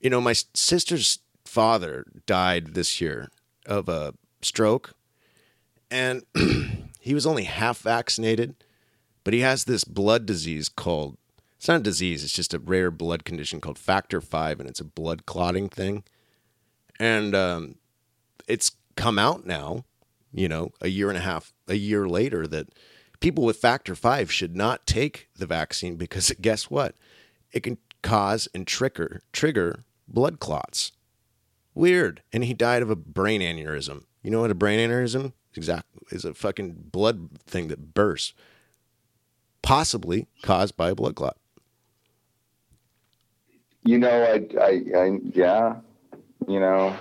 You 0.00 0.08
know 0.08 0.22
my 0.22 0.32
sister's 0.54 1.18
father 1.44 2.06
died 2.24 2.72
this 2.72 3.02
year 3.02 3.28
of 3.66 3.90
a 3.90 4.14
stroke 4.40 4.94
and 5.90 6.22
he 6.98 7.12
was 7.12 7.26
only 7.26 7.44
half 7.44 7.80
vaccinated 7.80 8.54
but 9.22 9.34
he 9.34 9.40
has 9.40 9.64
this 9.64 9.84
blood 9.84 10.24
disease 10.24 10.70
called 10.70 11.18
it's 11.64 11.68
not 11.70 11.80
a 11.80 11.82
disease 11.82 12.22
it's 12.22 12.34
just 12.34 12.52
a 12.52 12.58
rare 12.58 12.90
blood 12.90 13.24
condition 13.24 13.58
called 13.58 13.78
factor 13.78 14.20
5 14.20 14.60
and 14.60 14.68
it's 14.68 14.80
a 14.80 14.84
blood 14.84 15.24
clotting 15.24 15.70
thing. 15.70 16.04
And 17.00 17.34
um, 17.34 17.76
it's 18.46 18.72
come 18.96 19.18
out 19.18 19.46
now 19.46 19.86
you 20.30 20.46
know 20.46 20.72
a 20.82 20.88
year 20.88 21.08
and 21.08 21.16
a 21.16 21.22
half 21.22 21.54
a 21.66 21.76
year 21.76 22.06
later 22.06 22.46
that 22.48 22.68
people 23.20 23.44
with 23.44 23.56
factor 23.56 23.94
5 23.94 24.30
should 24.30 24.54
not 24.54 24.86
take 24.86 25.30
the 25.38 25.46
vaccine 25.46 25.96
because 25.96 26.30
guess 26.42 26.68
what? 26.68 26.96
It 27.50 27.62
can 27.62 27.78
cause 28.02 28.46
and 28.54 28.66
trigger 28.66 29.22
trigger 29.32 29.84
blood 30.06 30.40
clots. 30.40 30.92
Weird. 31.74 32.20
And 32.30 32.44
he 32.44 32.52
died 32.52 32.82
of 32.82 32.90
a 32.90 32.96
brain 32.96 33.40
aneurysm. 33.40 34.04
You 34.22 34.30
know 34.30 34.42
what 34.42 34.50
a 34.50 34.54
brain 34.54 34.86
aneurysm 34.86 35.32
exactly 35.54 36.02
is 36.10 36.26
a 36.26 36.34
fucking 36.34 36.90
blood 36.92 37.40
thing 37.46 37.68
that 37.68 37.94
bursts 37.94 38.34
possibly 39.62 40.26
caused 40.42 40.76
by 40.76 40.90
a 40.90 40.94
blood 40.94 41.14
clot 41.14 41.38
You 43.84 43.98
know, 43.98 44.22
I, 44.22 44.60
I, 44.60 44.98
I 44.98 45.18
yeah, 45.32 45.76
you 46.48 46.60
know, 46.60 46.96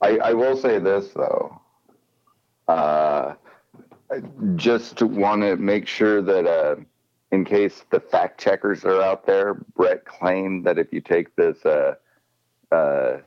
I, 0.00 0.18
I 0.18 0.32
will 0.32 0.56
say 0.56 0.78
this 0.78 1.08
though. 1.14 1.60
Uh, 2.66 3.34
I 4.10 4.22
just 4.56 5.02
want 5.02 5.42
to 5.42 5.56
make 5.56 5.86
sure 5.86 6.22
that, 6.22 6.46
uh, 6.46 6.76
in 7.30 7.44
case 7.44 7.84
the 7.90 8.00
fact 8.00 8.40
checkers 8.40 8.84
are 8.84 9.02
out 9.02 9.26
there, 9.26 9.54
Brett 9.76 10.06
claimed 10.06 10.64
that 10.64 10.78
if 10.78 10.92
you 10.92 11.00
take 11.00 11.34
this, 11.36 11.64
uh, 11.64 11.94
uh, 12.72 13.18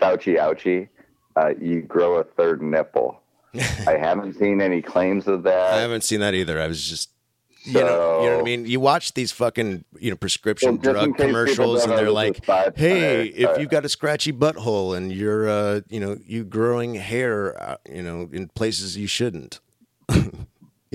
Fauci 0.00 0.38
ouchie, 0.38 0.88
uh, 1.36 1.50
you 1.60 1.82
grow 1.82 2.16
a 2.16 2.24
third 2.24 2.62
nipple. 2.62 3.20
I 3.54 3.96
haven't 3.96 4.34
seen 4.34 4.60
any 4.60 4.82
claims 4.82 5.26
of 5.26 5.42
that. 5.44 5.74
I 5.74 5.80
haven't 5.80 6.04
seen 6.04 6.20
that 6.20 6.34
either. 6.34 6.60
I 6.60 6.68
was 6.68 6.88
just, 6.88 7.10
you 7.64 7.74
know, 7.74 8.22
you 8.22 8.28
know 8.30 8.36
what 8.36 8.40
I 8.40 8.42
mean. 8.44 8.66
You 8.66 8.80
watch 8.80 9.14
these 9.14 9.32
fucking, 9.32 9.84
you 9.98 10.10
know, 10.10 10.16
prescription 10.16 10.78
Well, 10.78 10.92
drug 10.94 11.16
commercials, 11.16 11.84
and 11.84 11.92
they're 11.92 12.10
like, 12.10 12.44
"Hey, 12.76 13.26
if 13.26 13.58
you've 13.58 13.70
got 13.70 13.84
a 13.84 13.88
scratchy 13.88 14.32
butthole 14.32 14.96
and 14.96 15.12
you're, 15.12 15.48
uh, 15.48 15.80
you 15.88 16.00
know, 16.00 16.16
you 16.24 16.44
growing 16.44 16.94
hair, 16.94 17.60
uh, 17.62 17.76
you 17.88 18.02
know, 18.02 18.28
in 18.32 18.48
places 18.48 18.96
you 18.96 19.06
shouldn't, 19.06 19.60
you 20.12 20.22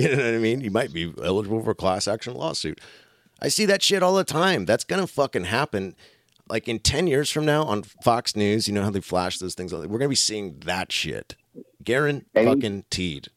know 0.10 0.16
what 0.16 0.26
I 0.26 0.38
mean? 0.40 0.62
You 0.62 0.72
might 0.72 0.92
be 0.92 1.14
eligible 1.24 1.64
for 1.64 1.72
a 1.72 1.76
class 1.76 2.08
action 2.08 2.34
lawsuit. 2.34 2.82
I 3.42 3.50
see 3.50 3.66
that 3.66 3.84
shit 3.84 4.02
all 4.02 4.16
the 4.16 4.24
time. 4.24 4.66
That's 4.66 4.84
gonna 4.84 5.08
fucking 5.08 5.46
happen. 5.46 5.96
like 6.48 6.68
in 6.68 6.78
10 6.80 7.08
years 7.08 7.32
from 7.32 7.44
now 7.46 7.64
on 7.64 7.82
Fox 7.84 8.36
News, 8.36 8.68
you 8.68 8.74
know 8.74 8.84
how 8.84 8.92
they 8.92 9.02
flash 9.02 9.40
those 9.40 9.56
things? 9.56 9.74
We're 9.74 9.88
going 9.88 10.02
to 10.02 10.08
be 10.10 10.16
seeing 10.16 10.60
that 10.66 10.92
shit. 10.92 11.36
Garen 11.84 12.26
Any- 12.36 12.46
fucking 12.46 12.86
teed. 12.92 13.30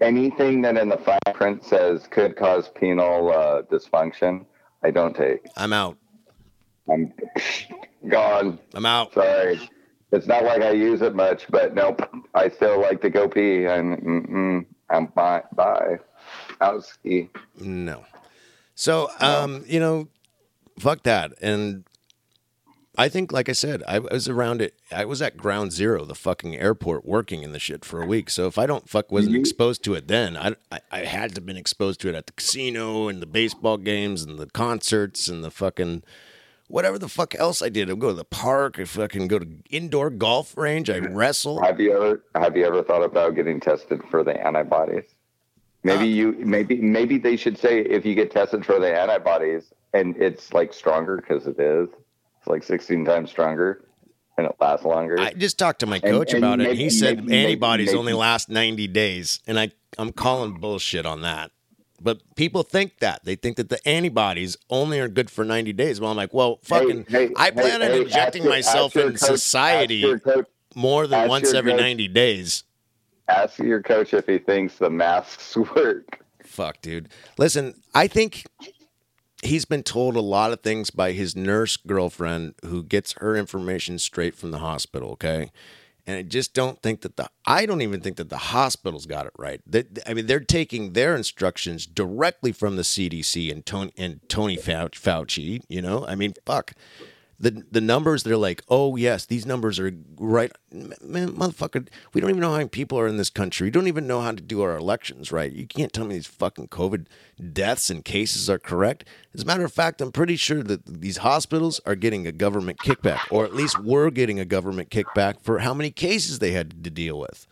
Anything 0.00 0.62
that 0.62 0.76
in 0.76 0.88
the 0.88 0.96
fine 0.96 1.34
print 1.34 1.64
says 1.64 2.06
could 2.10 2.36
cause 2.36 2.68
penal 2.70 3.30
uh, 3.30 3.62
dysfunction, 3.62 4.46
I 4.82 4.90
don't 4.90 5.14
take. 5.14 5.46
I'm 5.56 5.72
out. 5.72 5.98
I'm 6.90 7.12
gone. 8.08 8.58
I'm 8.74 8.86
out. 8.86 9.12
Sorry. 9.12 9.60
It's 10.12 10.26
not 10.26 10.44
like 10.44 10.62
I 10.62 10.70
use 10.70 11.02
it 11.02 11.14
much, 11.14 11.46
but 11.50 11.74
nope. 11.74 12.02
I 12.34 12.48
still 12.48 12.80
like 12.80 13.00
to 13.02 13.10
go 13.10 13.28
pee. 13.28 13.66
And 13.66 14.66
I'm 14.88 15.06
bye. 15.06 15.42
Bye. 15.54 15.98
Howski. 16.60 17.28
No. 17.60 18.04
So, 18.74 19.10
um, 19.20 19.64
you 19.66 19.78
know, 19.78 20.08
fuck 20.78 21.02
that. 21.02 21.32
And 21.42 21.84
I 22.98 23.08
think, 23.08 23.30
like 23.32 23.48
I 23.48 23.52
said, 23.52 23.82
I 23.86 24.00
was 24.00 24.28
around 24.28 24.60
it. 24.60 24.74
I 24.90 25.04
was 25.04 25.22
at 25.22 25.36
ground 25.36 25.72
zero, 25.72 26.04
the 26.04 26.14
fucking 26.14 26.56
airport, 26.56 27.04
working 27.06 27.42
in 27.42 27.52
the 27.52 27.60
shit 27.60 27.84
for 27.84 28.02
a 28.02 28.06
week. 28.06 28.28
So 28.30 28.46
if 28.46 28.58
I 28.58 28.66
don't 28.66 28.88
fuck 28.88 29.12
wasn't 29.12 29.36
Mhm. 29.36 29.40
exposed 29.40 29.84
to 29.84 29.94
it 29.94 30.08
then, 30.08 30.36
I, 30.36 30.54
I 30.72 30.80
I 30.90 30.98
had 31.04 31.30
to 31.30 31.34
have 31.36 31.46
been 31.46 31.56
exposed 31.56 32.00
to 32.00 32.08
it 32.08 32.14
at 32.16 32.26
the 32.26 32.32
casino 32.32 33.06
and 33.08 33.22
the 33.22 33.26
baseball 33.26 33.76
games 33.78 34.22
and 34.24 34.38
the 34.38 34.46
concerts 34.46 35.28
and 35.28 35.44
the 35.44 35.52
fucking 35.52 36.02
whatever 36.66 36.98
the 36.98 37.08
fuck 37.08 37.34
else 37.36 37.62
I 37.62 37.68
did. 37.68 37.88
I'd 37.88 38.00
go 38.00 38.08
to 38.08 38.14
the 38.14 38.24
park. 38.24 38.78
I 38.80 38.84
fucking 38.84 39.28
go 39.28 39.38
to 39.38 39.46
indoor 39.70 40.10
golf 40.10 40.56
range. 40.56 40.90
I 40.90 40.98
wrestle. 40.98 41.62
Have 41.62 41.80
you 41.80 41.92
ever 41.94 42.22
have 42.34 42.56
you 42.56 42.66
ever 42.66 42.82
thought 42.82 43.04
about 43.04 43.36
getting 43.36 43.60
tested 43.60 44.02
for 44.10 44.24
the 44.24 44.34
antibodies? 44.44 45.04
Maybe 45.84 46.02
Uh, 46.04 46.16
you 46.16 46.32
maybe 46.40 46.76
maybe 46.80 47.18
they 47.18 47.36
should 47.36 47.56
say 47.56 47.80
if 47.82 48.04
you 48.04 48.16
get 48.16 48.32
tested 48.32 48.66
for 48.66 48.80
the 48.80 48.92
antibodies 48.94 49.72
and 49.94 50.16
it's 50.16 50.52
like 50.52 50.72
stronger 50.74 51.16
because 51.16 51.46
it 51.46 51.58
is. 51.60 51.88
Like 52.50 52.62
16 52.64 53.04
times 53.04 53.30
stronger 53.30 53.84
and 54.36 54.46
it 54.46 54.54
lasts 54.60 54.84
longer. 54.84 55.20
I 55.20 55.32
just 55.32 55.58
talked 55.58 55.80
to 55.80 55.86
my 55.86 56.00
coach 56.00 56.32
and 56.34 56.42
about 56.42 56.60
it, 56.60 56.64
and 56.68 56.72
maybe- 56.72 56.82
he 56.84 56.90
said 56.90 57.24
maybe- 57.24 57.36
antibodies 57.44 57.88
maybe- 57.88 57.98
only 57.98 58.12
last 58.12 58.48
90 58.48 58.86
days. 58.88 59.40
And 59.46 59.58
I, 59.58 59.70
I'm 59.98 60.12
calling 60.12 60.54
bullshit 60.58 61.04
on 61.06 61.22
that. 61.22 61.50
But 62.02 62.20
people 62.36 62.62
think 62.62 63.00
that. 63.00 63.24
They 63.24 63.34
think 63.36 63.56
that 63.58 63.68
the 63.68 63.86
antibodies 63.86 64.56
only 64.70 64.98
are 65.00 65.08
good 65.08 65.28
for 65.30 65.44
90 65.44 65.74
days. 65.74 66.00
Well, 66.00 66.10
I'm 66.10 66.16
like, 66.16 66.32
well, 66.32 66.58
fucking, 66.62 67.04
Hey, 67.08 67.26
hey, 67.28 67.32
I 67.36 67.50
plan 67.50 67.82
hey, 67.82 67.92
on 67.92 68.02
injecting 68.06 68.42
your- 68.44 68.52
myself 68.52 68.96
in 68.96 69.10
coach- 69.10 69.18
society 69.18 70.18
coach, 70.18 70.46
more 70.74 71.06
than 71.06 71.28
once 71.28 71.52
every 71.52 71.72
coach- 71.72 71.80
90 71.80 72.08
days. 72.08 72.64
ask 73.28 73.58
your 73.58 73.82
coach 73.82 74.14
if 74.14 74.26
he 74.26 74.38
thinks 74.38 74.76
the 74.78 74.88
masks 74.90 75.54
work. 75.76 76.24
Fuck, 76.44 76.80
dude. 76.80 77.10
Listen, 77.36 77.74
I 77.94 78.06
think 78.08 78.44
he's 79.42 79.64
been 79.64 79.82
told 79.82 80.16
a 80.16 80.20
lot 80.20 80.52
of 80.52 80.60
things 80.60 80.90
by 80.90 81.12
his 81.12 81.34
nurse 81.34 81.76
girlfriend 81.76 82.54
who 82.64 82.82
gets 82.82 83.12
her 83.18 83.36
information 83.36 83.98
straight 83.98 84.34
from 84.34 84.50
the 84.50 84.58
hospital, 84.58 85.10
okay? 85.12 85.50
And 86.06 86.18
I 86.18 86.22
just 86.22 86.54
don't 86.54 86.82
think 86.82 87.02
that 87.02 87.16
the 87.16 87.30
I 87.46 87.66
don't 87.66 87.82
even 87.82 88.00
think 88.00 88.16
that 88.16 88.30
the 88.30 88.36
hospital's 88.36 89.06
got 89.06 89.26
it 89.26 89.32
right. 89.38 89.60
They, 89.66 89.84
I 90.06 90.14
mean, 90.14 90.26
they're 90.26 90.40
taking 90.40 90.92
their 90.92 91.14
instructions 91.14 91.86
directly 91.86 92.52
from 92.52 92.76
the 92.76 92.82
CDC 92.82 93.52
and 93.52 93.64
Tony 93.64 93.92
and 93.96 94.20
Tony 94.28 94.56
Fauci. 94.56 95.62
You 95.68 95.82
know, 95.82 96.06
I 96.06 96.14
mean, 96.14 96.34
fuck 96.44 96.72
the 97.40 97.64
the 97.70 97.80
numbers. 97.80 98.22
They're 98.22 98.36
like, 98.36 98.62
oh 98.68 98.96
yes, 98.96 99.24
these 99.24 99.46
numbers 99.46 99.80
are 99.80 99.92
right. 100.18 100.52
Man, 100.70 101.30
motherfucker, 101.30 101.88
we 102.12 102.20
don't 102.20 102.30
even 102.30 102.40
know 102.40 102.50
how 102.50 102.58
many 102.58 102.68
people 102.68 102.98
are 103.00 103.08
in 103.08 103.16
this 103.16 103.30
country. 103.30 103.66
We 103.66 103.70
don't 103.70 103.88
even 103.88 104.06
know 104.06 104.20
how 104.20 104.32
to 104.32 104.42
do 104.42 104.60
our 104.60 104.76
elections 104.76 105.32
right. 105.32 105.50
You 105.50 105.66
can't 105.66 105.92
tell 105.92 106.04
me 106.04 106.14
these 106.14 106.26
fucking 106.26 106.68
COVID 106.68 107.06
deaths 107.52 107.88
and 107.88 108.04
cases 108.04 108.50
are 108.50 108.58
correct. 108.58 109.04
As 109.34 109.42
a 109.42 109.46
matter 109.46 109.64
of 109.64 109.72
fact, 109.72 110.00
I'm 110.02 110.12
pretty 110.12 110.36
sure 110.36 110.62
that 110.62 110.84
these 110.84 111.18
hospitals 111.18 111.80
are 111.86 111.96
getting 111.96 112.26
a 112.26 112.32
government 112.32 112.78
kickback, 112.78 113.20
or 113.30 113.44
at 113.44 113.54
least 113.54 113.82
were 113.82 114.10
getting 114.10 114.38
a 114.38 114.44
government 114.44 114.90
kickback 114.90 115.40
for 115.40 115.60
how 115.60 115.72
many 115.72 115.90
cases 115.90 116.38
they 116.38 116.52
had 116.52 116.84
to 116.84 116.90
deal 116.90 117.18
with. 117.18 117.46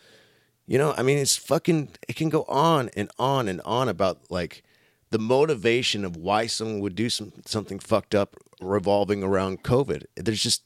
You 0.66 0.76
know, 0.76 0.93
I 0.99 1.03
mean, 1.03 1.16
it's 1.16 1.36
fucking. 1.36 1.93
It 2.07 2.16
can 2.16 2.28
go 2.28 2.43
on 2.43 2.91
and 2.95 3.11
on 3.18 3.49
and 3.49 3.62
on 3.62 3.89
about 3.89 4.30
like 4.30 4.62
the 5.11 5.18
motivation 5.18 6.04
of 6.04 6.16
why 6.16 6.46
someone 6.46 6.80
would 6.80 6.94
do 6.94 7.09
some 7.09 7.32
something 7.44 7.78
fucked 7.78 8.14
up 8.14 8.36
revolving 8.61 9.22
around 9.22 9.62
COVID. 9.62 10.04
There's 10.16 10.42
just 10.42 10.62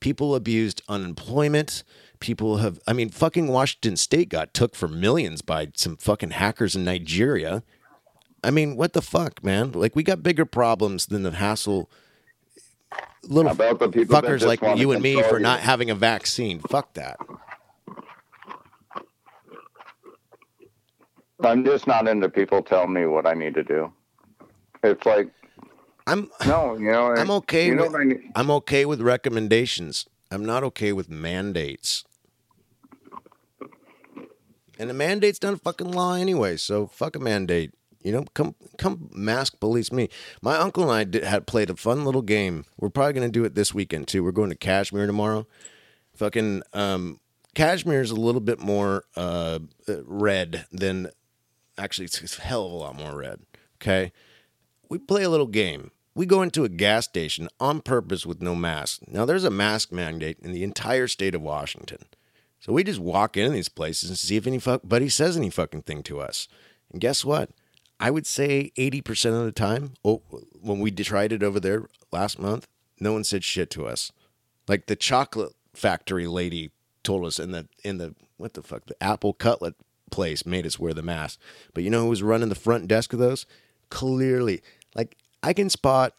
people 0.00 0.34
abused 0.34 0.82
unemployment. 0.88 1.84
People 2.20 2.58
have. 2.58 2.80
I 2.86 2.92
mean, 2.92 3.10
fucking 3.10 3.48
Washington 3.48 3.96
State 3.96 4.28
got 4.28 4.52
took 4.52 4.74
for 4.74 4.88
millions 4.88 5.40
by 5.42 5.68
some 5.74 5.96
fucking 5.96 6.32
hackers 6.32 6.74
in 6.74 6.84
Nigeria. 6.84 7.62
I 8.42 8.50
mean, 8.50 8.76
what 8.76 8.92
the 8.92 9.02
fuck, 9.02 9.42
man? 9.42 9.72
Like, 9.72 9.96
we 9.96 10.02
got 10.02 10.22
bigger 10.22 10.44
problems 10.44 11.06
than 11.06 11.22
the 11.22 11.32
hassle. 11.32 11.90
Little 13.24 13.50
about 13.50 13.78
the 13.78 13.88
people 13.88 14.16
fuckers 14.16 14.46
like 14.46 14.62
you 14.78 14.92
and 14.92 15.02
me 15.02 15.22
for 15.22 15.38
not 15.38 15.60
having 15.60 15.90
a 15.90 15.94
vaccine. 15.94 16.60
Fuck 16.60 16.94
that. 16.94 17.18
I'm 21.42 21.64
just 21.64 21.86
not 21.86 22.08
into 22.08 22.28
people 22.28 22.62
telling 22.62 22.92
me 22.92 23.06
what 23.06 23.26
I 23.26 23.34
need 23.34 23.54
to 23.54 23.62
do. 23.64 23.92
It's 24.82 25.04
like 25.06 25.30
I'm 26.06 26.30
no, 26.46 26.76
you 26.76 26.90
know. 26.90 27.12
I'm 27.14 27.30
okay 27.32 27.66
You 27.66 27.74
know 27.74 27.82
with- 27.84 27.92
what 27.92 28.00
I? 28.02 28.30
I'm 28.34 28.50
okay 28.50 28.84
with 28.84 29.00
recommendations. 29.00 30.06
I'm 30.30 30.44
not 30.44 30.62
okay 30.64 30.92
with 30.92 31.08
mandates. 31.08 32.04
And 34.78 34.88
the 34.88 34.94
mandate's 34.94 35.42
not 35.42 35.54
a 35.54 35.58
fucking 35.58 35.90
law 35.90 36.14
anyway, 36.14 36.56
so 36.56 36.86
fuck 36.86 37.16
a 37.16 37.18
mandate. 37.18 37.72
You 38.02 38.12
know, 38.12 38.24
come 38.34 38.54
come 38.78 39.10
mask 39.12 39.58
police 39.58 39.90
me. 39.92 40.08
My 40.40 40.56
uncle 40.56 40.84
and 40.84 40.92
I 40.92 41.02
did, 41.04 41.24
had 41.24 41.46
played 41.46 41.68
a 41.68 41.76
fun 41.76 42.04
little 42.04 42.22
game. 42.22 42.64
We're 42.78 42.90
probably 42.90 43.14
gonna 43.14 43.28
do 43.28 43.44
it 43.44 43.54
this 43.56 43.74
weekend 43.74 44.06
too. 44.06 44.22
We're 44.22 44.30
going 44.32 44.50
to 44.50 44.56
Cashmere 44.56 45.06
tomorrow. 45.06 45.46
Fucking 46.14 46.62
um, 46.72 47.18
Cashmere 47.54 48.00
is 48.02 48.12
a 48.12 48.16
little 48.16 48.40
bit 48.40 48.60
more 48.60 49.04
uh, 49.16 49.58
red 50.04 50.66
than 50.70 51.10
actually 51.78 52.06
it's, 52.06 52.38
a 52.38 52.42
hell 52.42 52.66
of 52.66 52.72
a 52.72 52.76
lot 52.76 52.96
more 52.96 53.16
red. 53.16 53.40
Okay, 53.76 54.12
we 54.88 54.98
play 54.98 55.22
a 55.22 55.30
little 55.30 55.46
game. 55.46 55.90
We 56.14 56.26
go 56.26 56.42
into 56.42 56.64
a 56.64 56.68
gas 56.68 57.04
station 57.04 57.48
on 57.60 57.80
purpose 57.80 58.26
with 58.26 58.42
no 58.42 58.56
mask. 58.56 59.02
Now, 59.06 59.24
there's 59.24 59.44
a 59.44 59.50
mask 59.50 59.92
mandate 59.92 60.38
in 60.42 60.50
the 60.50 60.64
entire 60.64 61.06
state 61.06 61.34
of 61.34 61.42
Washington. 61.42 62.06
So 62.58 62.72
we 62.72 62.82
just 62.82 62.98
walk 62.98 63.36
in 63.36 63.52
these 63.52 63.68
places 63.68 64.08
and 64.08 64.18
see 64.18 64.36
if 64.36 64.46
anybody 64.46 65.08
says 65.08 65.36
any 65.36 65.48
fucking 65.48 65.82
thing 65.82 66.02
to 66.04 66.20
us. 66.20 66.48
And 66.90 67.00
guess 67.00 67.24
what? 67.24 67.50
I 68.00 68.10
would 68.10 68.26
say 68.26 68.72
80% 68.76 69.38
of 69.38 69.44
the 69.44 69.52
time, 69.52 69.94
oh, 70.04 70.22
when 70.60 70.80
we 70.80 70.90
tried 70.90 71.32
it 71.32 71.42
over 71.42 71.60
there 71.60 71.88
last 72.10 72.40
month, 72.40 72.66
no 72.98 73.12
one 73.12 73.24
said 73.24 73.44
shit 73.44 73.70
to 73.70 73.86
us. 73.86 74.10
Like 74.66 74.86
the 74.86 74.96
chocolate 74.96 75.52
factory 75.74 76.26
lady 76.26 76.70
told 77.02 77.24
us 77.24 77.38
in 77.38 77.52
the 77.52 77.68
in 77.84 77.98
the 77.98 78.14
what 78.36 78.54
the 78.54 78.62
fuck 78.62 78.86
the 78.86 79.02
apple 79.02 79.32
cutlet 79.32 79.74
place 80.10 80.46
made 80.46 80.66
us 80.66 80.78
wear 80.78 80.94
the 80.94 81.02
mask. 81.02 81.38
But 81.74 81.84
you 81.84 81.90
know 81.90 82.02
who 82.02 82.08
was 82.08 82.22
running 82.22 82.48
the 82.48 82.54
front 82.54 82.88
desk 82.88 83.12
of 83.12 83.18
those? 83.18 83.46
Clearly, 83.90 84.62
like 84.94 85.16
I 85.42 85.52
can 85.52 85.70
spot 85.70 86.14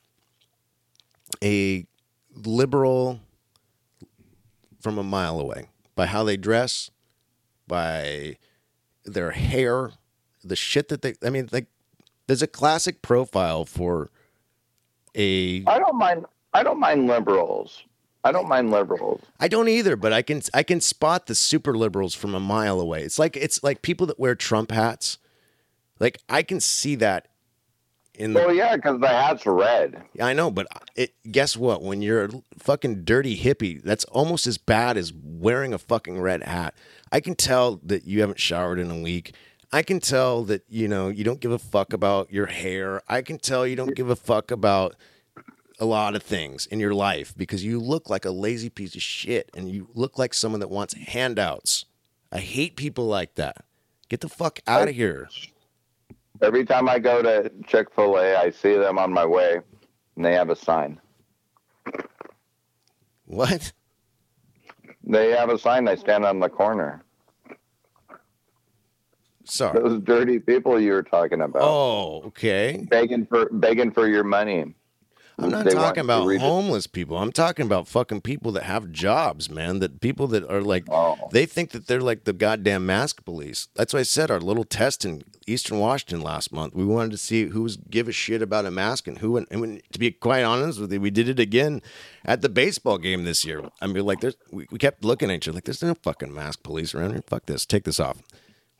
a 1.44 1.86
liberal 2.36 3.20
from 4.80 4.98
a 4.98 5.04
mile 5.04 5.40
away 5.40 5.70
by 5.96 6.06
how 6.06 6.24
they 6.24 6.38
dress, 6.38 6.90
by 7.68 8.38
their 9.06 9.32
hair, 9.32 9.92
the 10.44 10.56
shit 10.56 10.88
that 10.90 11.02
they. 11.02 11.16
I 11.24 11.30
mean, 11.30 11.50
like 11.52 11.68
there's 12.28 12.42
a 12.42 12.48
classic 12.48 13.02
profile 13.02 13.66
for 13.66 14.10
a 15.16 15.64
I 15.68 15.80
don't 15.80 15.98
mind. 15.98 16.26
I 16.54 16.64
don't 16.64 16.80
mind 16.80 17.08
liberals. 17.08 17.84
I 18.24 18.32
don't 18.32 18.50
mind 18.50 18.72
liberals. 18.72 19.22
I 19.40 19.48
don't 19.48 19.70
either, 19.70 19.96
but 19.96 20.12
I 20.12 20.22
can 20.22 20.42
I 20.54 20.64
can 20.64 20.82
spot 20.82 21.28
the 21.28 21.36
super 21.36 21.76
liberals 21.78 22.14
from 22.14 22.36
a 22.36 22.40
mile 22.40 22.80
away. 22.80 23.04
It's 23.04 23.18
like 23.18 23.38
it's 23.38 23.64
like 23.64 23.82
people 23.82 24.08
that 24.08 24.20
wear 24.20 24.36
Trump 24.36 24.72
hats. 24.72 25.18
Like 26.00 26.20
I 26.28 26.44
can 26.44 26.60
see 26.60 26.96
that 26.96 27.28
in 28.14 28.34
the 28.34 28.40
Well, 28.42 28.54
yeah, 28.54 28.76
because 28.76 29.00
the 29.00 29.08
hat's 29.08 29.46
red. 29.46 30.04
I 30.22 30.34
know, 30.34 30.52
but 30.52 30.68
it 30.96 31.14
guess 31.32 31.56
what? 31.56 31.82
When 31.82 32.02
you're 32.02 32.26
a 32.26 32.30
fucking 32.58 33.06
dirty 33.06 33.38
hippie, 33.38 33.82
that's 33.82 34.04
almost 34.06 34.46
as 34.46 34.58
bad 34.58 34.98
as 34.98 35.14
wearing 35.14 35.74
a 35.74 35.80
fucking 35.80 36.20
red 36.20 36.44
hat. 36.44 36.76
I 37.12 37.22
can 37.22 37.36
tell 37.36 37.80
that 37.84 38.06
you 38.06 38.20
haven't 38.20 38.40
showered 38.40 38.80
in 38.80 38.92
a 38.92 39.00
week. 39.00 39.34
I 39.72 39.82
can 39.84 40.00
tell 40.00 40.44
that 40.46 40.64
you 40.68 40.88
know 40.90 41.08
you 41.08 41.24
don't 41.24 41.40
give 41.40 41.52
a 41.52 41.60
fuck 41.60 41.94
about 41.94 42.32
your 42.34 42.48
hair. 42.48 43.02
I 43.08 43.22
can 43.22 43.38
tell 43.38 43.66
you 43.66 43.78
don't 43.78 43.96
give 43.96 44.10
a 44.10 44.16
fuck 44.16 44.52
about 44.52 44.96
a 45.80 45.86
lot 45.86 46.16
of 46.16 46.24
things 46.24 46.66
in 46.66 46.80
your 46.80 46.94
life 46.94 47.34
because 47.38 47.64
you 47.64 47.80
look 47.80 48.10
like 48.10 48.26
a 48.26 48.32
lazy 48.32 48.70
piece 48.70 48.96
of 48.96 49.02
shit 49.02 49.50
and 49.56 49.70
you 49.70 49.88
look 49.94 50.18
like 50.18 50.34
someone 50.34 50.60
that 50.60 50.70
wants 50.70 50.94
handouts. 50.94 51.86
I 52.32 52.40
hate 52.40 52.76
people 52.76 53.06
like 53.08 53.36
that. 53.36 53.58
Get 54.10 54.22
the 54.22 54.30
fuck 54.30 54.60
out 54.68 54.88
of 54.90 54.96
here. 54.96 55.30
Every 56.42 56.66
time 56.66 56.88
I 56.90 57.00
go 57.00 57.22
to 57.22 57.52
Chick 57.68 57.88
Fil 57.94 58.18
A, 58.18 58.36
I 58.36 58.50
see 58.50 58.76
them 58.76 58.98
on 58.98 59.12
my 59.12 59.26
way, 59.26 59.60
and 60.16 60.26
they 60.26 60.34
have 60.34 60.50
a 60.50 60.56
sign. 60.56 61.00
What? 63.26 63.72
They 65.04 65.32
have 65.32 65.50
a 65.50 65.58
sign. 65.58 65.86
They 65.86 65.96
stand 65.96 66.26
on 66.26 66.40
the 66.40 66.50
corner. 66.50 67.04
Sorry. 69.44 69.80
Those 69.80 70.02
dirty 70.02 70.40
people 70.40 70.80
you 70.80 70.92
were 70.92 71.04
talking 71.04 71.42
about, 71.42 71.62
Oh, 71.64 72.22
okay. 72.28 72.86
begging 72.90 73.26
for 73.26 73.50
begging 73.52 73.92
for 73.92 74.08
your 74.08 74.24
money. 74.24 74.76
I'm 75.42 75.50
not 75.50 75.70
talking 75.70 76.02
about 76.04 76.26
read 76.26 76.36
it. 76.38 76.42
homeless 76.42 76.88
people. 76.88 77.18
I'm 77.18 77.32
talking 77.32 77.66
about 77.66 77.88
fucking 77.88 78.22
people 78.22 78.52
that 78.54 78.64
have 78.64 78.92
jobs, 78.92 79.50
man. 79.50 79.80
That 79.80 80.02
people 80.02 80.28
that 80.28 80.50
are 80.50 80.62
like, 80.62 80.86
Oh. 80.90 81.18
they 81.32 81.46
think 81.46 81.72
that 81.72 81.88
they're 81.88 82.02
like 82.02 82.24
the 82.26 82.34
goddamn 82.34 82.86
mask 82.86 83.24
police. 83.26 83.68
That's 83.76 83.94
why 83.94 84.00
I 84.02 84.04
said 84.04 84.30
our 84.30 84.40
little 84.40 84.64
test 84.64 85.06
in 85.06 85.24
Eastern 85.48 85.80
Washington 85.80 86.22
last 86.22 86.52
month. 86.52 86.76
We 86.76 86.86
wanted 86.86 87.12
to 87.12 87.18
see 87.18 87.46
who 87.48 87.64
was 87.64 87.78
give 87.78 88.08
a 88.08 88.12
shit 88.12 88.42
about 88.42 88.66
a 88.66 88.72
mask 88.72 89.08
and 89.08 89.18
who. 89.18 89.38
And 89.38 89.48
when, 89.62 89.82
to 89.92 90.00
be 90.00 90.12
quite 90.12 90.44
honest 90.44 90.80
with 90.80 90.92
you, 90.94 91.02
we 91.02 91.10
did 91.10 91.28
it 91.30 91.40
again 91.40 91.82
at 92.26 92.42
the 92.42 92.50
baseball 92.50 92.98
game 92.98 93.24
this 93.24 93.44
year. 93.46 93.64
I 93.82 93.88
mean, 93.88 94.06
like, 94.06 94.20
there's 94.20 94.36
we, 94.52 94.68
we 94.72 94.78
kept 94.78 95.04
looking 95.04 95.32
at 95.32 95.36
each 95.38 95.48
other 95.48 95.56
like, 95.56 95.64
there's 95.66 95.82
no 95.82 95.96
fucking 95.96 96.34
mask 96.34 96.64
police 96.64 96.94
around 96.94 97.12
here. 97.12 97.24
Fuck 97.26 97.46
this. 97.48 97.66
Take 97.66 97.86
this 97.86 98.00
off. 98.00 98.22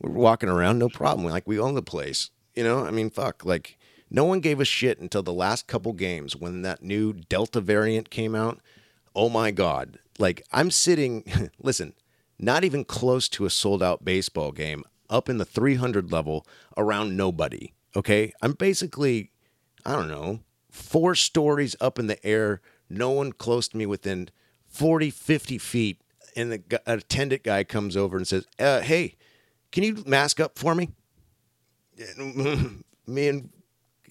We're 0.02 0.12
walking 0.12 0.50
around, 0.50 0.80
no 0.80 0.90
problem. 0.90 1.28
Like 1.28 1.48
we 1.48 1.60
own 1.60 1.76
the 1.76 1.82
place. 1.82 2.30
You 2.56 2.64
know, 2.64 2.86
I 2.86 2.92
mean, 2.92 3.10
fuck. 3.10 3.44
Like 3.46 3.78
no 4.10 4.26
one 4.26 4.40
gave 4.40 4.60
a 4.60 4.66
shit 4.66 5.00
until 5.00 5.24
the 5.24 5.34
last 5.34 5.68
couple 5.68 5.94
games 5.94 6.36
when 6.36 6.62
that 6.64 6.84
new 6.84 7.14
Delta 7.14 7.62
variant 7.62 8.10
came 8.10 8.36
out. 8.36 8.60
Oh 9.16 9.30
my 9.30 9.52
god! 9.52 10.00
Like 10.18 10.42
I'm 10.52 10.72
sitting, 10.72 11.24
listen, 11.62 11.94
not 12.38 12.64
even 12.64 12.86
close 12.86 13.30
to 13.30 13.46
a 13.46 13.50
sold 13.50 13.84
out 13.84 14.06
baseball 14.06 14.52
game, 14.52 14.84
up 15.10 15.30
in 15.30 15.38
the 15.38 15.46
300 15.46 16.12
level, 16.12 16.46
around 16.78 17.16
nobody. 17.18 17.74
Okay, 17.96 18.34
I'm 18.42 18.54
basically, 18.54 19.32
I 19.86 19.94
don't 19.94 20.10
know, 20.10 20.40
four 20.70 21.16
stories 21.16 21.76
up 21.82 22.00
in 22.00 22.08
the 22.08 22.24
air, 22.26 22.62
no 22.90 23.10
one 23.12 23.32
close 23.32 23.68
to 23.70 23.78
me 23.78 23.86
within 23.86 24.30
40, 24.68 25.10
50 25.10 25.58
feet, 25.58 26.02
and 26.36 26.52
the 26.52 26.82
attendant 26.86 27.44
guy 27.44 27.64
comes 27.64 27.98
over 27.98 28.18
and 28.18 28.28
says, 28.28 28.46
uh, 28.60 28.82
"Hey, 28.82 29.16
can 29.72 29.84
you 29.84 30.04
mask 30.06 30.40
up 30.40 30.58
for 30.58 30.76
me?" 30.76 30.90
me 33.08 33.28
and 33.28 33.50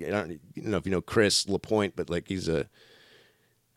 I 0.02 0.10
don't 0.10 0.40
know 0.56 0.76
if 0.76 0.86
you 0.86 0.92
know 0.92 1.00
Chris 1.00 1.48
Lapointe, 1.48 1.94
but 1.96 2.08
like 2.10 2.28
he's 2.28 2.48
a 2.48 2.68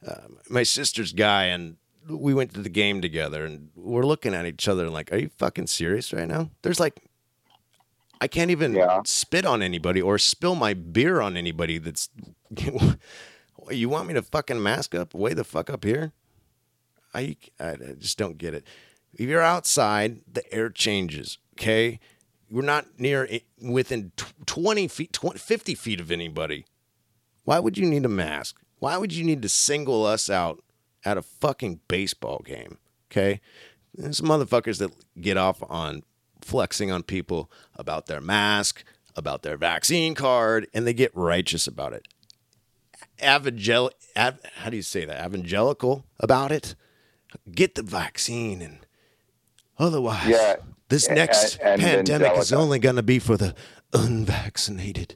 uh, 0.05 0.27
my 0.49 0.63
sister's 0.63 1.13
guy, 1.13 1.45
and 1.45 1.77
we 2.09 2.33
went 2.33 2.53
to 2.55 2.61
the 2.61 2.69
game 2.69 3.01
together, 3.01 3.45
and 3.45 3.69
we're 3.75 4.05
looking 4.05 4.33
at 4.33 4.45
each 4.45 4.67
other 4.67 4.85
and 4.85 4.93
like, 4.93 5.11
are 5.13 5.17
you 5.17 5.29
fucking 5.37 5.67
serious 5.67 6.11
right 6.11 6.27
now? 6.27 6.49
There's 6.63 6.79
like, 6.79 6.99
I 8.19 8.27
can't 8.27 8.49
even 8.51 8.73
Yeah. 8.73 9.01
spit 9.05 9.45
on 9.45 9.61
anybody 9.61 10.01
or 10.01 10.17
spill 10.17 10.55
my 10.55 10.73
beer 10.73 11.21
on 11.21 11.37
anybody. 11.37 11.77
That's 11.77 12.09
you 13.69 13.89
want 13.89 14.07
me 14.07 14.13
to 14.15 14.21
fucking 14.21 14.61
mask 14.61 14.95
up 14.95 15.13
way 15.13 15.33
the 15.33 15.43
fuck 15.43 15.69
up 15.69 15.83
here? 15.83 16.13
I 17.13 17.35
I 17.59 17.75
just 17.99 18.17
don't 18.17 18.37
get 18.37 18.53
it. 18.53 18.65
If 19.13 19.29
you're 19.29 19.41
outside, 19.41 20.21
the 20.31 20.51
air 20.53 20.69
changes. 20.69 21.37
Okay, 21.59 21.99
we're 22.51 22.61
not 22.61 22.99
near 22.99 23.27
within 23.61 24.11
20 24.45 24.87
feet, 24.89 25.13
20, 25.13 25.39
50 25.39 25.75
feet 25.75 25.99
of 25.99 26.11
anybody. 26.11 26.65
Why 27.45 27.59
would 27.59 27.77
you 27.77 27.85
need 27.87 28.05
a 28.05 28.09
mask? 28.09 28.59
Why 28.79 28.97
would 28.97 29.13
you 29.13 29.23
need 29.23 29.41
to 29.41 29.49
single 29.49 30.05
us 30.05 30.29
out 30.29 30.61
at 31.05 31.17
a 31.17 31.21
fucking 31.21 31.79
baseball 31.87 32.43
game? 32.45 32.77
Okay, 33.09 33.41
there's 33.95 34.17
some 34.17 34.27
motherfuckers 34.27 34.77
that 34.79 34.91
get 35.19 35.37
off 35.37 35.63
on 35.69 36.03
flexing 36.41 36.91
on 36.91 37.03
people 37.03 37.51
about 37.75 38.07
their 38.07 38.21
mask, 38.21 38.83
about 39.15 39.43
their 39.43 39.57
vaccine 39.57 40.15
card, 40.15 40.67
and 40.73 40.85
they 40.85 40.93
get 40.93 41.11
righteous 41.15 41.67
about 41.67 41.93
it. 41.93 42.07
Evangel, 43.21 43.91
av, 44.15 44.39
how 44.55 44.69
do 44.69 44.77
you 44.77 44.83
say 44.83 45.05
that? 45.05 45.25
Evangelical 45.25 46.05
about 46.19 46.51
it. 46.51 46.75
Get 47.51 47.75
the 47.75 47.83
vaccine, 47.83 48.61
and 48.61 48.79
otherwise, 49.77 50.27
Yeah, 50.27 50.55
this 50.91 51.09
next 51.09 51.57
and 51.61 51.81
pandemic 51.81 52.37
is 52.37 52.51
only 52.51 52.77
going 52.77 52.97
to 52.97 53.03
be 53.03 53.17
for 53.17 53.37
the 53.37 53.55
unvaccinated. 53.93 55.15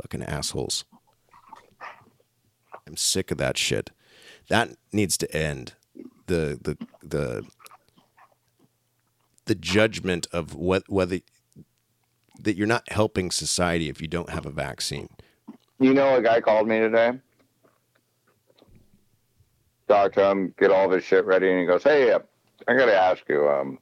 Fucking 0.00 0.22
assholes. 0.22 0.84
I'm 2.86 2.96
sick 2.96 3.32
of 3.32 3.38
that 3.38 3.58
shit. 3.58 3.90
That 4.48 4.76
needs 4.92 5.18
to 5.18 5.36
end. 5.36 5.74
The 6.26 6.58
the 6.62 6.78
the 7.02 7.42
the 9.46 9.54
judgment 9.56 10.28
of 10.32 10.54
what 10.54 10.84
whether 10.88 11.18
that 12.38 12.56
you're 12.56 12.66
not 12.66 12.90
helping 12.92 13.32
society 13.32 13.88
if 13.88 14.00
you 14.00 14.06
don't 14.06 14.30
have 14.30 14.46
a 14.46 14.50
vaccine. 14.50 15.08
You 15.80 15.94
know, 15.94 16.16
a 16.16 16.22
guy 16.22 16.40
called 16.40 16.68
me 16.68 16.78
today. 16.78 17.18
Talked 19.88 20.14
to 20.14 20.30
him, 20.30 20.54
get 20.58 20.70
all 20.70 20.88
this 20.88 21.04
shit 21.04 21.24
ready, 21.24 21.50
and 21.50 21.60
he 21.60 21.66
goes, 21.66 21.82
"Hey, 21.82 22.16
I 22.68 22.74
got 22.74 22.86
to 22.86 22.96
ask 22.96 23.22
you." 23.28 23.48
Um, 23.48 23.78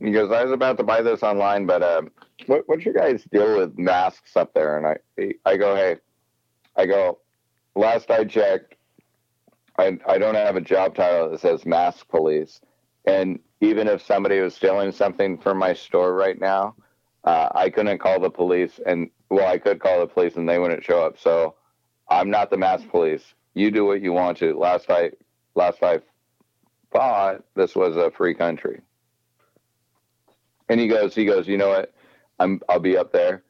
goes, 0.00 0.30
"I 0.30 0.44
was 0.44 0.52
about 0.52 0.76
to 0.78 0.84
buy 0.84 1.02
this 1.02 1.22
online, 1.22 1.66
but 1.66 1.82
uh, 1.82 2.02
what, 2.46 2.62
what's 2.66 2.84
your 2.84 2.94
guys' 2.94 3.24
deal 3.24 3.58
with 3.58 3.78
masks 3.78 4.36
up 4.36 4.54
there?" 4.54 4.78
And 4.78 4.86
I, 4.86 5.34
I 5.44 5.56
go, 5.56 5.74
"Hey, 5.74 5.96
I 6.76 6.86
go. 6.86 7.18
Last 7.74 8.10
I 8.10 8.24
checked, 8.24 8.74
I, 9.78 9.98
I 10.06 10.18
don't 10.18 10.34
have 10.34 10.56
a 10.56 10.60
job 10.60 10.96
title 10.96 11.30
that 11.30 11.40
says 11.40 11.64
mask 11.64 12.08
police, 12.08 12.60
and 13.04 13.38
even 13.60 13.86
if 13.86 14.02
somebody 14.02 14.40
was 14.40 14.54
stealing 14.54 14.92
something 14.92 15.38
from 15.38 15.58
my 15.58 15.74
store 15.74 16.14
right 16.14 16.40
now." 16.40 16.74
uh, 17.24 17.48
I 17.54 17.68
couldn't 17.68 17.98
call 17.98 18.20
the 18.20 18.30
police, 18.30 18.80
and 18.86 19.10
well, 19.30 19.46
I 19.46 19.58
could 19.58 19.80
call 19.80 20.00
the 20.00 20.06
police, 20.06 20.36
and 20.36 20.48
they 20.48 20.58
wouldn't 20.58 20.84
show 20.84 21.04
up. 21.04 21.18
So 21.18 21.56
I'm 22.08 22.30
not 22.30 22.50
the 22.50 22.56
mask 22.56 22.88
police. 22.88 23.34
You 23.58 23.72
do 23.72 23.84
what 23.84 24.00
you 24.02 24.12
want 24.12 24.38
to. 24.38 24.56
Last 24.56 24.88
I 24.88 25.10
last 25.56 25.82
I 25.82 26.00
thought 26.92 27.42
this 27.56 27.74
was 27.74 27.96
a 27.96 28.08
free 28.12 28.32
country. 28.32 28.82
And 30.68 30.78
he 30.78 30.86
goes, 30.86 31.12
he 31.12 31.24
goes, 31.24 31.48
you 31.48 31.56
know 31.56 31.70
what? 31.70 31.92
I'm 32.38 32.60
I'll 32.68 32.78
be 32.78 32.96
up 32.96 33.12
there. 33.12 33.42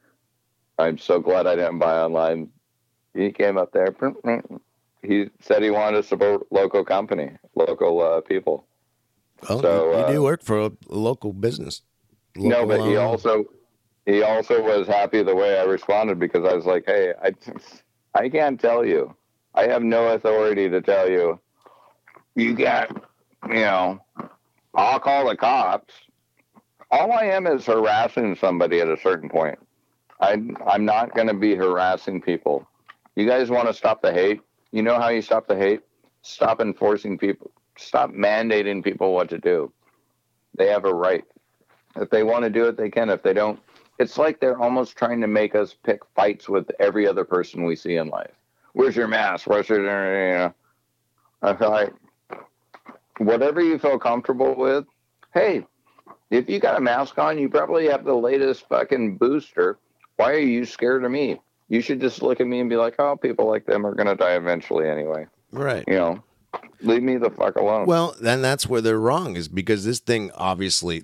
I'm 0.79 0.97
so 0.97 1.21
glad 1.21 1.47
I 1.47 1.57
didn't 1.57 1.79
buy 1.79 1.99
online. 1.99 2.49
He 3.13 3.31
came 3.33 3.59
up 3.59 3.73
there. 3.73 3.95
He 5.03 5.29
said 5.41 5.63
he 5.63 5.71
wanted 5.71 5.99
to 5.99 6.03
support 6.05 6.51
local 6.51 6.87
company, 6.87 7.33
local 7.55 8.01
uh, 8.01 8.23
people. 8.23 8.67
Well, 9.47 9.61
So, 9.61 9.93
you, 9.93 9.99
you 9.99 10.07
do 10.07 10.21
uh, 10.21 10.23
work 10.23 10.43
for 10.43 10.59
a 10.59 10.73
local 10.89 11.35
business. 11.35 11.83
no, 12.35 12.65
but 12.65 12.81
he 12.81 12.97
also 12.97 13.45
he 14.07 14.23
also 14.23 14.63
was 14.63 14.87
happy 14.87 15.23
the 15.23 15.35
way 15.35 15.59
I 15.59 15.65
responded 15.65 16.19
because 16.19 16.47
I 16.47 16.55
was 16.55 16.65
like, 16.65 16.85
"Hey, 16.87 17.13
I 17.23 17.35
I 18.15 18.31
can't 18.31 18.59
tell 18.59 18.87
you. 18.87 19.15
I 19.59 19.67
have 19.67 19.83
no 19.83 20.13
authority 20.13 20.69
to 20.69 20.81
tell 20.81 21.11
you. 21.11 21.41
You 22.37 22.55
got, 22.55 22.91
you 23.49 23.55
know, 23.55 24.01
I'll 24.73 25.01
call 25.01 25.29
the 25.29 25.37
cops. 25.37 25.93
All 26.93 27.11
I 27.11 27.25
am 27.25 27.45
is 27.49 27.67
harassing 27.67 28.37
somebody 28.37 28.81
at 28.81 28.89
a 28.89 28.97
certain 28.97 29.29
point. 29.29 29.59
I 30.21 30.41
I'm 30.65 30.85
not 30.85 31.13
going 31.13 31.27
to 31.27 31.35
be 31.35 31.57
harassing 31.57 32.21
people. 32.21 32.69
You 33.17 33.27
guys 33.27 33.51
want 33.51 33.67
to 33.67 33.75
stop 33.75 34.01
the 34.01 34.13
hate? 34.13 34.43
You 34.71 34.83
know 34.83 34.95
how 35.01 35.09
you 35.09 35.23
stop 35.23 35.49
the 35.49 35.57
hate? 35.57 35.81
Stop 36.23 36.61
enforcing 36.61 37.19
people. 37.19 37.51
Stop 37.77 38.13
mandating 38.13 38.85
people 38.85 39.13
what 39.13 39.29
to 39.31 39.39
do. 39.39 39.73
They 40.57 40.69
have 40.69 40.85
a 40.85 40.95
right. 40.95 41.25
If 41.97 42.11
they 42.11 42.23
want 42.23 42.45
to 42.45 42.51
do 42.51 42.67
it, 42.67 42.77
they 42.77 42.91
can. 42.91 43.11
If 43.11 43.25
they 43.25 43.33
don't, 43.33 43.59
it's 43.99 44.19
like 44.19 44.39
they're 44.39 44.61
almost 44.61 44.97
trying 44.97 45.21
to 45.23 45.27
make 45.27 45.57
us 45.57 45.75
pick 45.83 46.03
fights 46.15 46.49
with 46.49 46.71
every 46.79 47.09
other 47.09 47.25
person 47.25 47.65
we 47.65 47.75
see 47.75 47.97
in 47.97 48.07
life. 48.07 48.38
Where's 48.79 48.95
your 48.95 49.09
mask? 49.09 49.49
Where's 49.49 49.69
your, 49.69 49.81
you 49.81 50.39
know? 50.39 50.55
I 51.43 51.57
feel 51.57 51.71
like 51.71 51.93
whatever 53.19 53.61
you 53.61 53.77
feel 53.77 53.99
comfortable 53.99 54.55
with. 54.55 54.85
Hey, 55.35 55.67
if 56.31 56.49
you 56.49 56.61
got 56.61 56.77
a 56.77 56.81
mask 56.81 57.19
on, 57.19 57.41
you 57.41 57.49
probably 57.49 57.89
have 57.89 58.05
the 58.05 58.15
latest 58.15 58.69
fucking 58.69 59.17
booster. 59.17 59.79
Why 60.15 60.31
are 60.31 60.39
you 60.39 60.65
scared 60.65 61.03
of 61.03 61.11
me? 61.11 61.41
You 61.69 61.81
should 61.81 62.01
just 62.01 62.23
look 62.23 62.41
at 62.41 62.47
me 62.47 62.61
and 62.61 62.71
be 62.71 62.77
like, 62.77 62.95
oh, 63.01 63.17
people 63.17 63.49
like 63.49 63.67
them 63.67 63.85
are 63.85 63.97
gonna 63.97 64.15
die 64.15 64.37
eventually 64.37 64.89
anyway. 64.89 65.27
right. 65.51 65.83
You 65.89 65.95
know, 65.95 66.23
leave 66.81 67.03
me 67.03 67.17
the 67.17 67.31
fuck 67.31 67.57
alone. 67.57 67.85
Well, 67.85 68.15
then 68.21 68.43
that's 68.43 68.69
where 68.69 68.81
they're 68.81 69.01
wrong, 69.01 69.35
is 69.35 69.49
because 69.49 69.85
this 69.85 69.99
thing 69.99 70.31
obviously 70.37 71.03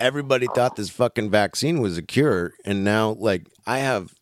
everybody 0.00 0.48
thought 0.48 0.74
this 0.74 0.90
fucking 0.90 1.30
vaccine 1.30 1.80
was 1.80 1.96
a 1.96 2.02
cure, 2.02 2.54
and 2.64 2.82
now 2.82 3.10
like 3.10 3.46
I 3.64 3.78
have 3.78 4.12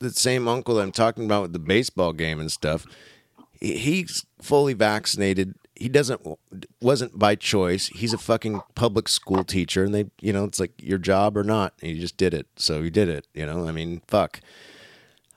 the 0.00 0.10
same 0.10 0.48
uncle 0.48 0.76
that 0.76 0.82
I'm 0.82 0.92
talking 0.92 1.24
about 1.24 1.42
with 1.42 1.52
the 1.52 1.58
baseball 1.58 2.12
game 2.12 2.40
and 2.40 2.50
stuff. 2.50 2.86
He's 3.60 4.26
fully 4.40 4.74
vaccinated. 4.74 5.54
He 5.74 5.88
doesn't 5.88 6.20
wasn't 6.80 7.18
by 7.18 7.34
choice. 7.34 7.88
He's 7.88 8.12
a 8.12 8.18
fucking 8.18 8.62
public 8.74 9.08
school 9.08 9.44
teacher, 9.44 9.84
and 9.84 9.94
they 9.94 10.06
you 10.20 10.32
know 10.32 10.44
it's 10.44 10.60
like 10.60 10.72
your 10.78 10.98
job 10.98 11.36
or 11.36 11.44
not. 11.44 11.74
And 11.80 11.90
he 11.92 12.00
just 12.00 12.16
did 12.16 12.34
it, 12.34 12.46
so 12.56 12.82
he 12.82 12.90
did 12.90 13.08
it. 13.08 13.26
You 13.34 13.46
know, 13.46 13.66
I 13.68 13.72
mean, 13.72 14.02
fuck. 14.06 14.40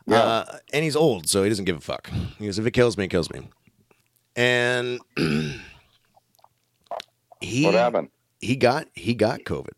Yeah. 0.06 0.24
Uh, 0.24 0.58
and 0.74 0.84
he's 0.84 0.96
old, 0.96 1.30
so 1.30 1.44
he 1.44 1.50
doesn't 1.50 1.66
give 1.66 1.78
a 1.78 1.82
fuck. 1.82 2.10
He 2.40 2.46
goes, 2.46 2.58
if 2.58 2.66
it 2.66 2.72
kills 2.72 2.98
me, 2.98 3.06
it 3.06 3.10
kills 3.10 3.30
me. 3.30 3.48
And 4.36 5.00
he 7.42 7.66
what 7.66 7.76
happened? 7.76 8.10
he 8.40 8.56
got 8.56 8.88
he 8.94 9.14
got 9.14 9.42
COVID, 9.42 9.74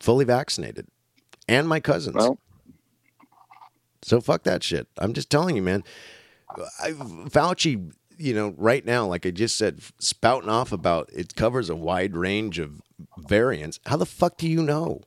fully 0.00 0.24
vaccinated, 0.24 0.86
and 1.48 1.68
my 1.68 1.80
cousins. 1.80 2.16
Well, 2.16 2.38
so 4.02 4.20
fuck 4.20 4.44
that 4.44 4.62
shit. 4.62 4.88
I'm 4.98 5.12
just 5.12 5.30
telling 5.30 5.56
you, 5.56 5.62
man. 5.62 5.84
I, 6.82 6.92
Fauci, 6.92 7.92
you 8.18 8.34
know, 8.34 8.54
right 8.56 8.84
now, 8.84 9.06
like 9.06 9.24
I 9.24 9.30
just 9.30 9.56
said, 9.56 9.80
spouting 9.98 10.48
off 10.48 10.72
about 10.72 11.10
it 11.12 11.36
covers 11.36 11.70
a 11.70 11.76
wide 11.76 12.16
range 12.16 12.58
of 12.58 12.82
variants. 13.18 13.78
How 13.86 13.96
the 13.96 14.06
fuck 14.06 14.36
do 14.36 14.48
you 14.48 14.62
know? 14.62 15.00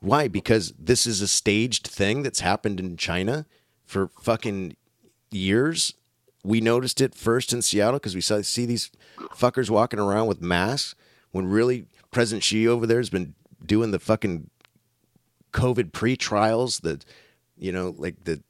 Why? 0.00 0.28
Because 0.28 0.72
this 0.78 1.06
is 1.06 1.20
a 1.20 1.28
staged 1.28 1.86
thing 1.86 2.22
that's 2.22 2.40
happened 2.40 2.80
in 2.80 2.96
China 2.96 3.46
for 3.84 4.08
fucking 4.22 4.76
years. 5.30 5.94
We 6.42 6.60
noticed 6.60 7.00
it 7.00 7.14
first 7.14 7.52
in 7.52 7.60
Seattle 7.60 7.98
because 7.98 8.14
we 8.14 8.22
saw 8.22 8.40
see 8.40 8.64
these 8.64 8.90
fuckers 9.34 9.68
walking 9.68 10.00
around 10.00 10.26
with 10.26 10.40
masks 10.40 10.94
when 11.32 11.46
really 11.46 11.86
President 12.10 12.42
Xi 12.42 12.66
over 12.66 12.86
there 12.86 12.98
has 12.98 13.10
been 13.10 13.34
doing 13.64 13.90
the 13.90 13.98
fucking 13.98 14.48
COVID 15.52 15.92
pre 15.92 16.16
trials, 16.16 16.78
the 16.78 17.00
you 17.60 17.72
know, 17.72 17.94
like 17.96 18.24
the 18.24 18.42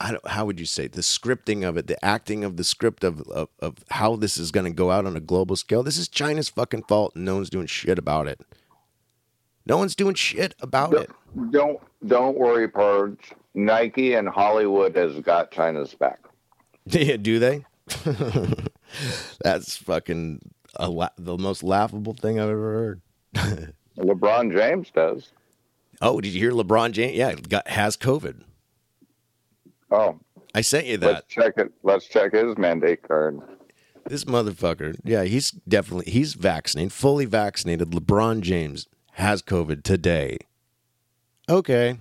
I 0.00 0.10
don't, 0.10 0.28
how 0.28 0.44
would 0.46 0.58
you 0.58 0.66
say 0.66 0.88
the 0.88 1.00
scripting 1.00 1.66
of 1.66 1.76
it, 1.76 1.86
the 1.86 2.04
acting 2.04 2.42
of 2.42 2.56
the 2.56 2.64
script 2.64 3.04
of 3.04 3.20
of, 3.30 3.48
of 3.60 3.76
how 3.90 4.16
this 4.16 4.36
is 4.36 4.50
going 4.50 4.66
to 4.66 4.72
go 4.72 4.90
out 4.90 5.06
on 5.06 5.16
a 5.16 5.20
global 5.20 5.54
scale. 5.54 5.84
This 5.84 5.96
is 5.96 6.08
China's 6.08 6.48
fucking 6.48 6.82
fault, 6.84 7.14
and 7.14 7.24
no 7.24 7.36
one's 7.36 7.50
doing 7.50 7.68
shit 7.68 7.98
about 7.98 8.26
it. 8.26 8.40
No 9.64 9.78
one's 9.78 9.94
doing 9.94 10.14
shit 10.14 10.54
about 10.60 10.92
it. 10.94 11.08
Don't 11.50 11.80
don't 12.04 12.36
worry, 12.36 12.66
Purge. 12.68 13.30
Nike 13.54 14.14
and 14.14 14.28
Hollywood 14.28 14.96
has 14.96 15.20
got 15.20 15.50
China's 15.50 15.94
back. 15.94 16.18
Yeah, 16.84 17.16
do 17.16 17.38
they? 17.38 17.64
That's 19.44 19.76
fucking 19.76 20.40
a 20.74 20.90
la- 20.90 21.10
the 21.16 21.38
most 21.38 21.62
laughable 21.62 22.14
thing 22.14 22.40
I've 22.40 22.48
ever 22.48 22.72
heard. 23.36 23.72
LeBron 23.98 24.52
James 24.52 24.90
does. 24.90 25.28
Oh, 26.02 26.20
did 26.20 26.32
you 26.34 26.40
hear 26.40 26.50
LeBron 26.52 26.92
James? 26.92 27.16
Yeah, 27.16 27.34
got 27.34 27.68
has 27.68 27.96
COVID. 27.96 28.42
Oh, 29.90 30.18
I 30.54 30.60
sent 30.60 30.86
you 30.86 30.96
that. 30.98 31.06
let's 31.12 31.26
check 31.28 31.54
it. 31.56 31.72
Let's 31.82 32.06
check 32.06 32.32
his 32.32 32.58
mandate 32.58 33.06
card. 33.06 33.40
This 34.06 34.24
motherfucker, 34.24 34.96
yeah, 35.04 35.22
he's 35.24 35.52
definitely 35.52 36.10
he's 36.10 36.34
vaccinated, 36.34 36.92
fully 36.92 37.24
vaccinated. 37.24 37.90
LeBron 37.92 38.40
James 38.40 38.88
has 39.12 39.42
COVID 39.42 39.84
today. 39.84 40.38
Okay, 41.48 41.98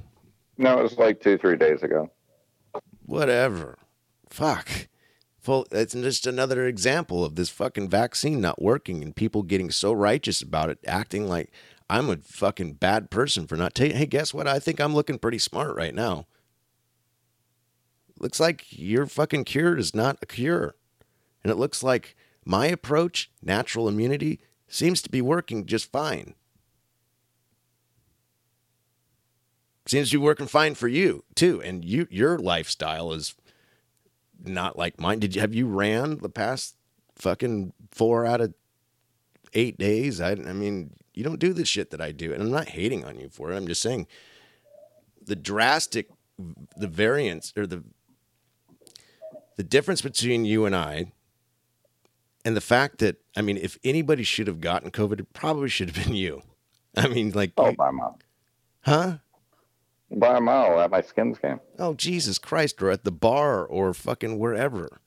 No, 0.57 0.79
it 0.79 0.83
was 0.83 0.97
like 0.97 1.19
two, 1.21 1.37
three 1.37 1.57
days 1.57 1.83
ago. 1.83 2.09
whatever. 3.05 3.77
Fuck. 4.29 4.87
Full. 5.39 5.65
It's 5.71 5.93
just 5.93 6.25
another 6.27 6.65
example 6.67 7.25
of 7.25 7.35
this 7.35 7.49
fucking 7.49 7.89
vaccine 7.89 8.39
not 8.39 8.61
working 8.61 9.03
and 9.03 9.15
people 9.15 9.41
getting 9.43 9.71
so 9.71 9.91
righteous 9.91 10.41
about 10.41 10.69
it, 10.69 10.77
acting 10.85 11.27
like 11.27 11.51
I'm 11.91 12.09
a 12.09 12.15
fucking 12.15 12.75
bad 12.75 13.09
person 13.09 13.47
for 13.47 13.57
not 13.57 13.75
taking. 13.75 13.97
Hey, 13.97 14.05
guess 14.05 14.33
what? 14.33 14.47
I 14.47 14.59
think 14.59 14.79
I'm 14.79 14.95
looking 14.95 15.19
pretty 15.19 15.39
smart 15.39 15.75
right 15.75 15.93
now. 15.93 16.25
Looks 18.17 18.39
like 18.39 18.65
your 18.69 19.05
fucking 19.05 19.43
cure 19.43 19.77
is 19.77 19.93
not 19.93 20.17
a 20.21 20.25
cure. 20.25 20.75
And 21.43 21.51
it 21.51 21.57
looks 21.57 21.83
like 21.83 22.15
my 22.45 22.67
approach, 22.67 23.29
natural 23.43 23.89
immunity, 23.89 24.39
seems 24.69 25.01
to 25.01 25.09
be 25.09 25.21
working 25.21 25.65
just 25.65 25.91
fine. 25.91 26.35
Seems 29.85 30.11
to 30.11 30.17
be 30.17 30.23
working 30.23 30.47
fine 30.47 30.75
for 30.75 30.87
you 30.87 31.25
too. 31.35 31.61
And 31.61 31.83
you 31.83 32.07
your 32.09 32.37
lifestyle 32.37 33.11
is 33.11 33.35
not 34.41 34.77
like 34.77 34.97
mine. 34.97 35.19
Did 35.19 35.35
you 35.35 35.41
have 35.41 35.53
you 35.53 35.67
ran 35.67 36.19
the 36.19 36.29
past 36.29 36.77
fucking 37.17 37.73
four 37.89 38.25
out 38.25 38.39
of 38.39 38.53
eight 39.53 39.77
days? 39.77 40.21
I, 40.21 40.31
I 40.31 40.53
mean, 40.53 40.93
you 41.13 41.23
don't 41.23 41.39
do 41.39 41.53
the 41.53 41.65
shit 41.65 41.91
that 41.91 42.01
I 42.01 42.11
do, 42.11 42.33
and 42.33 42.41
I'm 42.41 42.51
not 42.51 42.69
hating 42.69 43.03
on 43.05 43.19
you 43.19 43.29
for 43.29 43.51
it. 43.51 43.55
I'm 43.57 43.67
just 43.67 43.81
saying 43.81 44.07
the 45.23 45.35
drastic, 45.35 46.09
the 46.77 46.87
variance 46.87 47.53
or 47.57 47.65
the 47.67 47.83
the 49.57 49.63
difference 49.63 50.01
between 50.01 50.45
you 50.45 50.65
and 50.65 50.75
I, 50.75 51.11
and 52.45 52.55
the 52.55 52.61
fact 52.61 52.99
that 52.99 53.17
I 53.35 53.41
mean, 53.41 53.57
if 53.57 53.77
anybody 53.83 54.23
should 54.23 54.47
have 54.47 54.61
gotten 54.61 54.91
COVID, 54.91 55.19
it 55.19 55.33
probably 55.33 55.69
should 55.69 55.89
have 55.95 56.05
been 56.05 56.15
you. 56.15 56.41
I 56.97 57.07
mean, 57.07 57.31
like, 57.31 57.53
Oh, 57.57 57.69
you- 57.69 57.75
by 57.75 57.89
a 57.89 57.91
mile. 57.91 58.19
huh? 58.81 59.17
By 60.13 60.37
a 60.37 60.41
mile 60.41 60.79
at 60.81 60.91
my 60.91 60.99
skins 61.01 61.37
game. 61.39 61.61
Oh 61.79 61.93
Jesus 61.93 62.37
Christ! 62.37 62.81
Or 62.81 62.89
at 62.91 63.05
the 63.05 63.11
bar 63.13 63.65
or 63.65 63.93
fucking 63.93 64.37
wherever. 64.39 64.99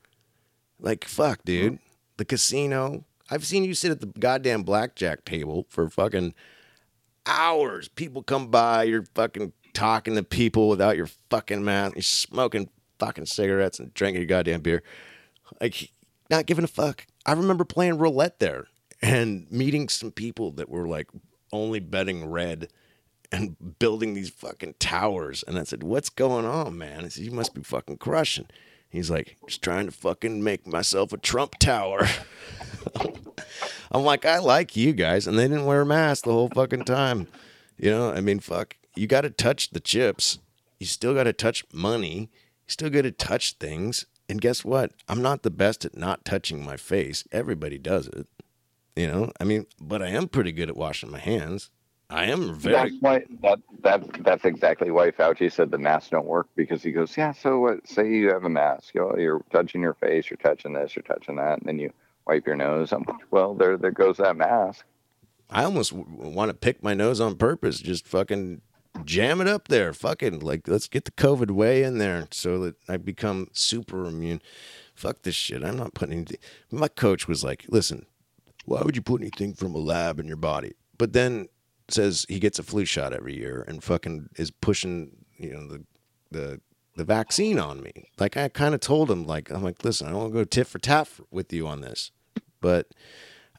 Like 0.81 1.05
fuck, 1.05 1.45
dude. 1.45 1.73
Mm-hmm. 1.75 1.85
The 2.17 2.25
casino. 2.25 3.05
I've 3.31 3.47
seen 3.47 3.65
you 3.65 3.75
sit 3.75 3.91
at 3.91 4.01
the 4.01 4.07
goddamn 4.07 4.63
blackjack 4.63 5.25
table 5.25 5.67
for 5.69 5.89
fucking 5.89 6.35
hours. 7.27 7.89
People 7.89 8.23
come 8.23 8.49
by, 8.49 8.85
you're 8.85 9.05
fucking 9.15 9.53
talking 9.73 10.15
to 10.15 10.23
people 10.23 10.69
without 10.69 10.97
your 10.97 11.09
fucking 11.31 11.65
mask. 11.65 11.97
You're 11.97 12.03
smoking 12.03 12.69
fucking 12.99 13.27
cigarettes 13.27 13.79
and 13.79 13.93
drinking 13.95 14.23
your 14.23 14.29
goddamn 14.29 14.61
beer. 14.61 14.83
Like 15.61 15.91
not 16.31 16.47
giving 16.47 16.65
a 16.65 16.69
fuck. 16.69 17.07
I 17.27 17.33
remember 17.33 17.65
playing 17.65 17.99
roulette 17.99 18.39
there 18.39 18.67
and 19.03 19.51
meeting 19.51 19.89
some 19.89 20.11
people 20.11 20.51
that 20.53 20.69
were 20.69 20.87
like 20.87 21.09
only 21.53 21.81
betting 21.81 22.31
red 22.31 22.69
and 23.33 23.79
building 23.79 24.15
these 24.15 24.31
fucking 24.31 24.75
towers. 24.79 25.43
And 25.47 25.59
I 25.59 25.65
said, 25.65 25.83
What's 25.83 26.11
going 26.11 26.45
on, 26.45 26.79
man? 26.79 27.05
I 27.05 27.09
said, 27.09 27.25
You 27.25 27.33
must 27.33 27.55
be 27.55 27.63
fucking 27.63 27.99
crushing. 27.99 28.47
He's 28.95 29.11
like, 29.11 29.37
Just 29.49 29.61
trying 29.61 29.87
to 29.87 29.93
fucking 29.93 30.45
make 30.45 30.69
myself 30.69 31.13
a 31.13 31.17
Trump 31.17 31.59
tower. 31.59 32.07
I'm 33.91 34.05
like, 34.05 34.25
I 34.25 34.39
like 34.39 34.77
you 34.77 34.93
guys. 34.93 35.27
And 35.27 35.37
they 35.37 35.49
didn't 35.49 35.67
wear 35.67 35.85
masks 35.85 36.23
the 36.23 36.33
whole 36.33 36.49
fucking 36.49 36.85
time. 36.85 37.27
You 37.77 37.91
know, 37.91 38.13
I 38.13 38.21
mean, 38.21 38.39
fuck, 38.39 38.77
you 38.95 39.09
got 39.09 39.23
to 39.23 39.31
touch 39.31 39.71
the 39.71 39.81
chips. 39.81 40.39
You 40.79 40.87
still 40.87 41.13
got 41.13 41.25
to 41.25 41.33
touch 41.33 41.65
money. 41.73 42.31
You 42.67 42.69
still 42.69 42.89
got 42.89 43.03
to 43.03 43.11
touch 43.11 43.55
things. 43.55 44.07
And 44.29 44.41
guess 44.41 44.65
what? 44.65 44.93
I'm 45.09 45.21
not 45.21 45.43
the 45.43 45.51
best 45.51 45.85
at 45.85 45.97
not 45.97 46.25
touching 46.25 46.65
my 46.65 46.77
face. 46.77 47.25
Everybody 47.33 47.79
does 47.79 48.07
it. 48.07 48.29
You 48.95 49.09
know, 49.09 49.33
I 49.41 49.45
mean, 49.45 49.67
but 49.81 50.03
I 50.03 50.11
am 50.11 50.29
pretty 50.29 50.53
good 50.53 50.69
at 50.69 50.77
washing 50.77 51.11
my 51.11 51.19
hands. 51.19 51.69
I 52.15 52.27
am 52.27 52.55
very 52.55 52.75
That's 52.75 52.95
why 53.01 53.25
that 53.43 53.59
that 53.83 54.23
that's 54.23 54.45
exactly 54.45 54.93
why 54.93 55.11
Fauci 55.11 55.51
said 55.51 55.73
the 55.73 55.79
masks 55.79 56.11
don't 56.11 56.27
work 56.27 56.47
because 56.55 56.81
he 56.81 56.93
goes, 56.93 57.17
yeah. 57.17 57.33
So 57.33 57.59
what? 57.59 57.89
Say 57.89 58.09
you 58.09 58.29
have 58.29 58.45
a 58.45 58.49
mask, 58.49 58.95
you 58.95 59.01
know, 59.01 59.17
you're 59.19 59.43
touching 59.51 59.83
your 59.83 59.95
face, 59.95 60.31
you're 60.31 60.37
touching 60.37 60.75
this, 60.75 60.95
you're 60.95 61.03
touching 61.03 61.35
that, 61.37 61.59
and 61.59 61.67
then 61.67 61.81
you 61.81 61.93
wipe 62.25 62.47
your 62.47 62.55
nose. 62.55 62.93
I'm 62.93 63.03
like, 63.03 63.17
well, 63.33 63.53
there 63.55 63.77
there 63.77 63.91
goes 63.91 64.19
that 64.19 64.37
mask. 64.37 64.85
I 65.51 65.65
almost 65.65 65.91
w- 65.91 66.31
want 66.31 66.51
to 66.51 66.55
pick 66.55 66.85
my 66.85 66.95
nose 66.95 67.21
on 67.21 67.35
purpose. 67.35 67.81
Just 67.81 68.07
fucking 68.07 68.61
jam 69.05 69.41
it 69.41 69.49
up 69.49 69.67
there. 69.67 69.93
Fucking 69.93 70.39
like, 70.39 70.69
let's 70.69 70.87
get 70.87 71.07
the 71.07 71.11
COVID 71.11 71.51
way 71.51 71.83
in 71.83 71.99
there 71.99 72.29
so 72.31 72.61
that 72.61 72.77
I 72.89 72.97
become 72.97 73.49
super 73.53 74.05
immune. 74.05 74.41
Fuck 74.95 75.23
this 75.23 75.35
shit. 75.35 75.65
I'm 75.65 75.77
not 75.77 75.95
putting 75.95 76.13
anything. 76.13 76.39
My 76.71 76.87
coach 76.87 77.27
was 77.27 77.43
like, 77.43 77.65
listen, 77.69 78.07
why 78.67 78.83
would 78.83 78.95
you 78.95 79.03
put 79.03 79.21
anything 79.21 79.55
from 79.55 79.75
a 79.75 79.79
lab 79.79 80.21
in 80.21 80.29
your 80.29 80.37
body? 80.37 80.75
But 80.97 81.13
then 81.13 81.49
says 81.89 82.27
he 82.29 82.39
gets 82.39 82.59
a 82.59 82.63
flu 82.63 82.85
shot 82.85 83.13
every 83.13 83.37
year 83.37 83.65
and 83.67 83.83
fucking 83.83 84.31
is 84.37 84.51
pushing, 84.51 85.25
you 85.37 85.53
know, 85.53 85.69
the 85.69 85.85
the 86.31 86.61
the 86.97 87.05
vaccine 87.05 87.59
on 87.59 87.83
me. 87.83 88.11
Like 88.19 88.37
I 88.37 88.49
kind 88.49 88.75
of 88.75 88.81
told 88.81 89.11
him, 89.11 89.27
like 89.27 89.51
I'm 89.51 89.63
like, 89.63 89.85
listen, 89.85 90.07
I 90.07 90.11
don't 90.11 90.21
want 90.21 90.33
to 90.33 90.39
go 90.39 90.45
tit 90.45 90.67
for 90.67 90.79
tat 90.79 91.09
with 91.31 91.53
you 91.53 91.67
on 91.67 91.81
this, 91.81 92.11
but 92.61 92.89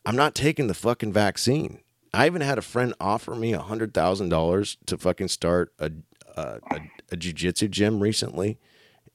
I'm 0.05 0.15
not 0.15 0.35
taking 0.35 0.67
the 0.67 0.73
fucking 0.73 1.13
vaccine. 1.13 1.81
I 2.13 2.27
even 2.27 2.41
had 2.41 2.57
a 2.57 2.61
friend 2.63 2.93
offer 2.99 3.35
me 3.35 3.53
a 3.53 3.59
hundred 3.59 3.93
thousand 3.93 4.29
dollars 4.29 4.77
to 4.85 4.97
fucking 4.97 5.27
start 5.27 5.73
a 5.79 5.91
a, 6.35 6.59
a, 6.71 6.81
a 7.11 7.17
jujitsu 7.17 7.69
gym 7.69 8.01
recently, 8.01 8.57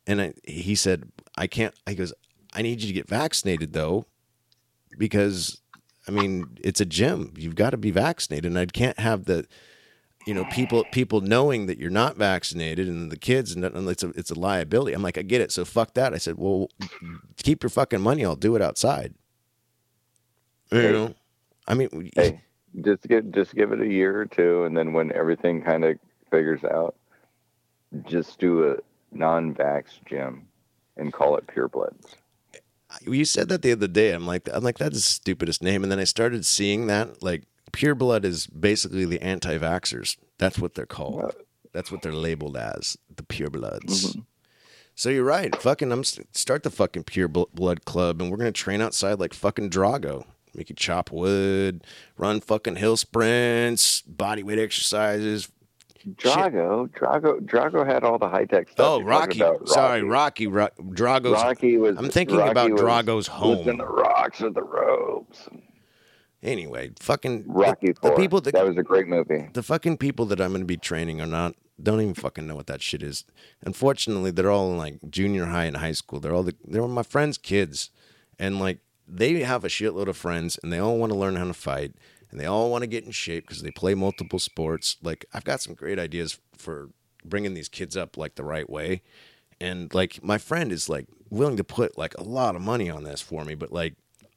and 0.07 0.21
I, 0.21 0.35
he 0.45 0.75
said 0.75 1.11
I 1.37 1.47
can't. 1.47 1.75
He 1.87 1.95
goes, 1.95 2.13
I 2.53 2.63
need 2.63 2.83
you 2.83 2.89
to 2.89 2.95
get 2.95 3.09
vaccinated 3.09 3.73
though, 3.73 4.07
because 4.99 5.60
I 6.11 6.13
mean 6.13 6.59
it's 6.61 6.81
a 6.81 6.85
gym. 6.85 7.33
You've 7.39 7.55
got 7.55 7.71
to 7.71 7.77
be 7.77 7.93
vaccinated, 7.93 8.47
and 8.47 8.59
I 8.59 8.67
can't 8.67 8.99
have 8.99 9.27
the 9.27 9.47
you 10.27 10.35
know 10.35 10.45
people 10.45 10.85
people 10.87 11.21
knowing 11.21 11.67
that 11.67 11.79
you're 11.79 11.89
not 11.89 12.17
vaccinated 12.17 12.89
and 12.89 13.13
the 13.13 13.17
kids 13.17 13.53
and, 13.55 13.65
it's 13.65 14.03
a 14.03 14.09
it's 14.11 14.33
a 14.33 14.39
liability. 14.39 14.93
I'm 14.93 15.03
like 15.03 15.19
I 15.19 15.23
get 15.23 15.41
it. 15.41 15.53
So 15.53 15.65
fuck 15.65 15.95
that. 15.95 16.13
I 16.13 16.19
said, 16.19 16.37
well, 16.37 16.69
keep 17.37 17.63
your 17.63 17.71
fucking 17.71 18.01
money. 18.01 18.25
I'll 18.25 18.35
do 18.35 18.57
it 18.57 18.63
outside. 18.63 19.15
You 20.73 20.91
Hey. 20.91 20.93
know, 20.93 21.15
I 21.69 21.75
mean, 21.75 22.11
Hey, 22.17 22.43
just 22.83 23.03
give 23.09 23.31
just 23.33 23.55
give 23.55 23.73
it 23.73 23.81
a 23.81 23.87
year 23.89 24.21
or 24.21 24.27
two, 24.27 24.65
and 24.65 24.77
then 24.77 24.93
when 24.93 25.13
everything 25.13 25.63
kind 25.63 25.85
of 25.85 25.99
figures 26.31 26.65
out, 26.65 26.97
just 28.05 28.39
do 28.41 28.73
a 28.73 28.77
non-vax 29.13 29.87
gym 30.07 30.49
and 30.97 31.13
call 31.13 31.37
it 31.37 31.47
Pure 31.49 31.69
Bloods. 31.69 32.17
You 33.03 33.25
said 33.25 33.49
that 33.49 33.63
the 33.63 33.73
other 33.73 33.89
day. 33.89 34.13
I'm 34.13 34.27
like, 34.27 34.49
I'm 34.53 34.65
like, 34.65 34.79
that's 34.79 34.95
the 34.95 35.01
stupidest 35.01 35.63
name. 35.63 35.83
And 35.83 35.91
then 35.91 35.99
I 35.99 36.05
started 36.05 36.45
seeing 36.45 36.87
that 36.89 37.23
like 37.23 37.45
pure 37.73 37.95
blood 37.95 38.25
is 38.25 38.47
basically 38.47 39.05
the 39.05 39.23
anti-vaxxers. 39.23 40.17
That's 40.39 40.59
what 40.59 40.75
they're 40.75 40.87
called. 40.87 41.35
That's 41.73 41.93
what 41.93 42.03
they're 42.03 42.13
labeled 42.13 42.57
as, 42.57 42.99
the 43.15 43.23
pure 43.23 43.51
bloods. 43.51 44.11
Mm-hmm. 44.11 44.21
So 44.97 45.09
you're 45.09 45.25
right. 45.25 45.55
Fucking, 45.55 45.93
I'm 45.93 46.05
start 46.05 46.63
the 46.63 46.71
fucking 46.71 47.05
pure 47.05 47.29
blood 47.29 47.85
club, 47.85 48.21
and 48.21 48.31
we're 48.31 48.37
gonna 48.37 48.53
train 48.53 48.81
outside 48.81 49.21
like 49.21 49.33
fucking 49.33 49.71
Drago. 49.71 50.25
Make 50.53 50.69
you 50.69 50.75
chop 50.75 51.13
wood, 51.13 51.87
run 52.19 52.41
fucking 52.41 52.77
hill 52.77 52.97
sprints, 52.97 54.03
body 54.03 54.43
weight 54.43 54.59
exercises. 54.59 55.49
Drago, 56.17 56.89
Drago, 56.91 57.41
Drago 57.41 57.87
had 57.87 58.05
all 58.05 58.19
the 58.19 58.29
high 58.29 58.45
tech 58.47 58.69
stuff. 58.71 58.87
Oh, 58.87 58.99
You're 58.99 59.07
Rocky. 59.09 59.43
Sorry, 59.67 60.03
Rocky. 60.03 60.47
Ro- 60.47 60.69
Drago's. 60.91 61.33
Rocky 61.33 61.77
was. 61.77 61.97
I'm 61.99 62.09
thinking 62.11 62.37
Rocky 62.37 62.51
about 62.51 62.71
was- 62.73 62.81
Drago's 62.81 63.29
Was 63.29 63.61
in 63.61 63.65
home. 63.67 63.77
the 63.79 63.87
rocks 63.87 64.41
with 64.41 64.55
the 64.55 64.63
ropes. 64.63 65.49
Anyway, 66.43 66.91
fucking 66.99 67.45
Rocky 67.47 67.93
the, 67.93 68.09
the 68.09 68.17
people 68.17 68.41
that 68.41 68.55
that 68.55 68.67
was 68.67 68.79
a 68.79 68.83
great 68.83 69.07
movie. 69.07 69.51
the 69.53 69.63
fucking 69.63 69.99
people 69.99 70.25
that 70.27 70.41
I'm 70.41 70.51
going 70.53 70.63
to 70.63 70.67
be 70.67 70.79
training 70.79 71.21
are 71.21 71.27
not 71.27 71.55
don't 71.83 72.01
even 72.01 72.15
fucking 72.15 72.47
know 72.47 72.57
what 72.57 72.67
that 72.67 72.81
shit 72.83 73.03
is. 73.03 73.25
Unfortunately, 73.63 74.31
they're 74.31 74.51
all 74.51 74.71
in 74.73 74.79
like 74.79 74.99
junior 75.11 75.47
high 75.47 75.65
and 75.65 75.77
high 75.79 75.93
school. 75.93 76.19
They're 76.19 76.35
all 76.35 76.43
the, 76.43 76.55
they're 76.65 76.87
my 76.89 77.03
friends' 77.03 77.37
kids, 77.37 77.91
and 78.39 78.59
like 78.59 78.79
they 79.07 79.41
have 79.41 79.65
a 79.65 79.69
shitload 79.69 80.07
of 80.09 80.17
friends, 80.17 80.59
and 80.63 80.73
they 80.73 80.79
all 80.79 80.97
want 80.97 81.13
to 81.13 81.19
learn 81.19 81.37
how 81.37 81.45
to 81.47 81.53
fight, 81.55 81.93
and 82.31 82.39
they 82.39 82.47
all 82.47 82.71
want 82.71 82.83
to 82.83 82.89
get 82.89 83.05
in 83.05 83.11
shape 83.11 83.47
because 83.47 83.63
they 83.63 83.71
play 83.71 83.95
multiple 83.95 84.39
sports. 84.39 84.97
Like 85.03 85.25
I've 85.33 85.45
got 85.45 85.61
some 85.61 85.75
great 85.75 85.99
ideas 85.99 86.39
for 86.57 86.91
bringing 87.25 87.55
these 87.55 87.69
kids 87.69 87.97
up 87.97 88.17
like 88.17 88.35
the 88.35 88.45
right 88.45 88.69
way, 88.69 89.03
and 89.61 89.93
like 89.95 90.23
my 90.23 90.39
friend 90.39 90.73
is 90.73 90.89
like 90.89 91.07
willing 91.29 91.57
to 91.57 91.65
put 91.65 91.99
like 91.99 92.15
a 92.17 92.23
lot 92.23 92.57
of 92.57 92.63
money 92.63 92.91
on 92.91 93.05
this 93.05 93.21
for 93.21 93.45
me, 93.45 93.55
but 93.55 93.73
like 93.73 93.95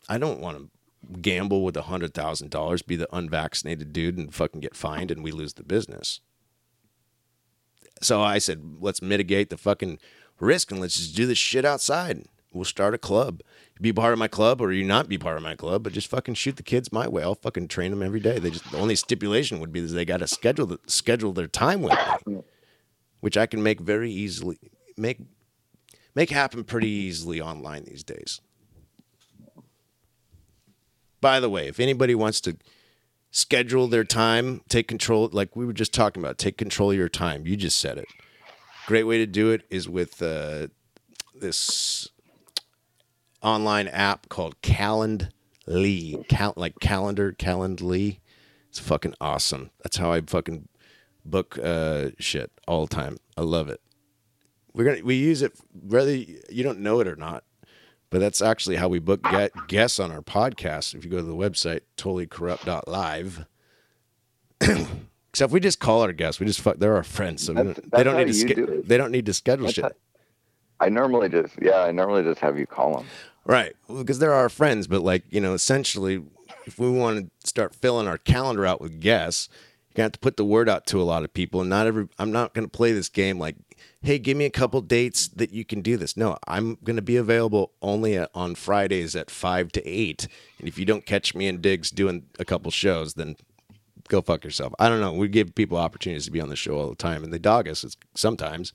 I 0.09 0.17
don't 0.17 0.39
want 0.39 0.57
to 0.57 1.19
gamble 1.21 1.63
with 1.63 1.77
a 1.77 1.83
hundred 1.83 2.13
thousand 2.13 2.49
dollars, 2.49 2.81
be 2.81 2.95
the 2.95 3.13
unvaccinated 3.15 3.93
dude, 3.93 4.17
and 4.17 4.33
fucking 4.33 4.61
get 4.61 4.75
fined, 4.75 5.11
and 5.11 5.23
we 5.23 5.31
lose 5.31 5.53
the 5.53 5.63
business. 5.63 6.21
So 8.01 8.21
I 8.21 8.37
said, 8.37 8.77
let's 8.79 9.01
mitigate 9.01 9.49
the 9.49 9.57
fucking 9.57 9.99
risk 10.39 10.71
and 10.71 10.81
let's 10.81 10.97
just 10.97 11.15
do 11.15 11.25
this 11.25 11.37
shit 11.37 11.65
outside. 11.65 12.25
We'll 12.53 12.65
start 12.65 12.93
a 12.93 12.97
club. 12.97 13.41
Be 13.81 13.91
part 13.91 14.13
of 14.13 14.19
my 14.19 14.27
club, 14.27 14.61
or 14.61 14.71
you 14.71 14.83
not 14.83 15.09
be 15.09 15.17
part 15.17 15.37
of 15.37 15.43
my 15.43 15.55
club, 15.55 15.83
but 15.83 15.93
just 15.93 16.07
fucking 16.07 16.35
shoot 16.35 16.55
the 16.55 16.63
kids 16.63 16.91
my 16.91 17.07
way. 17.07 17.23
I'll 17.23 17.35
fucking 17.35 17.67
train 17.67 17.91
them 17.91 18.03
every 18.03 18.19
day. 18.19 18.39
They 18.39 18.51
just 18.51 18.71
the 18.71 18.77
only 18.77 18.95
stipulation 18.95 19.59
would 19.59 19.73
be 19.73 19.81
that 19.81 19.93
they 19.93 20.05
got 20.05 20.17
to 20.17 20.27
schedule 20.27 20.67
the, 20.67 20.79
schedule 20.85 21.33
their 21.33 21.47
time 21.47 21.81
with 21.81 21.97
me, 22.25 22.43
which 23.19 23.37
I 23.37 23.45
can 23.45 23.63
make 23.63 23.79
very 23.79 24.11
easily 24.11 24.59
make 24.95 25.19
make 26.15 26.29
happen 26.29 26.63
pretty 26.63 26.89
easily 26.89 27.41
online 27.41 27.85
these 27.85 28.03
days. 28.03 28.41
By 31.19 31.39
the 31.39 31.49
way, 31.49 31.67
if 31.67 31.79
anybody 31.79 32.15
wants 32.15 32.41
to 32.41 32.57
schedule 33.31 33.87
their 33.87 34.03
time, 34.03 34.61
take 34.69 34.87
control, 34.87 35.29
like 35.31 35.55
we 35.55 35.65
were 35.65 35.73
just 35.73 35.93
talking 35.93 36.21
about, 36.21 36.37
take 36.37 36.57
control 36.57 36.91
of 36.91 36.97
your 36.97 37.09
time. 37.09 37.47
You 37.47 37.55
just 37.55 37.79
said 37.79 37.97
it. 37.97 38.05
Great 38.85 39.03
way 39.03 39.17
to 39.17 39.25
do 39.25 39.49
it 39.49 39.63
is 39.69 39.87
with 39.89 40.21
uh, 40.21 40.67
this 41.33 42.09
online 43.43 43.87
app 43.89 44.29
called 44.29 44.59
Calendly, 44.61 46.27
Cal- 46.27 46.53
like 46.55 46.79
calendar, 46.79 47.31
Calendly. 47.33 48.19
It's 48.69 48.79
fucking 48.79 49.13
awesome. 49.21 49.69
That's 49.83 49.97
how 49.97 50.11
I 50.11 50.21
fucking 50.21 50.67
book 51.25 51.59
uh, 51.63 52.09
shit 52.19 52.51
all 52.67 52.85
the 52.87 52.95
time. 52.95 53.17
I 53.37 53.41
love 53.41 53.69
it. 53.69 53.79
We're 54.73 54.85
gonna 54.85 55.03
we 55.05 55.15
use 55.15 55.41
it 55.43 55.53
whether 55.73 56.15
you 56.15 56.63
don't 56.63 56.79
know 56.79 56.99
it 56.99 57.07
or 57.07 57.15
not. 57.15 57.43
But 58.09 58.19
that's 58.19 58.41
actually 58.43 58.75
how 58.75 58.87
we 58.89 58.99
book 58.99 59.23
get 59.23 59.51
guests 59.67 59.99
on 59.99 60.11
our 60.11 60.21
podcast. 60.21 60.93
If 60.93 61.03
you 61.03 61.09
go 61.09 61.17
to 61.17 61.23
the 61.23 61.35
website, 61.35 61.81
totallycorrupt.live. 61.97 63.45
Except 65.31 65.51
we 65.51 65.59
just 65.59 65.79
call 65.79 66.01
our 66.01 66.13
guests. 66.13 66.39
We 66.39 66.45
just 66.45 66.61
fuck. 66.61 66.77
They're 66.77 66.95
our 66.95 67.03
friends, 67.03 67.43
so 67.43 67.53
we 67.53 67.63
That's- 67.63 67.89
they 67.91 68.03
don't 68.03 68.17
need 68.17 68.27
to. 68.27 68.33
Ske- 68.33 68.55
do 68.55 68.83
they 68.85 68.97
don't 68.97 69.11
need 69.11 69.25
to 69.25 69.33
schedule 69.33 69.65
That's 69.65 69.75
shit. 69.75 69.83
how- 69.85 69.91
I 70.79 70.89
normally 70.89 71.29
just 71.29 71.55
yeah, 71.61 71.79
I 71.81 71.91
normally 71.91 72.23
just 72.23 72.39
have 72.41 72.57
you 72.59 72.65
call 72.67 72.97
them. 72.97 73.05
Right. 73.45 73.75
Because 73.87 74.19
they're 74.19 74.33
our 74.33 74.49
friends, 74.49 74.87
but 74.87 75.01
like, 75.01 75.23
you 75.29 75.41
know, 75.41 75.53
essentially, 75.53 76.23
if 76.65 76.79
we 76.79 76.89
want 76.89 77.19
to 77.19 77.47
start 77.47 77.75
filling 77.75 78.07
our 78.07 78.17
calendar 78.17 78.65
out 78.65 78.81
with 78.81 79.01
guests, 79.01 79.49
you're 79.89 79.95
going 79.95 80.03
to 80.03 80.03
have 80.03 80.11
to 80.13 80.19
put 80.19 80.37
the 80.37 80.45
word 80.45 80.69
out 80.69 80.85
to 80.87 81.01
a 81.01 81.03
lot 81.03 81.23
of 81.23 81.33
people. 81.33 81.61
And 81.61 81.69
not 81.69 81.87
every, 81.87 82.07
I'm 82.17 82.31
not 82.31 82.53
going 82.53 82.65
to 82.65 82.71
play 82.71 82.93
this 82.93 83.09
game 83.09 83.37
like, 83.37 83.55
hey, 84.01 84.17
give 84.17 84.37
me 84.37 84.45
a 84.45 84.49
couple 84.49 84.81
dates 84.81 85.27
that 85.29 85.51
you 85.51 85.65
can 85.65 85.81
do 85.81 85.97
this. 85.97 86.15
No, 86.15 86.37
I'm 86.47 86.77
going 86.83 86.95
to 86.95 87.01
be 87.01 87.17
available 87.17 87.73
only 87.81 88.17
at, 88.17 88.29
on 88.33 88.55
Fridays 88.55 89.15
at 89.15 89.29
5 89.29 89.71
to 89.73 89.87
8. 89.87 90.27
And 90.59 90.67
if 90.67 90.79
you 90.79 90.85
don't 90.85 91.05
catch 91.05 91.35
me 91.35 91.47
in 91.47 91.61
digs 91.61 91.91
doing 91.91 92.25
a 92.39 92.45
couple 92.45 92.71
shows, 92.71 93.15
then 93.15 93.35
go 94.07 94.21
fuck 94.21 94.43
yourself. 94.43 94.73
I 94.79 94.89
don't 94.89 95.01
know. 95.01 95.13
We 95.13 95.27
give 95.27 95.55
people 95.55 95.77
opportunities 95.77 96.25
to 96.25 96.31
be 96.31 96.41
on 96.41 96.49
the 96.49 96.55
show 96.55 96.77
all 96.77 96.89
the 96.89 96.95
time, 96.95 97.23
and 97.23 97.31
they 97.31 97.39
dog 97.39 97.67
us 97.67 97.85
sometimes. 98.15 98.73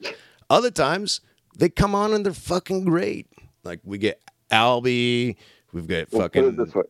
Other 0.50 0.70
times, 0.70 1.20
they 1.56 1.68
come 1.68 1.94
on 1.94 2.14
and 2.14 2.24
they're 2.24 2.32
fucking 2.32 2.84
great. 2.84 3.26
Like 3.64 3.80
we 3.84 3.98
get 3.98 4.22
Albie, 4.51 5.36
we've 5.72 5.86
got 5.86 6.11
Well, 6.12 6.22
fucking. 6.22 6.42
put 6.42 6.49
it 6.55 6.57
this 6.64 6.74
way. 6.74 6.82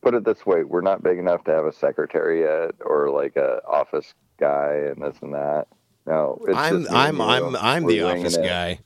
Put 0.00 0.14
it 0.14 0.24
this 0.24 0.46
way: 0.46 0.64
we're 0.64 0.80
not 0.80 1.02
big 1.02 1.18
enough 1.18 1.42
to 1.44 1.50
have 1.50 1.64
a 1.64 1.72
secretary 1.72 2.42
yet, 2.42 2.74
or 2.84 3.10
like 3.10 3.36
a 3.36 3.60
office 3.66 4.14
guy, 4.38 4.74
and 4.90 5.02
this 5.02 5.16
and 5.22 5.34
that. 5.34 5.66
No, 6.06 6.38
it's 6.46 6.56
I'm 6.56 6.86
I'm. 6.90 7.20
I'm 7.20 7.56
I'm 7.56 7.86
the 7.86 8.02
office 8.02 8.36
it. 8.36 8.44
guy. 8.44 8.78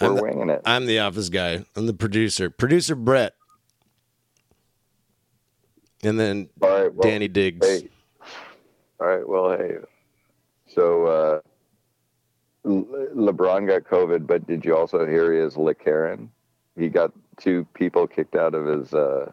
We're 0.00 0.08
I'm 0.08 0.16
the, 0.16 0.22
winging 0.22 0.50
it. 0.50 0.62
I'm 0.64 0.86
the 0.86 0.98
office 1.00 1.28
guy. 1.28 1.64
I'm 1.76 1.86
the 1.86 1.94
producer. 1.94 2.50
Producer 2.50 2.94
Brett. 2.94 3.34
And 6.02 6.18
then 6.18 6.48
right, 6.58 6.92
well, 6.92 7.08
Danny 7.08 7.28
Diggs. 7.28 7.66
Hey. 7.66 7.88
All 9.00 9.06
right. 9.06 9.28
Well, 9.28 9.56
hey. 9.56 9.76
So 10.66 11.06
uh, 11.06 11.40
Le- 12.64 13.32
LeBron 13.32 13.66
got 13.66 13.84
COVID, 13.84 14.26
but 14.26 14.46
did 14.46 14.64
you 14.64 14.76
also 14.76 15.06
hear 15.06 15.32
he 15.32 15.38
has 15.40 15.56
lick 15.56 15.82
Karen? 15.84 16.30
He 16.76 16.88
got 16.88 17.12
two 17.38 17.66
people 17.74 18.06
kicked 18.06 18.34
out 18.36 18.54
of 18.54 18.66
his 18.66 18.92
uh, 18.94 19.30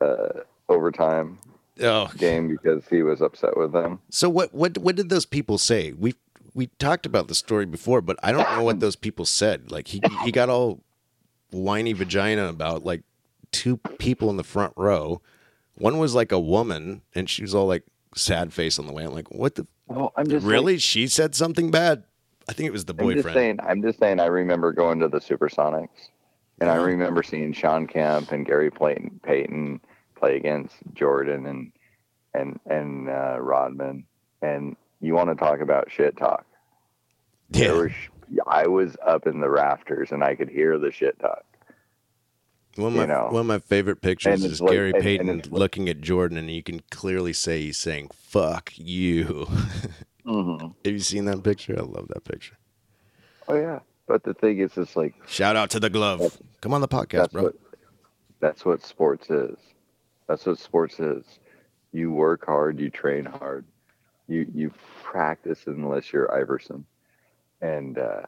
uh, 0.00 0.28
overtime 0.68 1.38
Oh, 1.82 2.10
game 2.18 2.48
because 2.48 2.86
he 2.88 3.02
was 3.02 3.22
upset 3.22 3.56
with 3.56 3.72
them. 3.72 4.00
so 4.10 4.28
what 4.28 4.52
what 4.52 4.76
what 4.78 4.96
did 4.96 5.08
those 5.08 5.24
people 5.24 5.56
say? 5.56 5.92
We 5.92 6.14
we 6.52 6.66
talked 6.78 7.06
about 7.06 7.28
the 7.28 7.34
story 7.34 7.64
before, 7.64 8.02
but 8.02 8.18
I 8.22 8.32
don't 8.32 8.50
know 8.56 8.62
what 8.64 8.80
those 8.80 8.96
people 8.96 9.24
said. 9.24 9.70
Like 9.70 9.88
he 9.88 10.02
he 10.24 10.30
got 10.30 10.50
all 10.50 10.80
whiny 11.50 11.94
vagina 11.94 12.48
about 12.48 12.84
like 12.84 13.02
two 13.50 13.78
people 13.98 14.28
in 14.28 14.36
the 14.36 14.44
front 14.44 14.74
row. 14.76 15.22
One 15.76 15.96
was 15.98 16.14
like 16.14 16.32
a 16.32 16.38
woman, 16.40 17.00
and 17.14 17.30
she 17.30 17.40
was 17.42 17.54
all 17.54 17.66
like 17.66 17.84
sad 18.14 18.52
face 18.52 18.78
on 18.78 18.86
the 18.86 18.92
way. 18.92 19.04
I'm 19.04 19.14
like, 19.14 19.30
what 19.30 19.54
the 19.54 19.66
Well, 19.86 20.12
I'm 20.16 20.28
just 20.28 20.44
really? 20.44 20.76
she 20.76 21.06
said 21.06 21.34
something 21.34 21.70
bad. 21.70 22.04
I 22.48 22.52
think 22.52 22.66
it 22.66 22.72
was 22.72 22.84
the 22.84 22.92
I'm 22.98 23.08
just 23.10 23.24
boyfriend. 23.24 23.34
saying. 23.34 23.58
I'm 23.62 23.80
just 23.80 23.98
saying. 23.98 24.20
I 24.20 24.26
remember 24.26 24.72
going 24.72 24.98
to 25.00 25.08
the 25.08 25.20
Supersonics, 25.20 25.88
and 26.60 26.70
I 26.70 26.76
remember 26.76 27.22
seeing 27.22 27.52
Shawn 27.52 27.86
Kemp 27.86 28.32
and 28.32 28.44
Gary 28.46 28.70
Payton, 28.70 29.20
Payton 29.22 29.80
play 30.16 30.36
against 30.36 30.76
Jordan 30.94 31.46
and 31.46 31.72
and 32.34 32.60
and 32.66 33.08
uh, 33.08 33.38
Rodman. 33.40 34.04
And 34.42 34.76
you 35.00 35.14
want 35.14 35.30
to 35.30 35.34
talk 35.34 35.60
about 35.60 35.90
shit 35.90 36.16
talk? 36.16 36.44
Yeah, 37.52 37.72
was, 37.72 37.92
I 38.46 38.66
was 38.68 38.96
up 39.04 39.26
in 39.26 39.40
the 39.40 39.50
rafters, 39.50 40.12
and 40.12 40.22
I 40.22 40.34
could 40.34 40.48
hear 40.48 40.78
the 40.78 40.92
shit 40.92 41.18
talk. 41.18 41.44
one 42.76 42.88
of 42.88 42.94
my 42.94 43.00
you 43.02 43.06
know. 43.08 43.28
one 43.30 43.40
of 43.40 43.46
my 43.46 43.58
favorite 43.58 44.00
pictures 44.02 44.44
is 44.44 44.60
like- 44.60 44.72
Gary 44.72 44.88
and- 44.88 44.96
and 44.96 45.02
Payton 45.42 45.42
looking 45.50 45.88
at 45.88 46.00
Jordan, 46.00 46.38
and 46.38 46.50
you 46.50 46.62
can 46.62 46.80
clearly 46.90 47.32
say 47.32 47.62
he's 47.62 47.78
saying 47.78 48.10
"fuck 48.14 48.72
you." 48.76 49.48
Mm-hmm. 50.26 50.66
Have 50.84 50.92
you 50.92 50.98
seen 51.00 51.24
that 51.24 51.42
picture? 51.42 51.74
I 51.76 51.82
love 51.82 52.08
that 52.08 52.24
picture. 52.24 52.56
Oh 53.48 53.56
yeah, 53.56 53.80
but 54.06 54.22
the 54.22 54.34
thing 54.34 54.58
is, 54.58 54.76
it's 54.76 54.94
like 54.94 55.14
Shout 55.26 55.56
out 55.56 55.70
to 55.70 55.80
the 55.80 55.90
glove. 55.90 56.38
Come 56.60 56.74
on 56.74 56.80
the 56.80 56.88
podcast, 56.88 57.10
that's 57.10 57.32
bro. 57.32 57.42
what 57.44 57.54
that's 58.40 58.64
what 58.64 58.82
sports 58.84 59.30
is. 59.30 59.56
That's 60.28 60.46
what 60.46 60.58
sports 60.58 61.00
is. 61.00 61.24
You 61.92 62.12
work 62.12 62.46
hard, 62.46 62.78
you 62.78 62.90
train 62.90 63.24
hard, 63.24 63.64
you 64.28 64.46
you 64.54 64.72
practice 65.02 65.60
unless 65.66 66.12
you're 66.12 66.32
Iverson, 66.34 66.84
and 67.60 67.98
uh, 67.98 68.22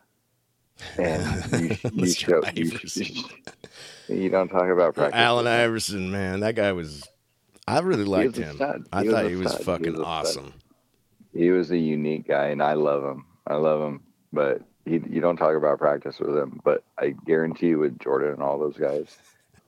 and 0.99 1.53
you, 1.53 1.77
you 1.93 2.07
show 2.07 2.43
you, 2.55 2.71
you 4.09 4.29
don't 4.31 4.49
talk 4.49 4.69
about 4.69 4.95
practice. 4.95 5.19
Allen 5.19 5.47
Iverson, 5.47 6.11
man, 6.11 6.41
that 6.41 6.55
guy 6.55 6.73
was. 6.73 7.05
I 7.69 7.79
really 7.79 8.05
liked 8.05 8.37
him. 8.37 8.59
I 8.93 9.07
thought 9.07 9.27
he 9.27 9.37
was 9.37 9.53
stud. 9.53 9.59
He 9.61 9.65
fucking 9.65 9.93
was 9.93 10.01
a 10.01 10.03
stud. 10.03 10.07
awesome. 10.07 10.55
He 11.33 11.51
was 11.51 11.71
a 11.71 11.79
unique 11.79 12.27
guy, 12.27 12.49
and 12.49 12.63
I 12.63 12.73
love 12.75 13.05
him. 13.05 13.25
I 13.47 13.55
love 13.55 13.81
him, 13.81 14.03
but 14.33 14.63
he, 14.85 15.01
you 15.09 15.21
don't 15.21 15.37
talk 15.37 15.57
about 15.57 15.79
practice 15.79 16.19
with 16.19 16.37
him. 16.37 16.61
But 16.65 16.85
I 16.99 17.15
guarantee 17.27 17.69
you, 17.69 17.79
with 17.79 17.99
Jordan 17.99 18.33
and 18.33 18.43
all 18.43 18.59
those 18.59 18.77
guys, 18.77 19.17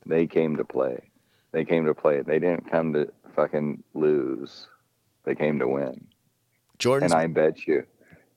they 0.06 0.26
came 0.26 0.56
to 0.56 0.64
play. 0.64 1.00
They 1.52 1.64
came 1.64 1.86
to 1.86 1.94
play. 1.94 2.20
They 2.20 2.38
didn't 2.38 2.70
come 2.70 2.92
to 2.94 3.12
fucking 3.34 3.82
lose. 3.94 4.66
They 5.24 5.34
came 5.34 5.58
to 5.60 5.68
win. 5.68 6.06
Jordan 6.78 7.12
And 7.12 7.14
I 7.14 7.26
bet 7.28 7.66
you, 7.66 7.84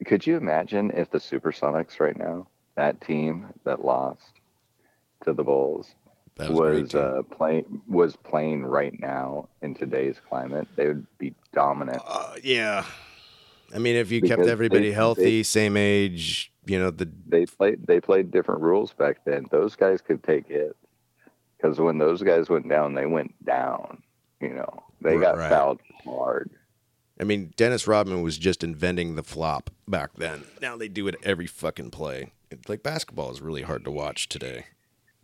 could 0.06 0.26
you 0.26 0.38
imagine 0.38 0.92
if 0.92 1.10
the 1.10 1.18
Supersonics 1.18 2.00
right 2.00 2.18
now, 2.18 2.48
that 2.76 3.02
team 3.02 3.48
that 3.64 3.84
lost 3.84 4.40
to 5.24 5.34
the 5.34 5.44
Bulls, 5.44 5.96
that 6.36 6.52
was, 6.52 6.82
was, 6.82 6.96
uh, 6.96 7.24
playing 7.32 7.82
was 7.88 8.16
playing 8.16 8.64
right 8.64 8.98
now 9.00 9.50
in 9.64 9.74
today's 9.74 10.18
climate, 10.30 10.68
they 10.76 10.88
would 10.88 11.08
be 11.18 11.34
dominant. 11.54 12.02
Uh, 12.06 12.36
yeah. 12.44 12.86
I 13.74 13.80
mean, 13.80 13.96
if 13.96 14.12
you 14.12 14.22
kept 14.22 14.44
everybody 14.48 14.90
they- 14.90 14.94
healthy, 14.96 15.44
same 15.44 15.76
age, 15.78 16.52
you 16.66 16.80
know, 16.80 16.90
the 16.92 17.10
they 17.28 17.46
played 17.46 17.86
they 17.88 18.00
played 18.00 18.32
different 18.32 18.62
rules 18.62 18.94
back 18.94 19.24
then. 19.26 19.46
Those 19.52 19.76
guys 19.76 20.02
could 20.02 20.24
take 20.24 20.50
it 20.50 20.76
because 21.58 21.80
when 21.80 21.98
those 21.98 22.22
guys 22.24 22.50
went 22.50 22.68
down, 22.70 22.94
they 22.94 23.06
went 23.06 23.34
down. 23.46 24.04
You 24.42 24.50
know, 24.54 24.84
they 25.02 25.16
Right, 25.16 25.22
got 25.22 25.38
right. 25.38 25.50
fouled 25.50 25.82
hard. 26.06 26.52
I 27.20 27.24
mean, 27.24 27.52
Dennis 27.58 27.88
Rodman 27.88 28.22
was 28.22 28.38
just 28.38 28.64
inventing 28.64 29.16
the 29.16 29.24
flop 29.24 29.72
back 29.88 30.12
then. 30.18 30.44
Now 30.62 30.78
they 30.78 30.88
do 30.88 31.08
it 31.08 31.16
every 31.24 31.48
fucking 31.48 31.90
play. 31.92 32.32
It's 32.52 32.70
like 32.70 32.84
basketball 32.84 33.32
is 33.32 33.42
really 33.42 33.64
hard 33.64 33.84
to 33.86 33.92
watch 33.92 34.30
today. 34.30 34.66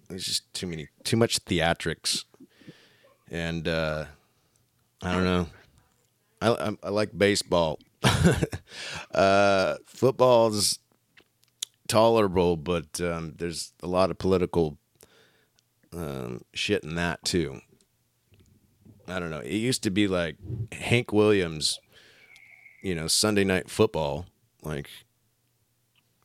There's 0.10 0.26
just 0.26 0.52
too 0.54 0.66
many, 0.68 0.90
too 1.04 1.16
much 1.18 1.46
theatrics. 1.46 2.26
and 3.30 3.68
uh, 3.68 4.06
I 5.02 5.14
don't 5.14 5.24
know. 5.24 5.48
I, 6.42 6.50
I, 6.50 6.78
I 6.84 6.90
like 6.90 7.18
baseball. 7.18 7.80
uh, 9.14 9.76
football's 9.86 10.80
tolerable, 11.88 12.58
but 12.58 13.00
um, 13.02 13.34
there's 13.38 13.74
a 13.82 13.88
lot 13.88 14.12
of 14.12 14.18
political 14.18 14.78
um, 15.96 16.42
shit 16.54 16.84
in 16.84 16.96
that 16.96 17.24
too. 17.24 17.62
I 19.08 19.20
don't 19.20 19.30
know. 19.30 19.40
It 19.40 19.56
used 19.56 19.84
to 19.84 19.90
be 19.90 20.08
like 20.08 20.38
Hank 20.72 21.12
Williams, 21.12 21.80
you 22.82 22.96
know, 22.96 23.08
Sunday 23.08 23.44
night 23.44 23.70
football. 23.70 24.26
Like, 24.62 24.90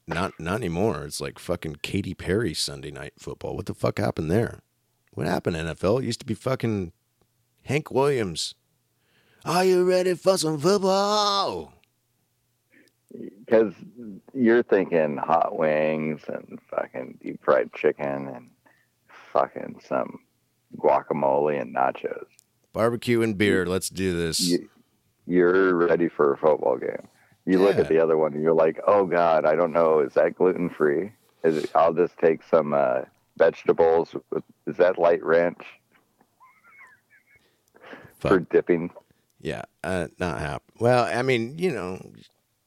not 0.06 0.32
not 0.38 0.56
anymore. 0.56 1.04
It's 1.04 1.20
like 1.20 1.38
fucking 1.38 1.76
Katy 1.82 2.14
Perry 2.14 2.54
Sunday 2.54 2.90
night 2.90 3.14
football. 3.18 3.56
What 3.56 3.66
the 3.66 3.74
fuck 3.74 3.98
happened 3.98 4.30
there? 4.30 4.60
What 5.12 5.26
happened, 5.26 5.56
NFL? 5.56 6.02
It 6.02 6.06
used 6.06 6.20
to 6.20 6.26
be 6.26 6.34
fucking 6.34 6.92
Hank 7.64 7.90
Williams. 7.90 8.54
Are 9.44 9.64
you 9.64 9.84
ready 9.84 10.14
for 10.14 10.36
some 10.36 10.58
football? 10.58 11.72
Because 13.44 13.72
you're 14.34 14.62
thinking 14.62 15.16
hot 15.16 15.58
wings 15.58 16.22
and 16.28 16.58
fucking 16.70 17.18
deep 17.22 17.42
fried 17.42 17.72
chicken 17.72 18.28
and 18.28 18.50
fucking 19.32 19.80
some 19.86 20.20
guacamole 20.76 21.60
and 21.60 21.74
nachos. 21.74 22.26
Barbecue 22.72 23.22
and 23.22 23.38
beer. 23.38 23.64
Let's 23.64 23.88
do 23.88 24.16
this. 24.16 24.40
You, 24.40 24.68
you're 25.26 25.74
ready 25.74 26.08
for 26.08 26.34
a 26.34 26.36
football 26.36 26.76
game. 26.76 27.08
You 27.46 27.58
look 27.60 27.76
at 27.76 27.88
the 27.88 27.98
other 27.98 28.18
one 28.18 28.34
and 28.34 28.42
you're 28.42 28.52
like, 28.52 28.78
oh 28.86 29.06
God, 29.06 29.46
I 29.46 29.54
don't 29.54 29.72
know. 29.72 30.00
Is 30.00 30.12
that 30.14 30.34
gluten 30.36 30.68
free? 30.68 31.12
Is 31.42 31.56
it, 31.56 31.70
I'll 31.74 31.94
just 31.94 32.18
take 32.18 32.42
some 32.42 32.74
uh, 32.74 33.02
vegetables. 33.38 34.14
Is 34.66 34.76
that 34.76 34.98
light 34.98 35.24
ranch 35.24 35.62
Fuck. 38.18 38.30
for 38.30 38.40
dipping? 38.40 38.90
Yeah, 39.40 39.62
uh, 39.84 40.08
not 40.18 40.40
happy. 40.40 40.64
Well, 40.80 41.04
I 41.04 41.22
mean, 41.22 41.58
you 41.58 41.70
know, 41.70 42.00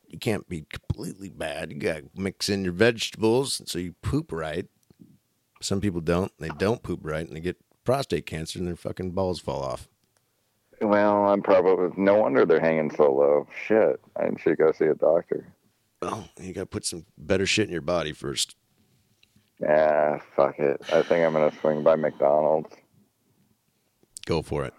you 0.07 0.19
can't 0.19 0.47
be 0.47 0.65
completely 0.69 1.29
bad. 1.29 1.71
You 1.71 1.79
got 1.79 1.97
to 1.97 2.09
mix 2.15 2.49
in 2.49 2.63
your 2.63 2.73
vegetables 2.73 3.61
so 3.65 3.79
you 3.79 3.95
poop 4.01 4.31
right. 4.31 4.67
Some 5.61 5.81
people 5.81 6.01
don't. 6.01 6.31
They 6.39 6.49
don't 6.49 6.81
poop 6.81 7.01
right 7.03 7.25
and 7.25 7.35
they 7.35 7.41
get 7.41 7.57
prostate 7.83 8.25
cancer 8.25 8.59
and 8.59 8.67
their 8.67 8.75
fucking 8.75 9.11
balls 9.11 9.39
fall 9.39 9.61
off. 9.61 9.87
Well, 10.81 11.27
I'm 11.27 11.41
probably 11.41 11.91
no 11.97 12.15
wonder 12.15 12.45
they're 12.45 12.59
hanging 12.59 12.89
so 12.89 13.13
low. 13.13 13.47
Shit, 13.67 13.99
I 14.15 14.29
should 14.41 14.57
go 14.57 14.71
see 14.71 14.85
a 14.85 14.95
doctor. 14.95 15.45
Oh, 16.01 16.25
you 16.41 16.53
got 16.53 16.61
to 16.61 16.65
put 16.65 16.85
some 16.85 17.05
better 17.17 17.45
shit 17.45 17.67
in 17.67 17.71
your 17.71 17.81
body 17.81 18.13
first. 18.13 18.55
Yeah, 19.61 20.19
fuck 20.35 20.57
it. 20.57 20.81
I 20.91 21.03
think 21.03 21.23
I'm 21.23 21.33
gonna 21.33 21.51
swing 21.61 21.83
by 21.83 21.95
McDonald's. 21.95 22.73
Go 24.25 24.41
for 24.41 24.65
it. 24.65 24.73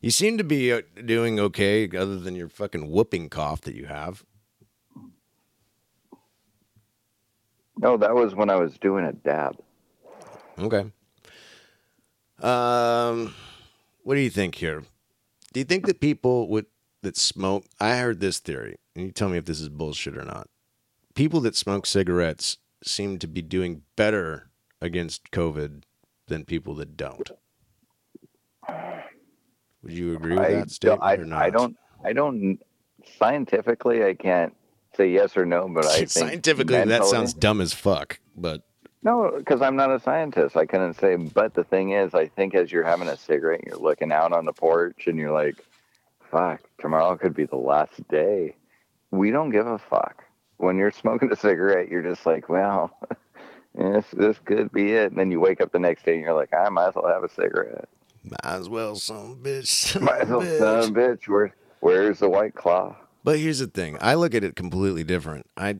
You 0.00 0.10
seem 0.10 0.38
to 0.38 0.44
be 0.44 0.72
uh, 0.72 0.82
doing 1.04 1.40
okay, 1.40 1.88
other 1.96 2.18
than 2.18 2.34
your 2.34 2.48
fucking 2.48 2.90
whooping 2.90 3.28
cough 3.30 3.62
that 3.62 3.74
you 3.74 3.86
have. 3.86 4.24
No, 7.78 7.96
that 7.96 8.14
was 8.14 8.34
when 8.34 8.50
I 8.50 8.56
was 8.56 8.78
doing 8.78 9.04
a 9.04 9.12
dab. 9.12 9.56
Okay. 10.58 10.90
Um, 12.40 13.34
what 14.02 14.14
do 14.14 14.20
you 14.20 14.30
think 14.30 14.56
here? 14.56 14.82
Do 15.52 15.60
you 15.60 15.64
think 15.64 15.86
that 15.86 16.00
people 16.00 16.48
with 16.48 16.66
that 17.02 17.16
smoke? 17.16 17.64
I 17.80 17.96
heard 17.96 18.20
this 18.20 18.38
theory, 18.38 18.76
and 18.94 19.06
you 19.06 19.12
tell 19.12 19.28
me 19.28 19.38
if 19.38 19.44
this 19.44 19.60
is 19.60 19.68
bullshit 19.68 20.16
or 20.16 20.24
not. 20.24 20.48
People 21.14 21.40
that 21.40 21.56
smoke 21.56 21.86
cigarettes 21.86 22.58
seem 22.84 23.18
to 23.18 23.26
be 23.26 23.42
doing 23.42 23.82
better 23.96 24.50
against 24.80 25.30
COVID 25.30 25.82
than 26.28 26.44
people 26.44 26.74
that 26.74 26.96
don't. 26.96 27.30
Would 29.86 29.94
you 29.94 30.16
agree 30.16 30.34
with 30.34 30.44
I 30.44 30.52
that 30.54 30.70
statement 30.72 31.02
I, 31.04 31.14
or 31.14 31.24
not? 31.24 31.42
I 31.42 31.50
don't. 31.50 31.76
I 32.04 32.12
don't. 32.12 32.58
Scientifically, 33.18 34.04
I 34.04 34.14
can't 34.14 34.52
say 34.96 35.08
yes 35.08 35.36
or 35.36 35.46
no, 35.46 35.68
but 35.68 35.86
I 35.86 35.96
think 35.98 36.10
Scientifically, 36.10 36.84
that 36.84 37.04
sounds 37.04 37.32
dumb 37.32 37.60
as 37.60 37.72
fuck. 37.72 38.18
But 38.36 38.62
No, 39.04 39.32
because 39.38 39.62
I'm 39.62 39.76
not 39.76 39.92
a 39.92 40.00
scientist. 40.00 40.56
I 40.56 40.66
couldn't 40.66 40.94
say. 40.94 41.14
But 41.14 41.54
the 41.54 41.62
thing 41.62 41.92
is, 41.92 42.14
I 42.14 42.26
think 42.26 42.56
as 42.56 42.72
you're 42.72 42.82
having 42.82 43.06
a 43.06 43.16
cigarette, 43.16 43.62
you're 43.64 43.78
looking 43.78 44.10
out 44.10 44.32
on 44.32 44.44
the 44.44 44.52
porch, 44.52 45.06
and 45.06 45.16
you're 45.16 45.30
like, 45.30 45.64
"Fuck, 46.32 46.62
tomorrow 46.80 47.16
could 47.16 47.34
be 47.34 47.44
the 47.44 47.54
last 47.54 48.08
day." 48.08 48.56
We 49.12 49.30
don't 49.30 49.50
give 49.50 49.68
a 49.68 49.78
fuck. 49.78 50.24
When 50.56 50.76
you're 50.78 50.90
smoking 51.02 51.30
a 51.30 51.36
cigarette, 51.36 51.90
you're 51.90 52.02
just 52.02 52.26
like, 52.26 52.48
"Well, 52.48 52.90
this 53.76 54.06
this 54.12 54.36
could 54.44 54.72
be 54.72 54.94
it." 54.94 55.12
And 55.12 55.18
then 55.20 55.30
you 55.30 55.38
wake 55.38 55.60
up 55.60 55.70
the 55.70 55.78
next 55.78 56.04
day, 56.04 56.14
and 56.14 56.22
you're 56.22 56.34
like, 56.34 56.52
"I 56.52 56.68
might 56.70 56.88
as 56.88 56.96
well 56.96 57.06
have 57.06 57.22
a 57.22 57.28
cigarette." 57.28 57.88
Might 58.30 58.40
as 58.44 58.68
well, 58.68 58.96
some 58.96 59.36
bitch. 59.42 59.66
son 59.92 60.04
Might 60.04 60.22
as 60.22 60.28
well, 60.28 60.84
of 60.84 60.90
bitch. 60.90 61.28
Where 61.28 61.54
where's 61.80 62.18
the 62.18 62.28
white 62.28 62.54
claw? 62.54 62.96
But 63.24 63.38
here's 63.38 63.58
the 63.58 63.66
thing: 63.66 63.96
I 64.00 64.14
look 64.14 64.34
at 64.34 64.44
it 64.44 64.56
completely 64.56 65.04
different. 65.04 65.46
I 65.56 65.76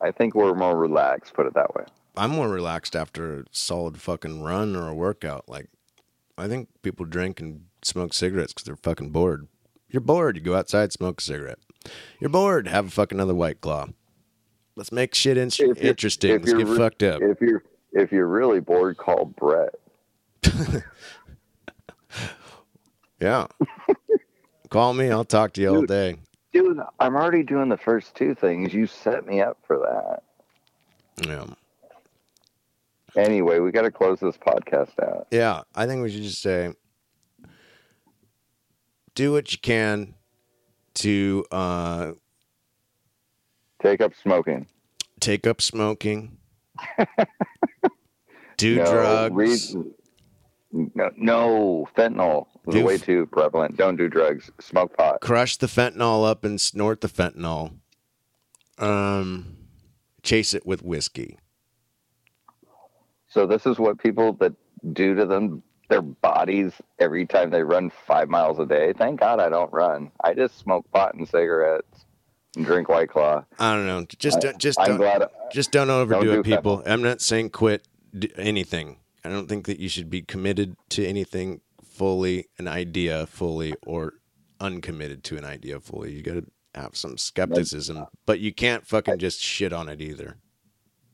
I 0.00 0.10
think 0.10 0.34
we're 0.34 0.54
more 0.54 0.76
relaxed. 0.76 1.34
Put 1.34 1.46
it 1.46 1.54
that 1.54 1.74
way. 1.74 1.84
I'm 2.16 2.30
more 2.30 2.48
relaxed 2.48 2.94
after 2.94 3.40
a 3.40 3.44
solid 3.50 4.00
fucking 4.00 4.42
run 4.42 4.76
or 4.76 4.88
a 4.88 4.94
workout. 4.94 5.48
Like, 5.48 5.68
I 6.38 6.46
think 6.46 6.68
people 6.82 7.06
drink 7.06 7.40
and 7.40 7.62
smoke 7.82 8.14
cigarettes 8.14 8.52
because 8.52 8.66
they're 8.66 8.76
fucking 8.76 9.10
bored. 9.10 9.48
You're 9.88 10.00
bored, 10.00 10.36
you 10.36 10.42
go 10.42 10.54
outside, 10.54 10.92
smoke 10.92 11.20
a 11.20 11.22
cigarette. 11.24 11.58
You're 12.20 12.30
bored, 12.30 12.68
have 12.68 12.86
a 12.86 12.90
fucking 12.90 13.18
another 13.18 13.34
white 13.34 13.60
claw. 13.60 13.88
Let's 14.76 14.92
make 14.92 15.14
shit 15.14 15.36
in- 15.36 15.50
interesting. 15.76 16.32
Let's 16.32 16.52
get 16.52 16.66
re- 16.66 16.76
fucked 16.76 17.02
up. 17.02 17.22
If 17.22 17.40
you're 17.40 17.62
if 17.92 18.10
you're 18.10 18.26
really 18.26 18.60
bored, 18.60 18.96
call 18.96 19.26
Brett. 19.26 19.74
Yeah. 23.20 23.46
Call 24.70 24.94
me. 24.94 25.10
I'll 25.10 25.24
talk 25.24 25.52
to 25.54 25.60
you 25.60 25.68
all 25.74 25.82
day. 25.86 26.16
Dude, 26.52 26.78
I'm 27.00 27.14
already 27.16 27.42
doing 27.42 27.68
the 27.68 27.76
first 27.76 28.14
two 28.14 28.34
things. 28.34 28.72
You 28.74 28.86
set 28.86 29.26
me 29.26 29.40
up 29.40 29.58
for 29.66 29.78
that. 29.78 30.22
Yeah. 31.28 31.46
Anyway, 33.16 33.60
we 33.60 33.70
got 33.70 33.82
to 33.82 33.90
close 33.90 34.18
this 34.20 34.36
podcast 34.36 34.90
out. 35.02 35.26
Yeah. 35.30 35.62
I 35.74 35.86
think 35.86 36.02
we 36.02 36.10
should 36.10 36.22
just 36.22 36.42
say 36.42 36.72
do 39.14 39.32
what 39.32 39.52
you 39.52 39.58
can 39.58 40.14
to 40.94 41.44
uh, 41.52 42.12
Take 43.82 44.00
up 44.00 44.12
smoking. 44.20 44.66
take 45.20 45.46
up 45.46 45.60
smoking, 45.60 46.38
do 48.56 48.76
no, 48.76 48.84
drugs. 48.84 49.74
read- 49.74 50.90
no, 50.94 51.10
no, 51.16 51.88
fentanyl 51.96 52.46
way 52.66 52.98
too 52.98 53.26
prevalent. 53.26 53.76
Don't 53.76 53.96
do 53.96 54.08
drugs. 54.08 54.50
Smoke 54.60 54.96
pot. 54.96 55.20
crush 55.20 55.56
the 55.56 55.66
fentanyl 55.66 56.28
up 56.28 56.44
and 56.44 56.60
snort 56.60 57.00
the 57.00 57.08
fentanyl. 57.08 57.74
Um, 58.78 59.56
chase 60.22 60.54
it 60.54 60.66
with 60.66 60.82
whiskey. 60.82 61.38
So 63.28 63.46
this 63.46 63.66
is 63.66 63.78
what 63.78 63.98
people 63.98 64.32
that 64.34 64.52
do 64.92 65.14
to 65.14 65.26
them 65.26 65.62
their 65.88 66.02
bodies 66.02 66.72
every 66.98 67.26
time 67.26 67.50
they 67.50 67.62
run 67.62 67.90
five 68.06 68.28
miles 68.28 68.58
a 68.58 68.66
day. 68.66 68.92
Thank 68.96 69.20
God 69.20 69.40
I 69.40 69.48
don't 69.48 69.72
run. 69.72 70.10
I 70.22 70.34
just 70.34 70.58
smoke 70.58 70.90
pot 70.92 71.14
and 71.14 71.28
cigarettes 71.28 72.06
and 72.56 72.64
drink 72.64 72.88
White 72.88 73.10
Claw. 73.10 73.44
I 73.58 73.74
don't 73.74 73.86
know. 73.86 74.06
Just 74.18 74.40
don't, 74.40 74.58
just 74.58 74.80
I'm 74.80 74.88
don't, 74.88 74.96
glad. 74.98 75.24
just 75.52 75.72
don't 75.72 75.90
overdo 75.90 76.20
Don't 76.24 76.40
it, 76.40 76.42
do 76.42 76.56
people. 76.56 76.82
I'm 76.86 77.02
not 77.02 77.20
saying 77.20 77.50
quit 77.50 77.86
anything. 78.36 78.98
I 79.24 79.28
don't 79.28 79.48
think 79.48 79.66
that 79.66 79.80
you 79.80 79.88
should 79.88 80.10
be 80.10 80.22
committed 80.22 80.76
to 80.90 81.06
anything 81.06 81.60
fully, 81.94 82.48
an 82.58 82.68
idea 82.68 83.26
fully, 83.26 83.74
or 83.86 84.14
uncommitted 84.60 85.24
to 85.24 85.36
an 85.36 85.44
idea 85.44 85.80
fully. 85.80 86.12
You 86.12 86.22
got 86.22 86.34
to 86.34 86.46
have 86.74 86.96
some 86.96 87.16
skepticism, 87.16 87.98
uh, 87.98 88.06
but 88.26 88.40
you 88.40 88.52
can't 88.52 88.86
fucking 88.86 89.18
just 89.18 89.40
shit 89.40 89.72
on 89.72 89.88
it 89.88 90.00
either. 90.00 90.36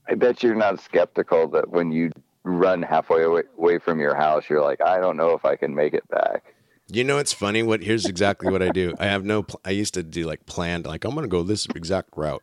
I 0.09 0.15
bet 0.15 0.43
you're 0.43 0.55
not 0.55 0.81
skeptical 0.81 1.49
that 1.49 1.69
when 1.71 1.93
you 1.93 2.11
run 2.43 2.83
halfway 2.83 3.23
away, 3.23 3.43
away 3.59 3.79
from 3.79 4.01
your 4.01 4.15
house, 4.15 4.45
you're 4.49 4.63
like, 4.63 4.81
I 4.81 4.99
don't 4.99 5.17
know 5.17 5.31
if 5.31 5.45
I 5.45 5.57
can 5.57 5.75
make 5.75 5.95
it 5.95 6.09
back. 6.09 6.55
You 6.89 7.05
know, 7.05 7.19
it's 7.19 7.33
funny. 7.33 7.63
What 7.63 7.83
here's 7.83 8.07
exactly 8.07 8.51
what 8.51 8.63
I 8.63 8.71
do. 8.71 8.95
I 8.99 9.07
have 9.07 9.25
no. 9.25 9.45
Pl- 9.45 9.61
I 9.65 9.71
used 9.71 9.95
to 9.95 10.03
do 10.03 10.25
like 10.25 10.45
planned, 10.47 10.87
like 10.87 11.05
I'm 11.05 11.15
gonna 11.15 11.29
go 11.29 11.45
this 11.45 11.67
exact 11.67 12.17
route. 12.17 12.43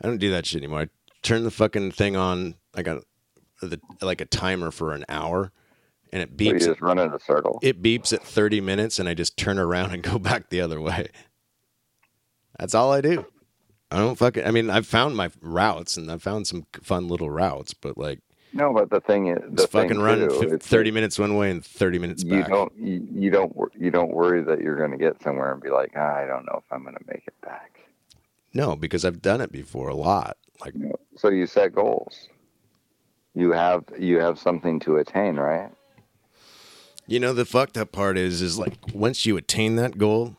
I 0.00 0.06
don't 0.06 0.16
do 0.16 0.30
that 0.30 0.46
shit 0.46 0.62
anymore. 0.62 0.80
I 0.80 0.88
turn 1.22 1.44
the 1.44 1.50
fucking 1.50 1.92
thing 1.92 2.16
on. 2.16 2.54
I 2.74 2.82
got 2.82 3.02
the 3.60 3.78
like 4.00 4.22
a 4.22 4.24
timer 4.24 4.70
for 4.70 4.94
an 4.94 5.04
hour, 5.10 5.52
and 6.12 6.22
it 6.22 6.30
So 6.42 6.52
you 6.52 6.54
beeps. 6.54 6.64
just 6.66 6.80
run 6.80 6.98
in 6.98 7.12
a 7.12 7.20
circle. 7.20 7.58
It 7.62 7.82
beeps 7.82 8.12
at 8.12 8.22
30 8.22 8.60
minutes, 8.60 8.98
and 8.98 9.08
I 9.08 9.14
just 9.14 9.36
turn 9.36 9.58
around 9.58 9.92
and 9.92 10.02
go 10.02 10.18
back 10.20 10.50
the 10.50 10.60
other 10.60 10.80
way. 10.80 11.08
That's 12.58 12.74
all 12.74 12.92
I 12.92 13.00
do. 13.00 13.26
I 13.90 13.98
don't 13.98 14.16
fucking. 14.16 14.44
I 14.44 14.50
mean, 14.50 14.70
I've 14.70 14.86
found 14.86 15.16
my 15.16 15.30
routes, 15.40 15.96
and 15.96 16.10
I've 16.10 16.22
found 16.22 16.46
some 16.46 16.66
fun 16.82 17.08
little 17.08 17.30
routes, 17.30 17.74
but 17.74 17.96
like, 17.98 18.20
No, 18.52 18.72
but 18.72 18.90
the 18.90 19.00
thing 19.00 19.28
is, 19.28 19.42
the 19.54 19.68
fucking 19.68 19.98
thing 19.98 20.00
run 20.00 20.28
too, 20.28 20.58
30 20.58 20.90
minutes 20.90 21.18
one 21.18 21.36
way 21.36 21.50
and 21.50 21.64
30 21.64 21.98
minutes 21.98 22.24
You 22.24 22.30
back. 22.30 22.50
don't. 22.50 22.72
You, 22.76 23.06
you 23.12 23.30
don't. 23.30 23.54
You 23.78 23.90
don't 23.90 24.12
worry 24.12 24.42
that 24.44 24.60
you're 24.60 24.76
going 24.76 24.92
to 24.92 24.96
get 24.96 25.22
somewhere 25.22 25.52
and 25.52 25.62
be 25.62 25.70
like, 25.70 25.92
ah, 25.96 26.16
I 26.16 26.26
don't 26.26 26.46
know 26.46 26.60
if 26.64 26.72
I'm 26.72 26.82
going 26.82 26.96
to 26.96 27.04
make 27.06 27.24
it 27.26 27.40
back. 27.42 27.80
No, 28.54 28.74
because 28.76 29.04
I've 29.04 29.22
done 29.22 29.40
it 29.40 29.52
before 29.52 29.88
a 29.88 29.94
lot. 29.94 30.36
Like, 30.60 30.74
So 31.16 31.28
you 31.28 31.46
set 31.46 31.74
goals. 31.74 32.28
You 33.34 33.52
have 33.52 33.84
you 33.98 34.18
have 34.18 34.38
something 34.38 34.80
to 34.80 34.96
attain, 34.96 35.36
right? 35.36 35.70
You 37.06 37.20
know, 37.20 37.32
the 37.32 37.44
fucked 37.44 37.76
up 37.76 37.92
part 37.92 38.18
is, 38.18 38.42
is 38.42 38.58
like 38.58 38.74
once 38.92 39.26
you 39.26 39.36
attain 39.36 39.76
that 39.76 39.96
goal, 39.96 40.36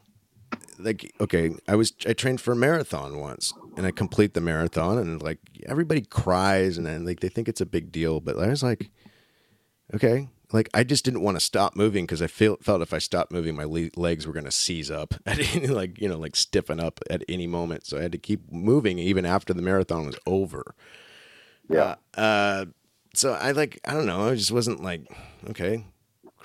like 0.79 1.13
okay, 1.19 1.55
I 1.67 1.75
was 1.75 1.93
I 2.05 2.13
trained 2.13 2.41
for 2.41 2.51
a 2.51 2.55
marathon 2.55 3.19
once, 3.19 3.53
and 3.75 3.85
I 3.85 3.91
complete 3.91 4.33
the 4.33 4.41
marathon, 4.41 4.97
and 4.97 5.21
like 5.21 5.39
everybody 5.65 6.01
cries, 6.01 6.77
and 6.77 6.85
then 6.85 7.05
like 7.05 7.19
they 7.21 7.29
think 7.29 7.47
it's 7.47 7.61
a 7.61 7.65
big 7.65 7.91
deal, 7.91 8.19
but 8.19 8.37
I 8.37 8.47
was 8.47 8.63
like, 8.63 8.89
okay, 9.93 10.27
like 10.51 10.69
I 10.73 10.83
just 10.83 11.03
didn't 11.03 11.21
want 11.21 11.37
to 11.37 11.43
stop 11.43 11.75
moving 11.75 12.05
because 12.05 12.21
I 12.21 12.27
felt 12.27 12.63
felt 12.63 12.81
if 12.81 12.93
I 12.93 12.99
stopped 12.99 13.31
moving, 13.31 13.55
my 13.55 13.65
le- 13.65 13.89
legs 13.95 14.25
were 14.25 14.33
gonna 14.33 14.51
seize 14.51 14.91
up, 14.91 15.13
at 15.25 15.39
any, 15.55 15.67
like 15.67 15.99
you 15.99 16.07
know, 16.07 16.17
like 16.17 16.35
stiffen 16.35 16.79
up 16.79 16.99
at 17.09 17.23
any 17.27 17.47
moment. 17.47 17.85
So 17.85 17.97
I 17.97 18.01
had 18.01 18.11
to 18.11 18.17
keep 18.17 18.51
moving 18.51 18.99
even 18.99 19.25
after 19.25 19.53
the 19.53 19.61
marathon 19.61 20.05
was 20.05 20.17
over. 20.25 20.75
Yeah. 21.69 21.95
Uh, 22.15 22.21
uh, 22.21 22.65
so 23.13 23.33
I 23.33 23.51
like 23.51 23.79
I 23.85 23.93
don't 23.93 24.05
know. 24.05 24.29
I 24.29 24.35
just 24.35 24.51
wasn't 24.51 24.83
like 24.83 25.01
okay, 25.49 25.85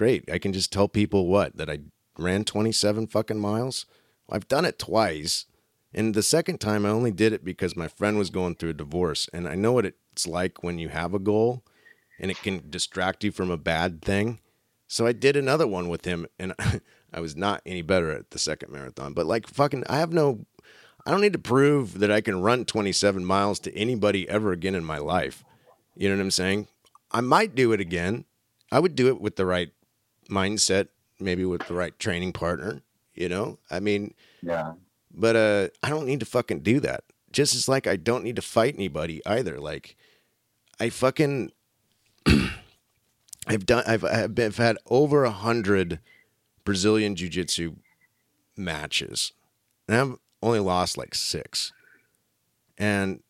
great. 0.02 0.28
I 0.28 0.38
can 0.38 0.52
just 0.52 0.72
tell 0.72 0.88
people 0.88 1.28
what 1.28 1.56
that 1.56 1.70
I 1.70 1.78
ran 2.18 2.42
twenty 2.42 2.72
seven 2.72 3.06
fucking 3.06 3.38
miles. 3.38 3.86
I've 4.28 4.48
done 4.48 4.64
it 4.64 4.76
twice. 4.76 5.46
And 5.94 6.12
the 6.12 6.24
second 6.24 6.58
time 6.58 6.84
I 6.84 6.88
only 6.88 7.12
did 7.12 7.32
it 7.32 7.44
because 7.44 7.76
my 7.76 7.86
friend 7.86 8.18
was 8.18 8.28
going 8.28 8.56
through 8.56 8.70
a 8.70 8.74
divorce 8.74 9.28
and 9.32 9.46
I 9.46 9.54
know 9.54 9.70
what 9.74 9.86
it's 9.86 10.26
like 10.26 10.64
when 10.64 10.80
you 10.80 10.88
have 10.88 11.14
a 11.14 11.20
goal 11.20 11.62
and 12.18 12.32
it 12.32 12.42
can 12.42 12.68
distract 12.68 13.22
you 13.22 13.30
from 13.30 13.48
a 13.48 13.56
bad 13.56 14.02
thing. 14.02 14.40
So 14.88 15.06
I 15.06 15.12
did 15.12 15.36
another 15.36 15.68
one 15.68 15.88
with 15.88 16.04
him 16.04 16.26
and 16.36 16.52
I 17.14 17.20
was 17.20 17.36
not 17.36 17.62
any 17.64 17.82
better 17.82 18.10
at 18.10 18.30
the 18.30 18.40
second 18.40 18.72
marathon. 18.72 19.12
But 19.12 19.26
like 19.26 19.46
fucking 19.46 19.84
I 19.88 19.98
have 19.98 20.12
no 20.12 20.46
I 21.06 21.12
don't 21.12 21.20
need 21.20 21.34
to 21.34 21.38
prove 21.38 22.00
that 22.00 22.10
I 22.10 22.22
can 22.22 22.42
run 22.42 22.64
27 22.64 23.24
miles 23.24 23.60
to 23.60 23.76
anybody 23.76 24.28
ever 24.28 24.50
again 24.50 24.74
in 24.74 24.84
my 24.84 24.98
life. 24.98 25.44
You 25.94 26.08
know 26.08 26.16
what 26.16 26.22
I'm 26.22 26.32
saying? 26.32 26.66
I 27.12 27.20
might 27.20 27.54
do 27.54 27.70
it 27.70 27.80
again. 27.80 28.24
I 28.72 28.80
would 28.80 28.96
do 28.96 29.06
it 29.06 29.20
with 29.20 29.36
the 29.36 29.46
right 29.46 29.70
mindset, 30.32 30.88
maybe 31.20 31.44
with 31.44 31.66
the 31.68 31.74
right 31.74 31.96
training 31.98 32.32
partner, 32.32 32.82
you 33.14 33.28
know? 33.28 33.58
I 33.70 33.78
mean, 33.80 34.14
Yeah. 34.42 34.72
but 35.14 35.36
uh 35.36 35.68
I 35.82 35.90
don't 35.90 36.06
need 36.06 36.20
to 36.20 36.26
fucking 36.26 36.60
do 36.60 36.80
that. 36.80 37.04
Just 37.30 37.54
as 37.54 37.68
like 37.68 37.86
I 37.86 37.96
don't 37.96 38.24
need 38.24 38.36
to 38.36 38.42
fight 38.42 38.74
anybody 38.74 39.20
either. 39.26 39.60
Like 39.60 39.96
I 40.80 40.88
fucking 40.90 41.52
I've 43.46 43.66
done 43.66 43.84
I've 43.86 44.04
I've, 44.04 44.34
been, 44.34 44.46
I've 44.46 44.56
had 44.56 44.78
over 44.86 45.24
a 45.24 45.30
hundred 45.30 46.00
Brazilian 46.64 47.16
jiu 47.16 47.28
jitsu 47.28 47.76
matches. 48.56 49.32
And 49.88 49.96
I've 49.96 50.16
only 50.42 50.60
lost 50.60 50.96
like 50.96 51.14
six. 51.14 51.72
And 52.78 53.20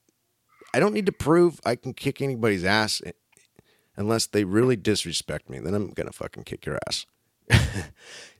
I 0.74 0.80
don't 0.80 0.94
need 0.94 1.06
to 1.06 1.12
prove 1.12 1.60
I 1.64 1.76
can 1.76 1.94
kick 1.94 2.20
anybody's 2.22 2.64
ass 2.64 3.00
unless 3.96 4.26
they 4.26 4.44
really 4.44 4.76
disrespect 4.76 5.48
me. 5.50 5.58
Then 5.58 5.74
I'm 5.74 5.90
gonna 5.90 6.12
fucking 6.12 6.44
kick 6.44 6.64
your 6.66 6.78
ass. 6.88 7.06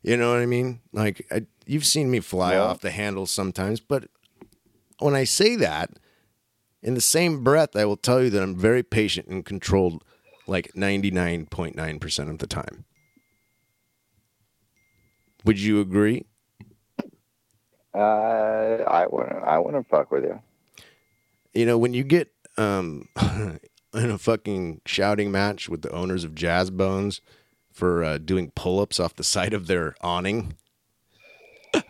you 0.03 0.17
know 0.17 0.31
what 0.33 0.41
I 0.41 0.47
mean? 0.47 0.81
Like 0.93 1.27
I, 1.31 1.47
you've 1.67 1.87
seen 1.87 2.11
me 2.11 2.21
fly 2.21 2.53
Yeah. 2.55 2.61
off 2.63 2.81
the 2.81 2.91
handle 2.91 3.27
sometimes, 3.27 3.81
but 3.81 4.05
when 4.99 5.15
I 5.15 5.25
say 5.25 5.57
that, 5.57 5.91
in 6.83 6.95
the 6.95 7.01
same 7.01 7.43
breath, 7.45 7.77
I 7.77 7.85
will 7.85 7.97
tell 7.97 8.23
you 8.23 8.31
that 8.31 8.43
I'm 8.43 8.57
very 8.57 8.83
patient 8.83 9.29
and 9.29 9.45
controlled, 9.45 10.03
like 10.47 10.73
99.9% 10.75 12.31
of 12.31 12.39
the 12.39 12.47
time. 12.47 12.85
Would 15.45 15.61
you 15.61 15.81
agree? 15.81 16.25
Uh, 17.95 17.99
I 17.99 19.07
wouldn't. 19.09 19.45
I 19.45 19.59
wouldn't 19.59 19.89
fuck 19.89 20.11
with 20.11 20.25
you. 20.25 20.41
You 21.53 21.67
know, 21.67 21.77
when 21.77 21.93
you 21.95 22.05
get 22.05 22.33
um, 22.57 23.09
in 23.95 24.11
a 24.11 24.19
fucking 24.19 24.81
shouting 24.87 25.31
match 25.31 25.69
with 25.69 25.83
the 25.83 25.91
owners 25.91 26.25
of 26.25 26.35
Jazz 26.35 26.71
Bones 26.71 27.21
for 27.73 28.03
uh, 28.05 28.19
doing 28.19 28.51
pull 28.55 28.81
ups 28.81 28.99
off 29.01 29.17
the 29.17 29.25
side 29.25 29.55
of 29.55 29.67
their 29.67 29.95
awning. 30.01 30.55
Do 31.73 31.83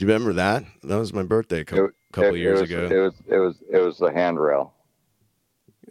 you 0.00 0.06
remember 0.06 0.32
that? 0.34 0.64
That 0.82 0.96
was 0.96 1.12
my 1.12 1.22
birthday 1.22 1.60
a 1.60 1.64
couple, 1.64 1.86
It- 1.86 1.94
couple 2.12 2.34
it, 2.34 2.38
years 2.38 2.58
it 2.58 2.62
was, 2.62 2.70
ago. 2.70 2.86
It 2.86 3.00
was. 3.00 3.14
It 3.26 3.38
was. 3.38 3.62
It 3.70 3.78
was 3.78 3.98
the 3.98 4.12
handrail. 4.12 4.74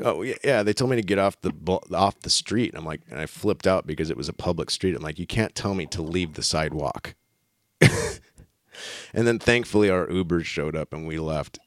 Oh 0.03 0.22
yeah, 0.24 0.36
yeah. 0.43 0.64
They 0.64 0.74
told 0.74 0.89
me 0.89 0.95
to 0.97 1.03
get 1.03 1.20
off 1.20 1.39
the 1.41 1.51
off 1.93 2.20
the 2.22 2.30
street. 2.30 2.74
I'm 2.76 2.86
like, 2.86 3.01
and 3.09 3.20
I 3.20 3.26
flipped 3.26 3.68
out 3.68 3.86
because 3.86 4.09
it 4.09 4.18
was 4.18 4.30
a 4.30 4.34
public 4.34 4.70
street. 4.70 4.95
I'm 4.95 5.03
like, 5.03 5.20
you 5.20 5.28
can't 5.28 5.53
tell 5.53 5.76
me 5.76 5.86
to 5.88 6.01
leave 6.01 6.34
the 6.34 6.43
sidewalk. 6.43 7.14
and 7.82 9.28
then 9.28 9.38
thankfully 9.38 9.89
our 9.89 10.09
Uber 10.09 10.43
showed 10.43 10.76
up 10.76 10.93
and 10.93 11.05
we 11.05 11.20
left. 11.20 11.59